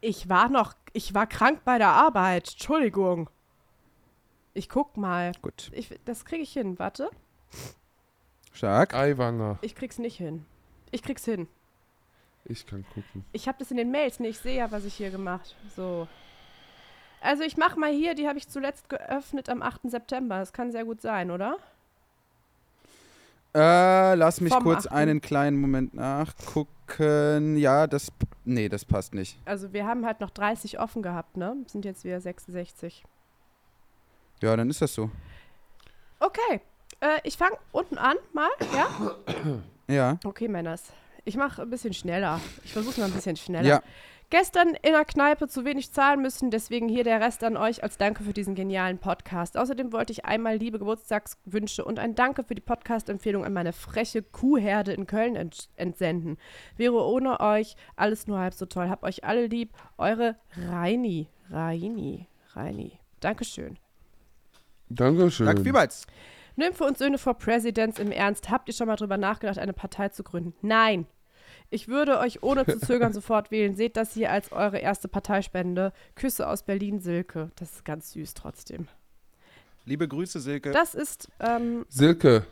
[0.00, 2.48] Ich war noch, ich war krank bei der Arbeit.
[2.50, 3.30] Entschuldigung.
[4.54, 5.30] Ich guck mal.
[5.40, 5.70] Gut.
[5.72, 6.80] Ich, das kriege ich hin.
[6.80, 7.10] Warte.
[8.52, 8.92] Stark.
[8.92, 9.60] Eiwanger.
[9.62, 10.46] Ich krieg's nicht hin.
[10.90, 11.46] Ich krieg's hin.
[12.44, 13.24] Ich kann gucken.
[13.30, 14.30] Ich habe das in den Mails nicht.
[14.30, 15.54] Ich sehe ja, was ich hier gemacht.
[15.76, 16.08] So.
[17.20, 19.90] Also ich mach mal hier, die habe ich zuletzt geöffnet am 8.
[19.90, 20.38] September.
[20.38, 21.56] Das kann sehr gut sein, oder?
[23.54, 24.96] Äh, lass mich Vom kurz achten.
[24.96, 27.56] einen kleinen Moment nachgucken.
[27.56, 28.12] Ja, das.
[28.44, 29.38] Nee, das passt nicht.
[29.44, 31.56] Also wir haben halt noch 30 offen gehabt, ne?
[31.66, 33.04] Sind jetzt wieder 66.
[34.42, 35.10] Ja, dann ist das so.
[36.20, 36.60] Okay.
[37.00, 39.16] Äh, ich fange unten an, mal, ja?
[39.88, 40.18] Ja.
[40.24, 40.92] Okay, Männers.
[41.24, 42.40] Ich mache ein bisschen schneller.
[42.64, 43.66] Ich versuche mal ein bisschen schneller.
[43.66, 43.82] Ja.
[44.28, 47.96] Gestern in der Kneipe zu wenig zahlen müssen, deswegen hier der Rest an euch als
[47.96, 49.56] Danke für diesen genialen Podcast.
[49.56, 54.22] Außerdem wollte ich einmal liebe Geburtstagswünsche und ein Danke für die Podcast-Empfehlung an meine freche
[54.22, 56.38] Kuhherde in Köln ent entsenden.
[56.76, 58.88] Wäre ohne euch alles nur halb so toll.
[58.88, 59.70] Hab euch alle lieb.
[59.96, 61.28] Eure Reini.
[61.48, 62.26] Reini.
[62.54, 62.98] Reini.
[63.20, 63.78] Dankeschön.
[64.88, 65.46] Dankeschön.
[65.46, 66.06] Danke vielmals.
[66.56, 68.50] Nymphe und Söhne for Presidents im Ernst.
[68.50, 70.54] Habt ihr schon mal drüber nachgedacht, eine Partei zu gründen?
[70.62, 71.06] Nein.
[71.70, 73.74] Ich würde euch ohne zu zögern sofort wählen.
[73.74, 75.92] Seht das hier als eure erste Parteispende.
[76.14, 77.50] Küsse aus Berlin, Silke.
[77.56, 78.88] Das ist ganz süß trotzdem.
[79.84, 80.72] Liebe Grüße, Silke.
[80.72, 82.46] Das ist, ähm, Silke.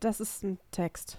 [0.00, 1.18] das ist ein Text.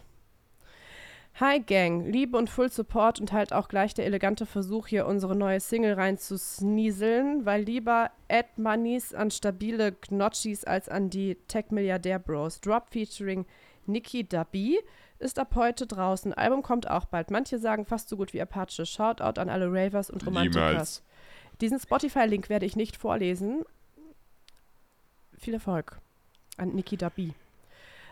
[1.39, 5.35] Hi Gang, Liebe und Full Support und halt auch gleich der elegante Versuch, hier unsere
[5.35, 11.35] neue Single rein zu snieseln, weil lieber Ad Moneys an stabile Gnocchis als an die
[11.47, 12.59] Tech-Milliardär-Bros.
[12.59, 13.45] Drop featuring
[13.87, 14.79] Nikki Dabi
[15.21, 16.33] ist ab heute draußen.
[16.33, 17.31] Album kommt auch bald.
[17.31, 18.85] Manche sagen fast so gut wie Apache.
[18.85, 21.03] Shoutout an alle Ravers und Romantikers.
[21.61, 23.63] Diesen Spotify-Link werde ich nicht vorlesen.
[25.37, 25.99] Viel Erfolg
[26.57, 27.33] an Nikki Dabi.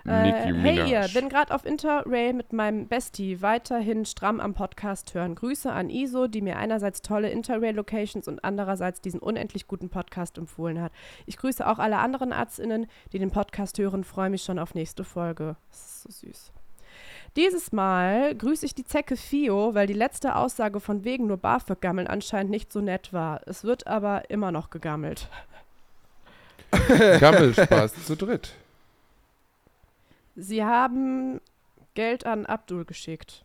[0.06, 5.36] Äh, hey ihr, bin gerade auf Interrail mit meinem Bestie weiterhin stramm am Podcast hören.
[5.36, 10.82] Grüße an Iso, die mir einerseits tolle Interrail-Locations und andererseits diesen unendlich guten Podcast empfohlen
[10.82, 10.94] hat.
[11.26, 15.04] Ich grüße auch alle anderen ArztInnen, die den Podcast hören, freue mich schon auf nächste
[15.04, 15.58] Folge.
[15.70, 16.52] Das ist so süß.
[17.36, 21.80] Dieses Mal grüße ich die Zecke Fio, weil die letzte Aussage von wegen nur BAföG
[21.80, 23.42] gammeln anscheinend nicht so nett war.
[23.46, 25.30] Es wird aber immer noch gegammelt.
[26.72, 28.54] Gammelspaß zu dritt.
[30.36, 31.42] Sie haben
[31.96, 33.44] Geld an Abdul geschickt.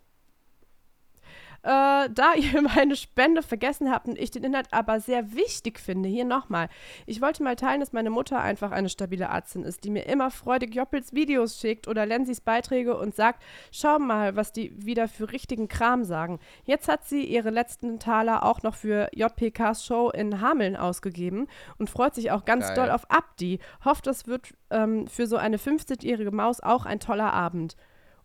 [1.65, 6.09] Äh, da ihr meine Spende vergessen habt und ich den Inhalt aber sehr wichtig finde,
[6.11, 6.69] hier nochmal.
[7.07, 10.31] Ich wollte mal teilen, dass meine Mutter einfach eine stabile Ärztin ist, die mir immer
[10.31, 13.43] freudig Joppels Videos schickt oder Lenzis Beiträge und sagt,
[13.73, 16.39] schau mal, was die wieder für richtigen Kram sagen.
[16.65, 21.49] Jetzt hat sie ihre letzten Taler auch noch für JPKs Show in Hameln ausgegeben
[21.79, 22.77] und freut sich auch ganz Geil.
[22.77, 23.59] doll auf Abdi.
[23.87, 27.77] Hofft, das wird ähm, für so eine 15-jährige Maus auch ein toller Abend.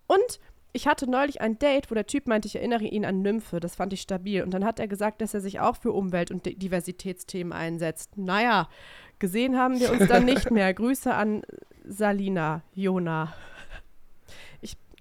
[0.07, 3.59] Und ich hatte neulich ein Date, wo der Typ meinte, ich erinnere ihn an Nymphe.
[3.59, 4.43] Das fand ich stabil.
[4.43, 8.17] Und dann hat er gesagt, dass er sich auch für Umwelt- und Di- Diversitätsthemen einsetzt.
[8.17, 8.69] Naja,
[9.17, 10.73] gesehen haben wir uns dann nicht mehr.
[10.75, 11.41] Grüße an
[11.85, 13.33] Salina, Jona.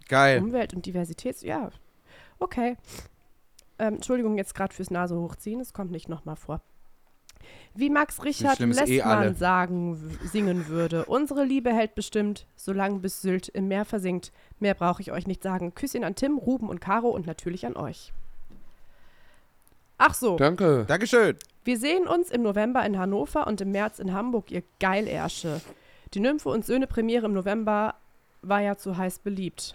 [0.09, 0.41] Geil.
[0.43, 1.43] Umwelt- und Diversitäts...
[1.43, 1.69] Ja,
[2.39, 2.77] okay.
[3.79, 5.61] Ähm, Entschuldigung jetzt gerade fürs Nase hochziehen.
[5.61, 6.63] Es kommt nicht nochmal vor.
[7.75, 8.65] Wie Max Richard eh.
[8.65, 11.05] Lessmann sagen, w- singen würde.
[11.05, 14.33] Unsere Liebe hält bestimmt, solange bis Sylt im Meer versinkt.
[14.59, 15.75] Mehr brauche ich euch nicht sagen.
[15.75, 18.13] Küsschen an Tim, Ruben und Caro und natürlich an euch.
[19.99, 20.85] Ach so, Danke.
[20.87, 21.37] Dankeschön.
[21.65, 25.61] wir sehen uns im November in Hannover und im März in Hamburg, ihr Geilärsche.
[26.15, 27.95] Die Nymphe und Söhne Premiere im November
[28.43, 29.75] war ja zu heiß beliebt.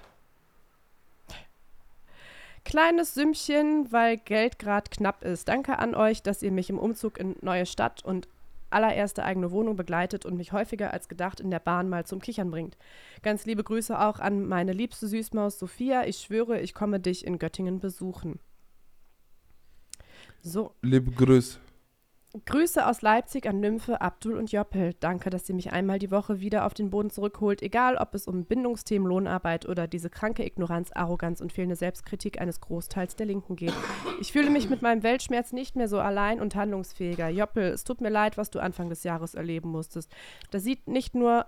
[2.65, 5.47] Kleines Sümmchen, weil Geld gerade knapp ist.
[5.47, 8.27] Danke an euch, dass ihr mich im Umzug in neue Stadt und
[8.69, 12.51] allererste eigene Wohnung begleitet und mich häufiger als gedacht in der Bahn mal zum Kichern
[12.51, 12.77] bringt.
[13.21, 16.05] Ganz liebe Grüße auch an meine liebste Süßmaus Sophia.
[16.05, 18.39] Ich schwöre, ich komme dich in Göttingen besuchen.
[20.41, 21.59] So, Liebe Grüße.
[22.45, 24.95] Grüße aus Leipzig an Nymphe, Abdul und Joppel.
[24.99, 28.27] Danke, dass ihr mich einmal die Woche wieder auf den Boden zurückholt, egal ob es
[28.27, 33.55] um Bindungsthemen, Lohnarbeit oder diese kranke Ignoranz, Arroganz und fehlende Selbstkritik eines Großteils der Linken
[33.55, 33.73] geht.
[34.19, 37.29] Ich fühle mich mit meinem Weltschmerz nicht mehr so allein und handlungsfähiger.
[37.29, 40.11] Joppel, es tut mir leid, was du Anfang des Jahres erleben musstest.
[40.49, 41.45] Da sieht nicht nur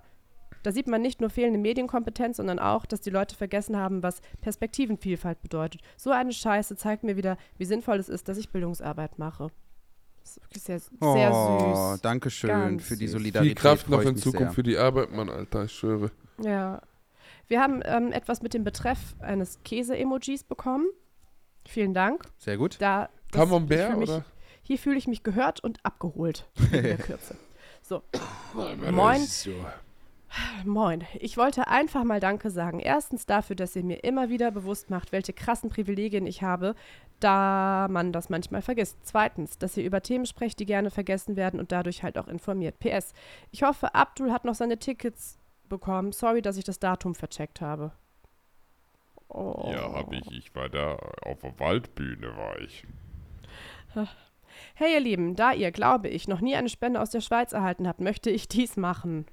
[0.62, 4.22] da sieht man nicht nur fehlende Medienkompetenz, sondern auch, dass die Leute vergessen haben, was
[4.42, 5.82] Perspektivenvielfalt bedeutet.
[5.98, 9.50] So eine Scheiße zeigt mir wieder, wie sinnvoll es ist, dass ich Bildungsarbeit mache.
[10.26, 12.02] Das ist wirklich sehr, sehr oh, süß.
[12.02, 13.08] danke schön Ganz für die.
[13.08, 13.60] Solidarität.
[13.60, 14.52] Viel Kraft noch in Zukunft sehr.
[14.54, 16.10] für die Arbeit, Mann, Alter, ich schwöre.
[16.42, 16.82] Ja.
[17.48, 20.88] Wir haben ähm, etwas mit dem Betreff eines Käse-Emojis bekommen.
[21.68, 22.24] Vielen Dank.
[22.40, 22.78] Sehr gut.
[22.80, 24.26] Da, Camembert, mich, oder?
[24.64, 26.50] Hier fühle ich mich gehört und abgeholt.
[26.72, 27.36] In der Kürze.
[27.88, 28.02] So.
[28.90, 29.22] Moin.
[30.66, 31.04] Moin.
[31.20, 32.80] Ich wollte einfach mal Danke sagen.
[32.80, 36.74] Erstens dafür, dass ihr mir immer wieder bewusst macht, welche krassen Privilegien ich habe,
[37.20, 38.98] da man das manchmal vergisst.
[39.04, 42.80] Zweitens, dass ihr über Themen sprecht, die gerne vergessen werden und dadurch halt auch informiert.
[42.80, 43.14] PS.
[43.52, 45.40] Ich hoffe, Abdul hat noch seine Tickets
[45.70, 46.12] bekommen.
[46.12, 47.92] Sorry, dass ich das Datum vercheckt habe.
[49.30, 49.72] Oh.
[49.72, 50.32] Ja, hab ich.
[50.32, 50.98] Ich war da.
[51.24, 52.86] Auf der Waldbühne war ich.
[54.74, 57.88] Hey ihr Lieben, da ihr, glaube ich, noch nie eine Spende aus der Schweiz erhalten
[57.88, 59.26] habt, möchte ich dies machen.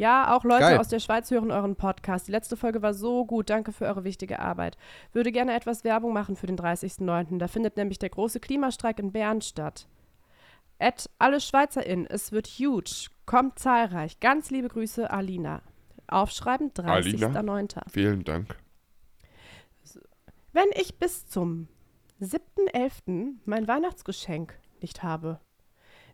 [0.00, 0.78] Ja, auch Leute Geil.
[0.78, 2.26] aus der Schweiz hören euren Podcast.
[2.26, 3.50] Die letzte Folge war so gut.
[3.50, 4.78] Danke für eure wichtige Arbeit.
[5.12, 7.36] Würde gerne etwas Werbung machen für den 30.09.
[7.36, 9.86] Da findet nämlich der große Klimastreik in Bern statt.
[10.78, 13.08] At alle SchweizerInnen, es wird huge.
[13.26, 14.20] Kommt zahlreich.
[14.20, 15.60] Ganz liebe Grüße, Alina.
[16.08, 17.82] Aufschreiben, 30.09.
[17.90, 18.56] Vielen Dank.
[20.54, 21.68] Wenn ich bis zum
[22.22, 23.34] 7.11.
[23.44, 25.40] mein Weihnachtsgeschenk nicht habe,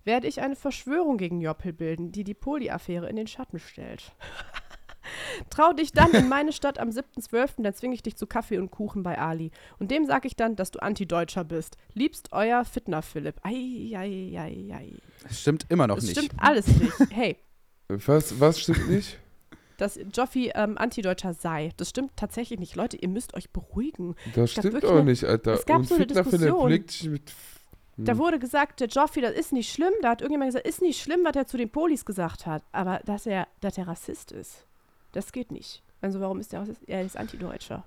[0.07, 4.13] werde ich eine Verschwörung gegen Joppel bilden, die die Poli-Affäre in den Schatten stellt.
[5.51, 8.71] Trau dich dann in meine Stadt am 7.12., dann zwinge ich dich zu Kaffee und
[8.71, 9.53] Kuchen bei Ali.
[9.79, 11.77] Und dem sage ich dann, dass du Antideutscher bist.
[11.95, 13.37] Liebst euer Fitner Philipp.
[13.45, 14.93] Ei, ei, ei, ei.
[15.23, 16.19] Das stimmt immer noch Das nicht.
[16.19, 16.93] stimmt alles nicht.
[17.11, 17.37] Hey,
[17.89, 19.19] Was, was stimmt nicht?
[19.79, 21.71] dass Joffi ähm, Antideutscher sei.
[21.77, 22.75] Das stimmt tatsächlich nicht.
[22.77, 24.17] Leute, ihr müsst euch beruhigen.
[24.35, 25.53] Das stimmt auch nicht, Alter.
[25.53, 26.71] es gab Und so eine Fitner Philipp Diskussion.
[26.71, 27.33] legt sich mit.
[27.99, 28.19] Da Hm.
[28.19, 29.93] wurde gesagt, der Joffi, das ist nicht schlimm.
[30.03, 32.63] Da hat irgendjemand gesagt, ist nicht schlimm, was er zu den Polis gesagt hat.
[32.73, 34.67] Aber dass er, dass er Rassist ist,
[35.13, 35.83] das geht nicht.
[36.03, 36.81] Also warum ist der Rassist?
[36.87, 37.85] Er ist Antideutscher.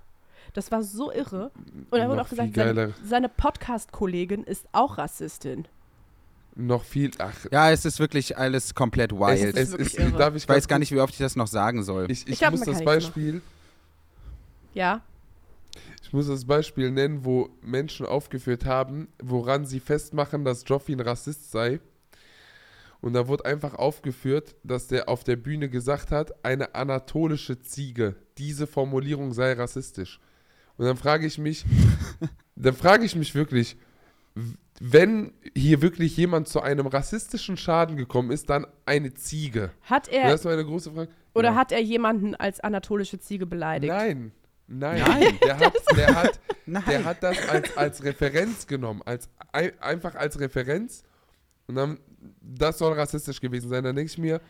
[0.54, 1.52] Das war so irre.
[1.90, 5.68] Und da wurde auch gesagt, seine, seine Podcast-Kollegin ist auch Rassistin.
[6.56, 7.12] Noch viel.
[7.18, 9.56] Ach, Ja, es ist wirklich alles komplett es, wild.
[9.56, 9.98] es wirklich ist.
[10.00, 10.18] irre.
[10.18, 12.10] Darf ich ich weiß gar nicht, wie oft ich das noch sagen soll.
[12.10, 13.42] Ich, ich, Ich glaub, muss das Beispiel.
[14.74, 15.02] Ja,
[16.10, 20.98] Ich muss das Beispiel nennen, wo Menschen aufgeführt haben, woran sie festmachen, dass Joffi ein
[20.98, 21.78] Rassist sei.
[23.00, 28.16] Und da wurde einfach aufgeführt, dass der auf der Bühne gesagt hat, eine anatolische Ziege.
[28.38, 30.18] Diese Formulierung sei rassistisch.
[30.76, 31.64] Und dann frage ich mich,
[32.56, 33.76] dann frage ich mich wirklich,
[34.80, 39.70] wenn hier wirklich jemand zu einem rassistischen Schaden gekommen ist, dann eine Ziege.
[39.82, 41.08] hat Und er das ist meine große Frage.
[41.34, 41.54] oder Ja.
[41.54, 43.92] hat er jemanden als anatolische Ziege beleidigt?
[43.92, 44.32] Nein.
[44.72, 46.84] Nein, Der, hat, der, hat, Nein.
[46.88, 51.02] der hat das als, als Referenz genommen, als, ein, einfach als Referenz.
[51.66, 51.98] Und dann,
[52.40, 53.82] das soll rassistisch gewesen sein.
[53.82, 54.40] Dann denke ich mir,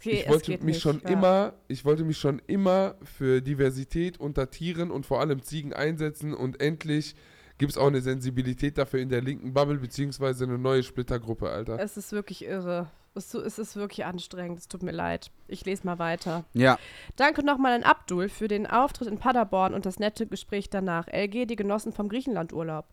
[0.00, 0.82] geht, ich wollte mich nicht.
[0.82, 1.10] schon ja.
[1.10, 6.34] immer, ich wollte mich schon immer für Diversität unter Tieren und vor allem Ziegen einsetzen
[6.34, 7.14] und endlich
[7.56, 11.78] gibt es auch eine Sensibilität dafür in der linken Bubble, beziehungsweise eine neue Splittergruppe, Alter.
[11.78, 12.90] Es ist wirklich irre.
[13.14, 14.58] Es, es ist wirklich anstrengend.
[14.58, 15.30] Es tut mir leid.
[15.48, 16.44] Ich lese mal weiter.
[16.54, 16.78] Ja,
[17.16, 21.08] Danke nochmal an Abdul für den Auftritt in Paderborn und das nette Gespräch danach.
[21.08, 22.86] LG, die Genossen vom Griechenlandurlaub.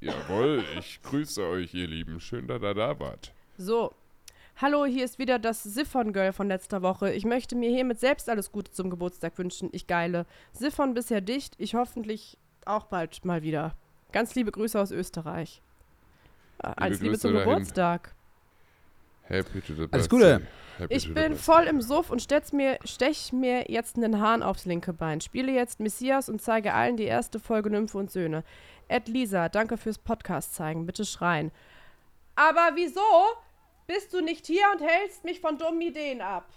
[0.00, 2.20] Jawohl, ich grüße euch, ihr Lieben.
[2.20, 3.32] Schön, dass ihr da wart.
[3.56, 3.92] So.
[4.60, 7.12] Hallo, hier ist wieder das Siphon-Girl von letzter Woche.
[7.12, 9.68] Ich möchte mir hiermit selbst alles Gute zum Geburtstag wünschen.
[9.70, 10.26] Ich geile.
[10.52, 11.54] Siphon bisher dicht.
[11.58, 13.76] Ich hoffentlich auch bald mal wieder.
[14.10, 15.62] Ganz liebe Grüße aus Österreich.
[16.60, 17.48] Äh, Alles Liebe Grüße zum dahin.
[17.48, 18.14] Geburtstag.
[19.28, 20.38] Happy to the Alles birthday.
[20.38, 20.46] Gute.
[20.78, 24.64] Happy Ich bin voll im Suff und stech mir, stech mir jetzt einen Hahn aufs
[24.64, 25.20] linke Bein.
[25.20, 28.42] Spiele jetzt Messias und zeige allen die erste Folge Nymphe und Söhne.
[28.88, 30.86] Ed Lisa, danke fürs Podcast zeigen.
[30.86, 31.50] Bitte schreien.
[32.36, 33.00] Aber wieso
[33.86, 36.48] bist du nicht hier und hältst mich von dummen Ideen ab?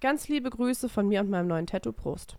[0.00, 1.92] Ganz liebe Grüße von mir und meinem neuen Tattoo.
[1.92, 2.36] Prost.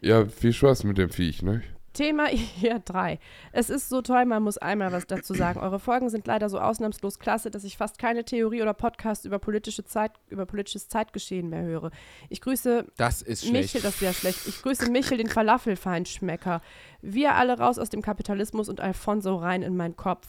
[0.00, 1.62] Ja, viel Spaß mit dem Viech, ne?
[1.92, 3.18] Thema hier 3.
[3.52, 5.60] Es ist so toll, man muss einmal was dazu sagen.
[5.60, 9.38] Eure Folgen sind leider so ausnahmslos klasse, dass ich fast keine Theorie oder Podcast über,
[9.38, 11.90] politische Zeit, über politisches Zeitgeschehen mehr höre.
[12.28, 13.74] Ich grüße das ist schlecht.
[13.74, 14.46] Michel, das ist ja schlecht.
[14.46, 16.60] Ich grüße Michel, den Falafelfeinschmecker.
[17.02, 20.26] Wir alle raus aus dem Kapitalismus und Alfonso rein in meinen Kopf.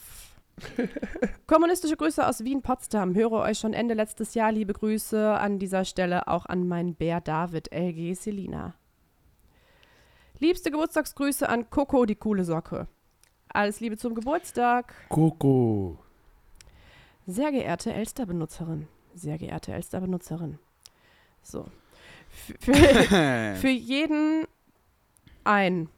[1.46, 3.14] Kommunistische Grüße aus Wien-Potsdam.
[3.14, 4.52] Höre euch schon Ende letztes Jahr.
[4.52, 8.74] Liebe Grüße an dieser Stelle auch an meinen Bär David, LG Selina.
[10.42, 12.88] Liebste Geburtstagsgrüße an Coco, die coole Socke.
[13.46, 14.92] Alles Liebe zum Geburtstag.
[15.08, 16.00] Coco.
[17.28, 20.58] Sehr geehrte Elster-Benutzerin, sehr geehrte Elster-Benutzerin.
[21.44, 21.66] So.
[22.58, 22.74] Für,
[23.54, 24.48] für jeden
[25.44, 25.88] ein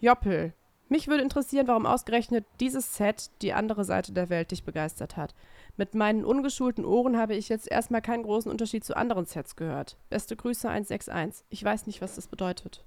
[0.00, 0.52] Joppel.
[0.90, 5.34] Mich würde interessieren, warum ausgerechnet dieses Set die andere Seite der Welt dich begeistert hat.
[5.78, 9.96] Mit meinen ungeschulten Ohren habe ich jetzt erstmal keinen großen Unterschied zu anderen Sets gehört.
[10.10, 11.46] Beste Grüße 161.
[11.48, 12.84] Ich weiß nicht, was das bedeutet.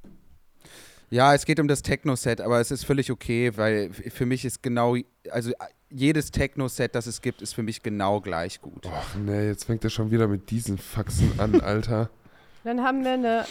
[1.11, 4.63] Ja, es geht um das Techno-Set, aber es ist völlig okay, weil für mich ist
[4.63, 4.95] genau,
[5.29, 5.55] also äh,
[5.89, 8.87] jedes Techno-Set, das es gibt, ist für mich genau gleich gut.
[8.89, 12.09] Ach nee, jetzt fängt er schon wieder mit diesen Faxen an, Alter.
[12.63, 13.45] Dann haben wir eine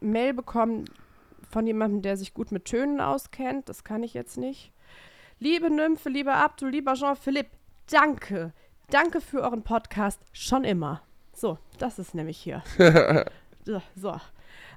[0.00, 0.84] Mail bekommen
[1.50, 3.68] von jemandem, der sich gut mit Tönen auskennt.
[3.68, 4.70] Das kann ich jetzt nicht.
[5.40, 7.50] Liebe Nymphe, lieber Abdul, lieber Jean-Philippe,
[7.90, 8.52] danke.
[8.90, 11.02] Danke für euren Podcast schon immer.
[11.32, 12.62] So, das ist nämlich hier.
[13.96, 14.12] so.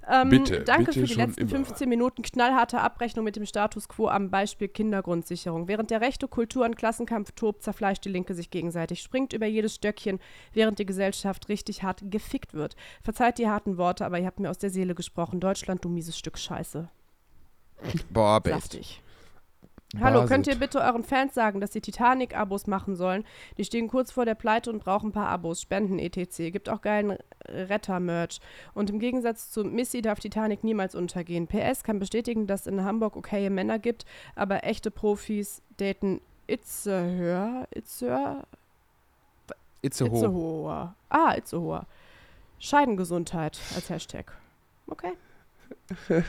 [0.09, 1.49] Ähm, Bitte, danke bitte für die letzten immer.
[1.49, 5.67] 15 Minuten knallharte Abrechnung mit dem Status quo am Beispiel Kindergrundsicherung.
[5.67, 9.75] Während der rechte Kultur- und Klassenkampf tobt, zerfleischt die Linke sich gegenseitig, springt über jedes
[9.75, 10.19] Stöckchen,
[10.53, 12.75] während die Gesellschaft richtig hart gefickt wird.
[13.03, 15.39] Verzeiht die harten Worte, aber ihr habt mir aus der Seele gesprochen.
[15.41, 16.89] Deutschland, du mieses Stück Scheiße.
[18.09, 18.71] Boah, best.
[18.71, 19.01] Saftig.
[20.01, 20.29] Hallo, Basit.
[20.29, 23.23] könnt ihr bitte euren Fans sagen, dass sie Titanic-Abos machen sollen?
[23.57, 26.51] Die stehen kurz vor der Pleite und brauchen ein paar Abos, Spenden etc.
[26.51, 27.17] Gibt auch geilen
[27.47, 28.41] Retter-Merch.
[28.73, 31.47] Und im Gegensatz zu Missy darf Titanic niemals untergehen.
[31.47, 37.67] PS kann bestätigen, dass es in Hamburg okaye Männer gibt, aber echte Profis daten Itzehoer,
[37.71, 38.43] Itzehoer,
[39.81, 40.17] Itzehoe.
[40.17, 40.95] Itzehoer.
[41.09, 41.85] Ah, Itzehoer.
[42.59, 44.33] Scheidengesundheit als Hashtag.
[44.87, 45.13] Okay.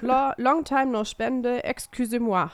[0.00, 2.50] Lo long time no Spende, excusez-moi.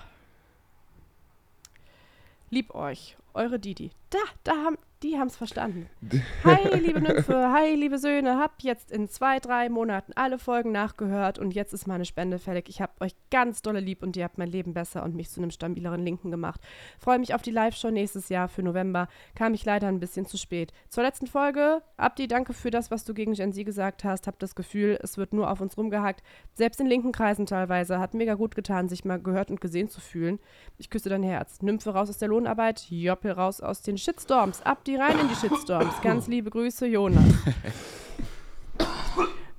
[2.50, 3.92] Lieb euch, eure Didi.
[4.10, 5.88] Da, da haben, die haben es verstanden.
[6.44, 8.38] Hi, liebe Nymphe, hi, liebe Söhne.
[8.38, 12.68] Hab jetzt in zwei, drei Monaten alle Folgen nachgehört und jetzt ist meine Spende fällig.
[12.68, 15.40] Ich hab euch ganz dolle lieb und ihr habt mein Leben besser und mich zu
[15.40, 16.60] einem stabileren Linken gemacht.
[16.98, 19.08] Freue mich auf die Live-Show nächstes Jahr für November.
[19.34, 20.72] Kam ich leider ein bisschen zu spät.
[20.90, 24.26] Zur letzten Folge, Abdi, danke für das, was du gegen Gen Z gesagt hast.
[24.26, 26.22] Hab das Gefühl, es wird nur auf uns rumgehackt.
[26.54, 27.98] Selbst in linken Kreisen teilweise.
[27.98, 30.38] Hat mega gut getan, sich mal gehört und gesehen zu fühlen.
[30.76, 31.62] Ich küsse dein Herz.
[31.62, 34.62] Nymphe raus aus der Lohnarbeit, Joppel raus aus den Shitstorms.
[34.62, 36.00] Abdi rein in die Shitstorms.
[36.02, 37.24] Ganz liebe Grüße, Jonas.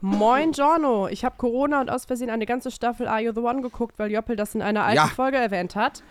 [0.03, 1.07] Moin, Giorno.
[1.07, 4.11] Ich habe Corona und aus Versehen eine ganze Staffel Are You the One geguckt, weil
[4.11, 5.07] Joppel das in einer alten Ja.
[5.07, 6.01] Folge erwähnt hat.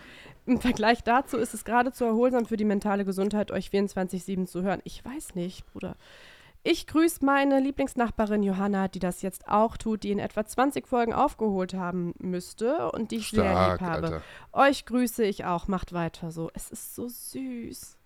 [0.47, 4.81] Im Vergleich dazu ist es geradezu erholsam für die mentale Gesundheit, euch 24-7 zu hören.
[4.85, 5.97] Ich weiß nicht, Bruder.
[6.63, 11.15] Ich grüße meine Lieblingsnachbarin Johanna, die das jetzt auch tut, die in etwa 20 Folgen
[11.15, 14.07] aufgeholt haben müsste und die ich sehr Stark, lieb habe.
[14.07, 14.23] Alter.
[14.53, 15.69] Euch grüße ich auch.
[15.69, 16.51] Macht weiter so.
[16.55, 17.97] Es ist so süß.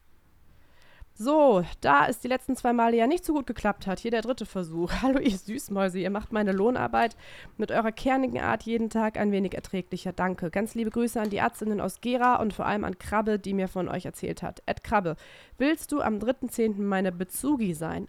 [1.16, 4.22] So, da es die letzten zwei Male ja nicht so gut geklappt hat, hier der
[4.22, 4.90] dritte Versuch.
[5.02, 7.16] Hallo, ihr Süßmäuse, ihr macht meine Lohnarbeit
[7.56, 10.12] mit eurer kernigen Art jeden Tag ein wenig erträglicher.
[10.12, 10.50] Danke.
[10.50, 13.68] Ganz liebe Grüße an die Ärztinnen aus Gera und vor allem an Krabbe, die mir
[13.68, 14.60] von euch erzählt hat.
[14.66, 15.14] Ed Krabbe,
[15.56, 16.82] willst du am 3.10.
[16.82, 18.08] meine Bezugi sein?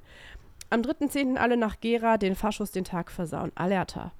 [0.72, 1.36] Am 3.10.
[1.36, 3.52] alle nach Gera den Faschus den Tag versauen.
[3.54, 4.14] Alerta.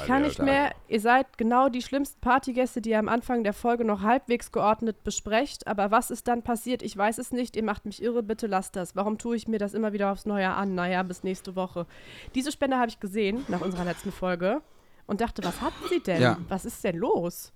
[0.00, 0.72] Ich kann nicht mehr.
[0.88, 5.04] Ihr seid genau die schlimmsten Partygäste, die ihr am Anfang der Folge noch halbwegs geordnet
[5.04, 5.66] besprecht.
[5.66, 6.82] Aber was ist dann passiert?
[6.82, 7.56] Ich weiß es nicht.
[7.56, 8.22] Ihr macht mich irre.
[8.22, 8.96] Bitte lasst das.
[8.96, 10.74] Warum tue ich mir das immer wieder aufs Neue an?
[10.74, 11.86] Naja, bis nächste Woche.
[12.34, 14.60] Diese Spende habe ich gesehen nach unserer letzten Folge
[15.06, 16.20] und dachte, was hat sie denn?
[16.20, 16.38] Ja.
[16.48, 17.52] Was ist denn los?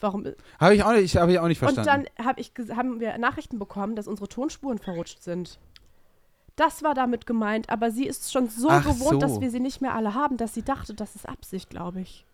[0.00, 0.26] Warum?
[0.58, 2.06] Habe ich, auch nicht- ich auch nicht Und verstanden.
[2.16, 5.58] dann hab ich, haben wir Nachrichten bekommen, dass unsere Tonspuren verrutscht sind.
[6.56, 9.18] Das war damit gemeint, aber sie ist schon so Ach gewohnt, so.
[9.18, 12.26] dass wir sie nicht mehr alle haben, dass sie dachte, das ist Absicht, glaube ich.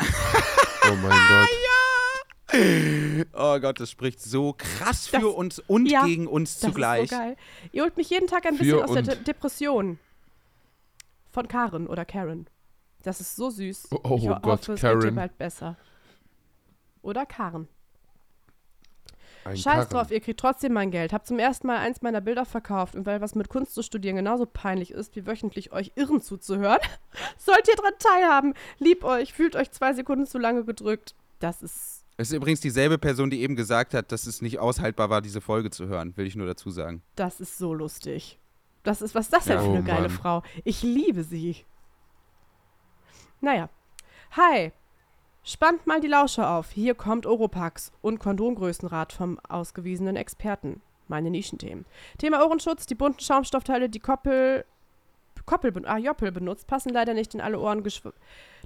[0.00, 3.26] Oh mein Gott.
[3.34, 7.04] oh Gott, das spricht so krass Das- für uns und ja, gegen uns Das zugleich.
[7.04, 7.36] ist so geil.
[7.72, 9.02] Ihr holt mich jeden Tag ein Für bisschen aus der.
[9.02, 9.98] De Depression.
[11.30, 12.48] Von Karen oder Karen.
[13.02, 13.88] Das ist so süß.
[13.90, 15.14] Oh, oh ich Gott, hoffe, es geht dir Karen.
[15.14, 15.76] bald besser.
[17.02, 17.68] Oder Karen.
[19.48, 19.88] Ein Scheiß Karren.
[19.90, 21.12] drauf, ihr kriegt trotzdem mein Geld.
[21.12, 24.16] Hab zum ersten Mal eins meiner Bilder verkauft und weil was mit Kunst zu studieren
[24.16, 26.78] genauso peinlich ist, wie wöchentlich euch Irren zuzuhören,
[27.38, 28.54] sollt ihr dran teilhaben.
[28.78, 31.14] Lieb euch, fühlt euch zwei Sekunden zu lange gedrückt.
[31.38, 32.04] Das ist.
[32.16, 35.40] Es ist übrigens dieselbe Person, die eben gesagt hat, dass es nicht aushaltbar war, diese
[35.40, 37.02] Folge zu hören, will ich nur dazu sagen.
[37.14, 38.40] Das ist so lustig.
[38.82, 39.62] Das ist, was das denn Ja.
[39.62, 40.10] für eine Oh geile Mann.
[40.10, 40.42] Frau?
[40.64, 41.64] Ich liebe sie.
[43.40, 43.68] Naja.
[44.32, 44.72] Hi.
[45.50, 46.72] Spannt mal die Lausche auf.
[46.72, 50.82] Hier kommt Oropax und Kondomgrößenrat vom ausgewiesenen Experten.
[51.06, 51.86] Meine Nischenthemen.
[52.18, 54.66] Thema Ohrenschutz, die bunten Schaumstoffteile, die Koppel,
[55.46, 57.82] Koppel, ah, Joppel benutzt, passen leider nicht in alle Ohren.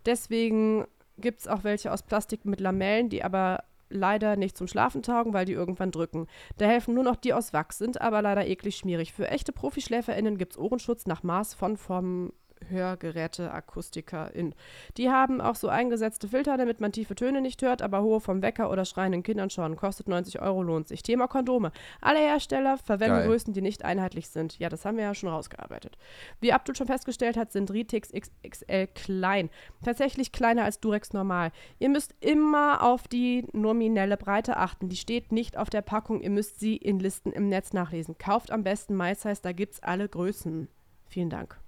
[0.07, 5.05] Deswegen gibt es auch welche aus Plastik mit Lamellen, die aber leider nicht zum Schlafen
[5.05, 6.27] taugen, weil die irgendwann drücken.
[6.59, 9.13] Da helfen nur noch die aus Wachs, sind aber leider eklig schmierig.
[9.13, 12.33] Für echte Profischläferinnen gibt es Ohrenschutz nach Maß von vom
[12.69, 14.55] Hörgeräte, AkustikerInnen.
[14.97, 18.43] Die haben auch so eingesetzte Filter, damit man tiefe Töne nicht hört, aber hohe vom
[18.43, 19.77] Wecker oder schreienden Kindern schon.
[19.77, 21.03] Kostet 90 Euro, lohnt sich.
[21.03, 21.73] Thema Kondome.
[22.01, 23.29] Alle Hersteller verwenden Geil.
[23.29, 24.59] Größen, die nicht einheitlich sind.
[24.59, 25.99] Ja, das haben wir ja schon rausgearbeitet.
[26.41, 29.51] Wie Abdul schon festgestellt hat, sind Ritix XXL klein.
[29.85, 31.53] Tatsächlich kleiner als Durex normal.
[31.79, 34.89] Ihr müsst immer auf die nominelle Breite achten.
[34.89, 36.21] Die steht nicht auf der Packung.
[36.21, 38.19] Ihr müsst sie in Listen im Netz nachlesen.
[38.19, 40.69] Kauft am besten MySize, da gibt's alle Größen.
[41.07, 41.59] Vielen Dank.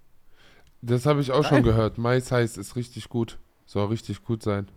[0.86, 1.96] Das habe ich auch schon gehört.
[1.96, 3.38] My Size ist richtig gut.
[3.64, 4.68] Soll richtig gut sein.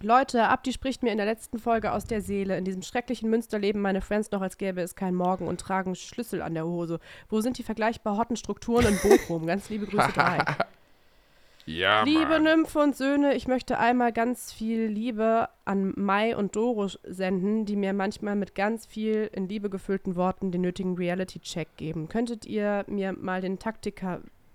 [0.00, 2.56] Leute, Abdi spricht mir in der letzten Folge aus der Seele.
[2.56, 5.94] In diesem schrecklichen Münster leben meine Friends noch, als gäbe es keinen Morgen und tragen
[5.94, 6.98] Schlüssel an der Hose.
[7.28, 9.46] Wo sind die vergleichbar hotten Strukturen in Bochum?
[9.46, 10.44] Ganz liebe Grüße drei.
[11.66, 12.40] Ja, Liebe.
[12.40, 17.76] Nymphe und Söhne, ich möchte einmal ganz viel Liebe an Mai und Doro senden, die
[17.76, 22.08] mir manchmal mit ganz viel in Liebe gefüllten Worten den nötigen Reality-Check geben.
[22.08, 23.58] Könntet ihr mir mal den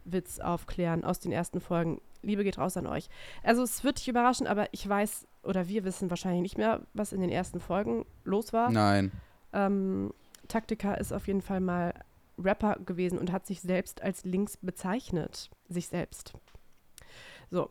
[0.04, 2.02] Taktiker-Witz aufklären aus den ersten Folgen?
[2.22, 3.10] Liebe geht raus an euch.
[3.44, 7.12] Also es wird dich überraschen, aber ich weiß oder wir wissen wahrscheinlich nicht mehr, was
[7.12, 8.72] in den ersten Folgen los war.
[8.72, 9.12] Nein.
[9.52, 10.14] Ähm,
[10.48, 11.94] Taktika ist auf jeden Fall mal
[12.38, 15.50] Rapper gewesen und hat sich selbst als links bezeichnet.
[15.68, 16.34] Sich selbst.
[17.52, 17.70] So.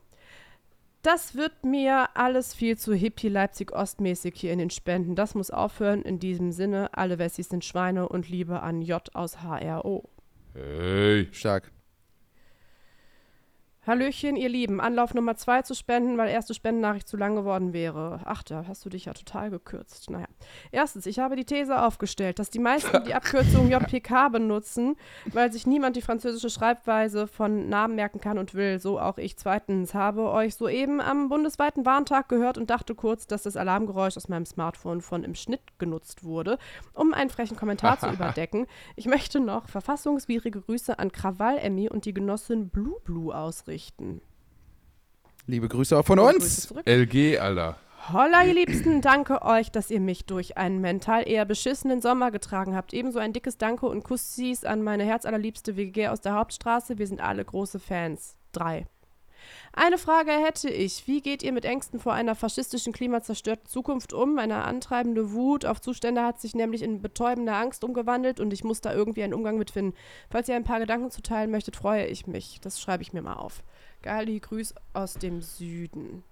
[1.01, 5.17] Das wird mir alles viel zu hippie Leipzig Ostmäßig hier in den Spenden.
[5.17, 6.03] Das muss aufhören.
[6.03, 10.09] In diesem Sinne, alle Wessis sind Schweine und Liebe an J aus HRO.
[10.55, 11.29] Hey.
[11.33, 11.73] Stark.
[13.85, 14.81] Hallöchen, ihr Lieben.
[14.81, 18.21] Anlauf Nummer zwei zu spenden, weil erste Spendennachricht zu lang geworden wäre.
[18.25, 20.09] Ach, da hast du dich ja total gekürzt.
[20.09, 20.29] Naja.
[20.71, 24.95] Erstens, ich habe die These aufgestellt, dass die meisten die Abkürzung JPK benutzen,
[25.33, 28.79] weil sich niemand die französische Schreibweise von Namen merken kann und will.
[28.79, 29.37] So auch ich.
[29.37, 34.29] Zweitens, habe euch soeben am bundesweiten Warntag gehört und dachte kurz, dass das Alarmgeräusch aus
[34.29, 36.57] meinem Smartphone von im Schnitt genutzt wurde,
[36.95, 38.69] um einen frechen Kommentar zu überdecken.
[38.95, 43.72] Ich möchte noch verfassungswidrige Grüße an Krawall-Emmy und die Genossin Blue Blue ausrichten.
[45.47, 46.75] Liebe Grüße auch von Grüße uns.
[46.87, 47.77] LG, Alter.
[48.13, 52.75] Holla, ihr Liebsten, danke euch, dass ihr mich durch einen mental eher beschissenen Sommer getragen
[52.75, 52.93] habt.
[52.93, 56.99] Ebenso ein dickes Danke und Kussis an meine herzallerliebste WG aus der Hauptstraße.
[56.99, 58.37] Wir sind alle große Fans.
[58.51, 58.87] Drei.
[59.73, 61.07] Eine Frage hätte ich.
[61.07, 64.39] Wie geht ihr mit Ängsten vor einer faschistischen, klimazerstörten Zukunft um?
[64.39, 68.81] Eine antreibende Wut auf Zustände hat sich nämlich in betäubende Angst umgewandelt und ich muss
[68.81, 69.97] da irgendwie einen Umgang mit finden.
[70.31, 72.61] Falls ihr ein paar Gedanken zu teilen möchtet, freue ich mich.
[72.61, 73.63] Das schreibe ich mir mal auf.
[74.03, 76.23] Geili Grüß aus dem Süden.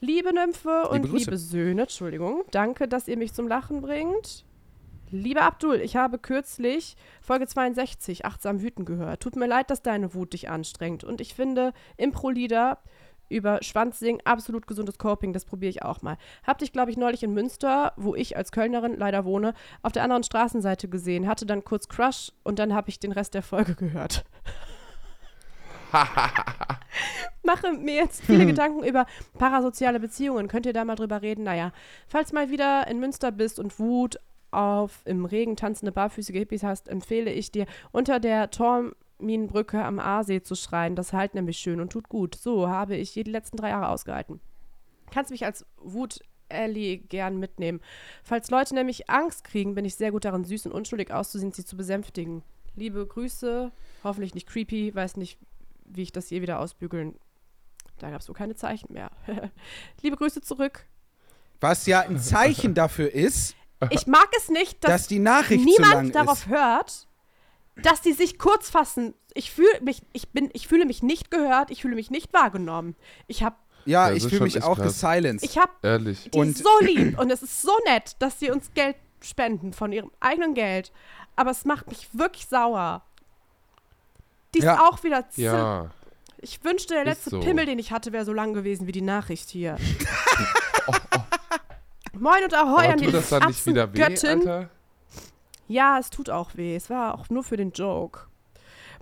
[0.00, 4.44] Liebe Nymphe und Liebe liebe Söhne, Entschuldigung, danke, dass ihr mich zum Lachen bringt.
[5.10, 9.20] Lieber Abdul, ich habe kürzlich Folge 62, Achtsam Wüten gehört.
[9.20, 11.02] Tut mir leid, dass deine Wut dich anstrengt.
[11.02, 12.78] Und ich finde Impro-Lieder
[13.28, 15.32] über Schwanzsingen absolut gesundes Coping.
[15.32, 16.16] Das probiere ich auch mal.
[16.44, 20.04] Hab dich, glaube ich, neulich in Münster, wo ich als Kölnerin leider wohne, auf der
[20.04, 21.26] anderen Straßenseite gesehen.
[21.26, 24.24] Hatte dann kurz Crush und dann habe ich den Rest der Folge gehört.
[27.42, 29.06] Mache mir jetzt viele Gedanken über
[29.38, 30.46] parasoziale Beziehungen.
[30.46, 31.44] Könnt ihr da mal drüber reden?
[31.44, 31.72] Naja,
[32.06, 34.20] falls mal wieder in Münster bist und Wut
[34.52, 40.42] auf im Regen tanzende barfüßige Hippies hast, empfehle ich dir, unter der Torminbrücke am Aasee
[40.42, 40.96] zu schreien.
[40.96, 42.34] Das halt nämlich schön und tut gut.
[42.34, 44.40] So habe ich hier die letzten drei Jahre ausgehalten.
[45.10, 47.80] Kannst mich als Wut Ellie gern mitnehmen.
[48.22, 51.64] Falls Leute nämlich Angst kriegen, bin ich sehr gut darin, süß und unschuldig auszusehen, sie
[51.64, 52.42] zu besänftigen.
[52.76, 53.72] Liebe Grüße,
[54.04, 55.38] hoffentlich nicht creepy, weiß nicht,
[55.84, 57.16] wie ich das je wieder ausbügeln.
[57.98, 59.10] Da gab es wohl keine Zeichen mehr.
[60.02, 60.86] Liebe Grüße zurück.
[61.60, 63.54] Was ja ein Zeichen dafür ist,
[63.88, 66.48] Ich mag es nicht, dass dass die Nachricht niemand darauf ist.
[66.48, 67.06] hört,
[67.82, 69.14] dass die sich kurz fassen.
[69.32, 72.94] Ich fühle mich, ich bin, ich fühle mich nicht gehört, ich fühle mich nicht wahrgenommen.
[73.26, 73.56] Ich habe,
[73.86, 75.00] Ja, Ja, ich fühle mich auch krass.
[75.00, 75.42] gesilenced.
[75.48, 76.28] ich habe Ehrlich.
[76.30, 79.72] die Und- ist so lieb und es ist so nett, dass sie uns Geld spenden
[79.72, 80.92] von ihrem eigenen Geld.
[81.36, 83.02] Aber es macht mich wirklich sauer.
[84.54, 84.82] Die ist Ja.
[84.86, 85.24] auch wieder.
[85.36, 85.90] Ja.
[86.42, 87.40] Ich wünschte, der letzte so.
[87.40, 89.76] Pimmel, den ich hatte, wäre so lang gewesen wie die Nachricht hier.
[92.20, 94.38] Moin und Ahoi Aber an die tut das dann nicht wieder weh, Göttin.
[94.40, 94.70] Alter?
[95.68, 96.76] Ja, es tut auch weh.
[96.76, 98.26] Es war auch nur für den Joke.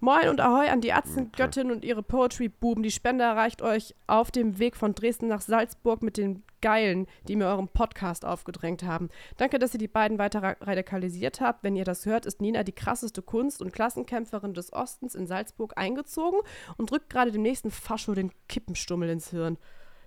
[0.00, 2.84] Moin und Ahoi an die Atzengöttin und ihre Poetry-Buben.
[2.84, 7.34] Die Spende erreicht euch auf dem Weg von Dresden nach Salzburg mit den Geilen, die
[7.34, 9.08] mir euren Podcast aufgedrängt haben.
[9.36, 11.64] Danke, dass ihr die beiden weiter ra- radikalisiert habt.
[11.64, 15.72] Wenn ihr das hört, ist Nina die krasseste Kunst- und Klassenkämpferin des Ostens in Salzburg
[15.76, 16.38] eingezogen
[16.76, 19.58] und drückt gerade dem nächsten Fascho den Kippenstummel ins Hirn.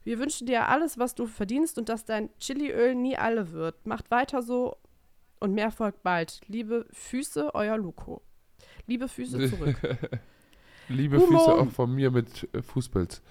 [0.03, 3.85] Wir wünschen dir alles, was du verdienst und dass dein Chiliöl nie alle wird.
[3.85, 4.77] Macht weiter so
[5.39, 6.41] und mehr folgt bald.
[6.47, 8.21] Liebe Füße, euer Luko.
[8.87, 9.77] Liebe Füße zurück.
[10.87, 11.39] Liebe Humor.
[11.39, 13.21] Füße auch von mir mit äh, Fußpilz.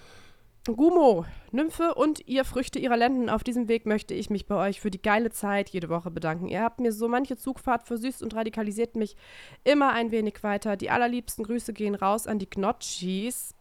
[0.67, 3.31] Gumo, Nymphe und ihr Früchte ihrer Lenden.
[3.31, 6.49] Auf diesem Weg möchte ich mich bei euch für die geile Zeit jede Woche bedanken.
[6.49, 9.17] Ihr habt mir so manche Zugfahrt versüßt und radikalisiert mich
[9.65, 10.77] immer ein wenig weiter.
[10.77, 13.55] Die allerliebsten Grüße gehen raus an die Gnotschis.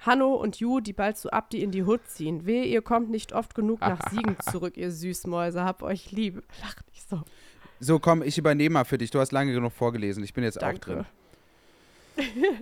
[0.00, 2.46] Hanno und Ju, die bald zu Abdi in die Hut ziehen.
[2.46, 5.64] Wehe, ihr kommt nicht oft genug nach Siegen zurück, ihr Süßmäuse.
[5.64, 6.42] Hab euch lieb.
[6.62, 7.22] Lacht nicht so.
[7.80, 9.10] So, komm, ich übernehme mal für dich.
[9.10, 10.22] Du hast lange genug vorgelesen.
[10.24, 11.04] Ich bin jetzt auch drin.
[11.04, 11.06] Danke.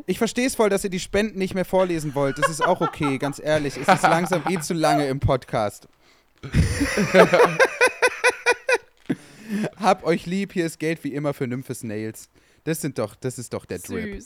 [0.06, 2.38] Ich verstehe es voll, dass ihr die Spenden nicht mehr vorlesen wollt.
[2.38, 3.76] Das ist auch okay, ganz ehrlich.
[3.76, 5.88] Es ist langsam eh zu lange im Podcast.
[9.80, 12.28] Hab euch lieb, hier ist Geld wie immer für Nymphes Nails.
[12.64, 14.22] Das sind doch, das ist doch der Drip.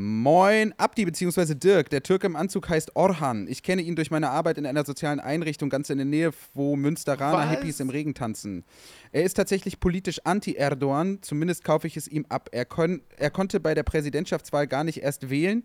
[0.00, 1.56] Moin, Abdi bzw.
[1.56, 1.90] Dirk.
[1.90, 3.48] Der Türke im Anzug heißt Orhan.
[3.48, 6.76] Ich kenne ihn durch meine Arbeit in einer sozialen Einrichtung ganz in der Nähe, wo
[6.76, 7.50] Münsteraner Was?
[7.50, 8.64] Hippies im Regen tanzen.
[9.10, 12.48] Er ist tatsächlich politisch anti-Erdogan, zumindest kaufe ich es ihm ab.
[12.52, 15.64] Er, kon er konnte bei der Präsidentschaftswahl gar nicht erst wählen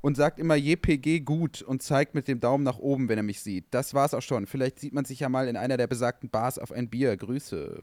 [0.00, 3.40] und sagt immer JPG gut und zeigt mit dem Daumen nach oben, wenn er mich
[3.40, 3.66] sieht.
[3.70, 4.48] Das war's auch schon.
[4.48, 7.16] Vielleicht sieht man sich ja mal in einer der besagten Bars auf ein Bier.
[7.16, 7.80] Grüße.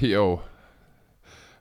[0.00, 0.40] Yo.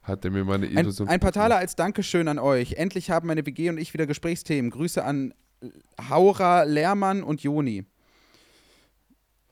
[0.03, 1.07] Hat der mir meine Ein, Illusion.
[1.07, 2.73] ein paar Taler als Dankeschön an euch.
[2.73, 4.71] Endlich haben meine WG und ich wieder Gesprächsthemen.
[4.71, 5.33] Grüße an
[6.09, 7.85] Haura, Lehrmann und Joni.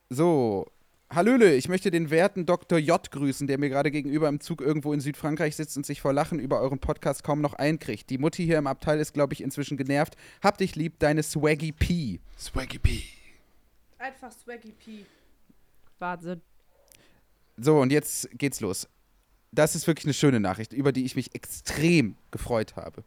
[0.10, 0.66] So.
[1.12, 2.78] Hallöle, ich möchte den werten Dr.
[2.78, 6.14] J grüßen, der mir gerade gegenüber im Zug irgendwo in Südfrankreich sitzt und sich vor
[6.14, 8.12] Lachen über euren Podcast kaum noch einkriegt.
[8.12, 10.16] Die Mutti hier im Abteil ist, glaube ich, inzwischen genervt.
[10.44, 12.20] Hab dich lieb, deine Swaggy P.
[12.38, 13.04] Swaggy P.
[13.98, 15.06] Einfach Swaggy P.
[15.98, 16.42] Wahnsinn.
[17.58, 18.88] So, und jetzt geht's los.
[19.52, 23.04] Das ist wirklich eine schöne Nachricht, über die ich mich extrem gefreut habe.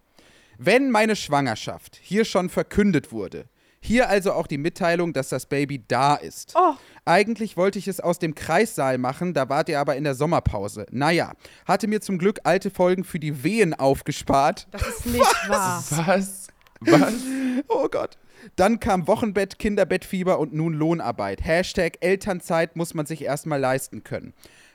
[0.59, 3.47] Wenn meine Schwangerschaft hier schon verkündet wurde,
[3.85, 6.52] hier also auch die Mitteilung, dass das Baby da ist.
[6.55, 6.74] Oh,
[7.05, 10.86] Eigentlich wollte ich es aus dem Kreissaal machen, da wart ihr aber in der Sommerpause.
[10.93, 11.32] Naja,
[11.66, 14.69] hatte mir zum Glück alte Folgen für die Wehen aufgespart.
[14.70, 15.82] das ist nicht wahr.
[15.90, 16.47] Was?
[16.81, 17.23] Was?
[17.69, 18.19] Oh Gott.
[18.56, 21.44] Dann kam Wochenbett, Kinderbettfieber und nun Lohnarbeit.
[21.44, 24.32] Hashtag Elternzeit muss man sich erstmal leisten können.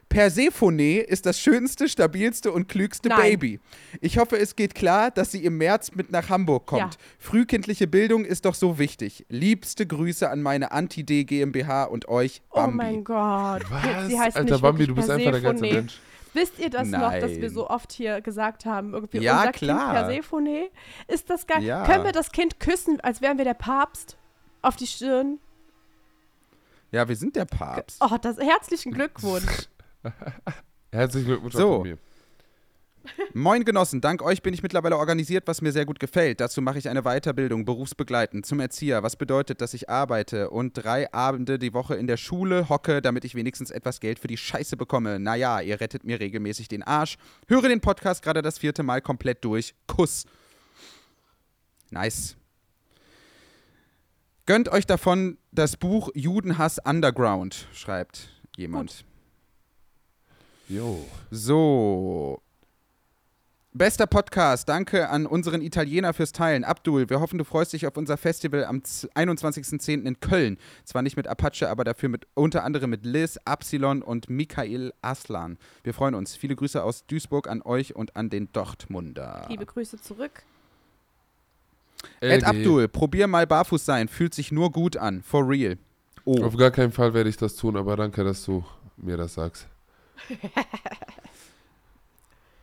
[0.09, 3.21] Persephone ist das schönste, stabilste und klügste Nein.
[3.21, 3.59] Baby.
[4.01, 6.81] Ich hoffe, es geht klar, dass sie im März mit nach Hamburg kommt.
[6.95, 6.99] Ja.
[7.19, 9.25] Frühkindliche Bildung ist doch so wichtig.
[9.29, 12.75] Liebste Grüße an meine Anti-D GmbH und euch, Oh Bambi.
[12.77, 13.63] mein Gott.
[13.69, 14.07] Was?
[14.07, 15.81] Sie heißt Alter nicht Bambi, du bist einfach der ganze Persephone.
[15.85, 15.99] Mensch.
[16.33, 17.49] Wisst ihr das noch, dass wir Nein.
[17.49, 19.93] so oft hier gesagt haben, irgendwie Ja, unser klar.
[19.93, 20.67] Kind Persephone?
[21.07, 21.63] Ist das geil?
[21.63, 21.83] Ja.
[21.85, 24.17] Können wir das Kind küssen, als wären wir der Papst
[24.61, 25.39] auf die Stirn?
[26.91, 27.97] Ja, wir sind der Papst.
[28.01, 29.67] Oh, das herzlichen Glückwunsch.
[30.91, 31.77] Herzlichen Glückwunsch So.
[31.77, 31.97] von mir.
[33.33, 36.41] Moin Genossen, dank euch bin ich mittlerweile organisiert, was mir sehr gut gefällt.
[36.41, 41.11] Dazu mache ich eine Weiterbildung, berufsbegleitend, zum Erzieher, was bedeutet, dass ich arbeite und drei
[41.13, 44.77] Abende die Woche in der Schule hocke, damit ich wenigstens etwas Geld für die Scheiße
[44.77, 45.19] bekomme.
[45.19, 47.17] Naja, ihr rettet mir regelmäßig den Arsch.
[47.47, 49.73] Höre den Podcast gerade das vierte Mal komplett durch.
[49.87, 50.25] Kuss.
[51.89, 52.35] Nice.
[54.45, 59.05] Gönnt euch davon das Buch Judenhass Underground, schreibt jemand.
[60.69, 61.05] Jo.
[61.31, 62.41] So.
[63.73, 64.67] Bester Podcast.
[64.67, 66.63] Danke an unseren Italiener fürs Teilen.
[66.63, 70.03] Abdul, wir hoffen, du freust dich auf unser Festival am z- 21.10.
[70.03, 70.57] in Köln.
[70.83, 75.59] Zwar nicht mit Apache, aber dafür mit unter anderem mit Liz, Absilon und Michael Aslan.
[75.83, 76.35] Wir freuen uns.
[76.35, 79.45] Viele Grüße aus Duisburg an euch und an den Dortmunder.
[79.47, 80.41] Liebe Grüße zurück.
[82.19, 82.43] Ed.
[82.45, 84.07] Abdul, probier mal barfuß sein.
[84.07, 85.21] Fühlt sich nur gut an.
[85.21, 85.77] For real.
[86.25, 86.43] Oh.
[86.43, 88.65] Auf gar keinen Fall werde ich das tun, aber danke, dass du
[88.97, 89.67] mir das sagst.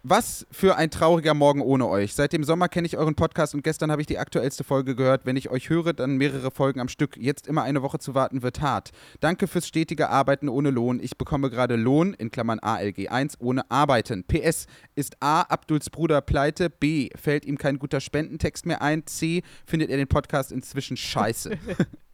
[0.07, 2.13] Was für ein trauriger Morgen ohne euch.
[2.13, 5.25] Seit dem Sommer kenne ich euren Podcast und gestern habe ich die aktuellste Folge gehört.
[5.25, 7.17] Wenn ich euch höre, dann mehrere Folgen am Stück.
[7.17, 8.91] Jetzt immer eine Woche zu warten wird hart.
[9.21, 11.01] Danke fürs stetige Arbeiten ohne Lohn.
[11.03, 14.25] Ich bekomme gerade Lohn, in Klammern ALG 1, ohne Arbeiten.
[14.25, 16.69] PS, ist A, Abduls Bruder pleite?
[16.69, 19.07] B, fällt ihm kein guter Spendentext mehr ein?
[19.07, 21.57] C, findet er den Podcast inzwischen scheiße?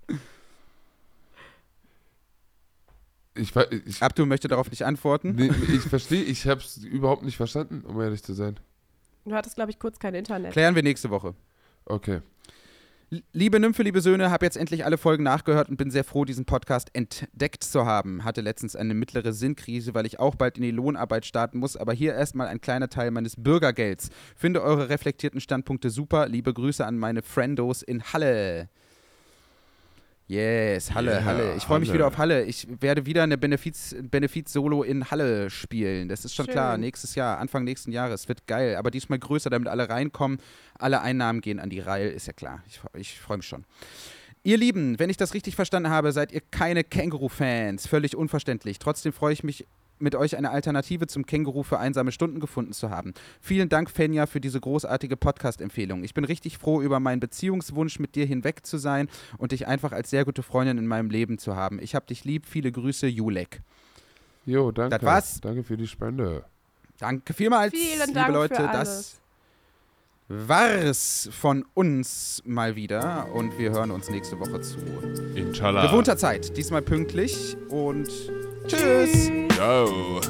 [3.34, 5.34] Ich, ich, Abdul möchte darauf nicht antworten.
[5.36, 8.58] nee, ich verstehe, ich habe es überhaupt nicht verstanden, um ehrlich zu sein.
[9.24, 10.52] Du hattest, glaube ich, kurz kein Internet.
[10.52, 11.34] Klären wir nächste Woche.
[11.84, 12.20] Okay.
[13.32, 16.44] Liebe Nymphe, liebe Söhne, habe jetzt endlich alle Folgen nachgehört und bin sehr froh, diesen
[16.44, 18.22] Podcast entdeckt zu haben.
[18.22, 21.92] Hatte letztens eine mittlere Sinnkrise, weil ich auch bald in die Lohnarbeit starten muss, aber
[21.92, 24.10] hier erstmal ein kleiner Teil meines Bürgergelds.
[24.36, 26.28] Finde eure reflektierten Standpunkte super.
[26.28, 28.68] Liebe Grüße an meine Friendos in Halle.
[30.30, 31.54] Yes, Halle, Yeah, Halle.
[31.56, 32.44] Ich freue mich wieder auf Halle.
[32.44, 36.08] Ich werde wieder eine Benefiz- Benefiz-Solo in Halle spielen.
[36.08, 36.52] Das ist schon Schön.
[36.52, 36.78] klar.
[36.78, 38.28] Nächstes Jahr, Anfang nächsten Jahres.
[38.28, 38.76] Wird geil.
[38.76, 40.38] Aber diesmal größer, damit alle reinkommen.
[40.78, 42.62] Alle Einnahmen gehen an die Reihe, ist ja klar.
[42.68, 43.64] Ich, ich freue mich schon.
[44.44, 47.88] Ihr Lieben, wenn ich das richtig verstanden habe, seid ihr keine Känguru-Fans.
[47.88, 48.78] Völlig unverständlich.
[48.78, 49.66] Trotzdem freue ich mich
[50.00, 53.12] mit euch eine Alternative zum Känguru für einsame Stunden gefunden zu haben.
[53.40, 56.04] Vielen Dank, Fenja, für diese großartige Podcast-Empfehlung.
[56.04, 59.08] Ich bin richtig froh, über meinen Beziehungswunsch mit dir hinweg zu sein
[59.38, 61.78] und dich einfach als sehr gute Freundin in meinem Leben zu haben.
[61.80, 62.46] Ich hab dich lieb.
[62.46, 63.60] Viele Grüße, Julek.
[64.46, 64.96] Jo, danke.
[64.96, 65.40] Das war's.
[65.40, 66.44] Danke für die Spende.
[66.98, 68.54] Danke vielmals, Vielen liebe Dank Leute.
[68.56, 69.20] für Das
[70.28, 74.78] war's von uns mal wieder und wir hören uns nächste Woche zu
[75.34, 75.86] Inshallah.
[75.86, 76.56] gewohnter Zeit.
[76.56, 78.08] Diesmal pünktlich und
[78.66, 79.30] tschüss.
[79.54, 80.20] Ciao.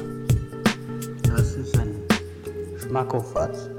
[1.23, 1.95] Das ist ein
[2.77, 3.69] Schmackofatz.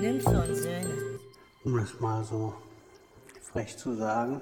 [0.00, 1.20] Nymphe und Söhne.
[1.64, 2.54] Um das mal so
[3.40, 4.40] frech zu sagen.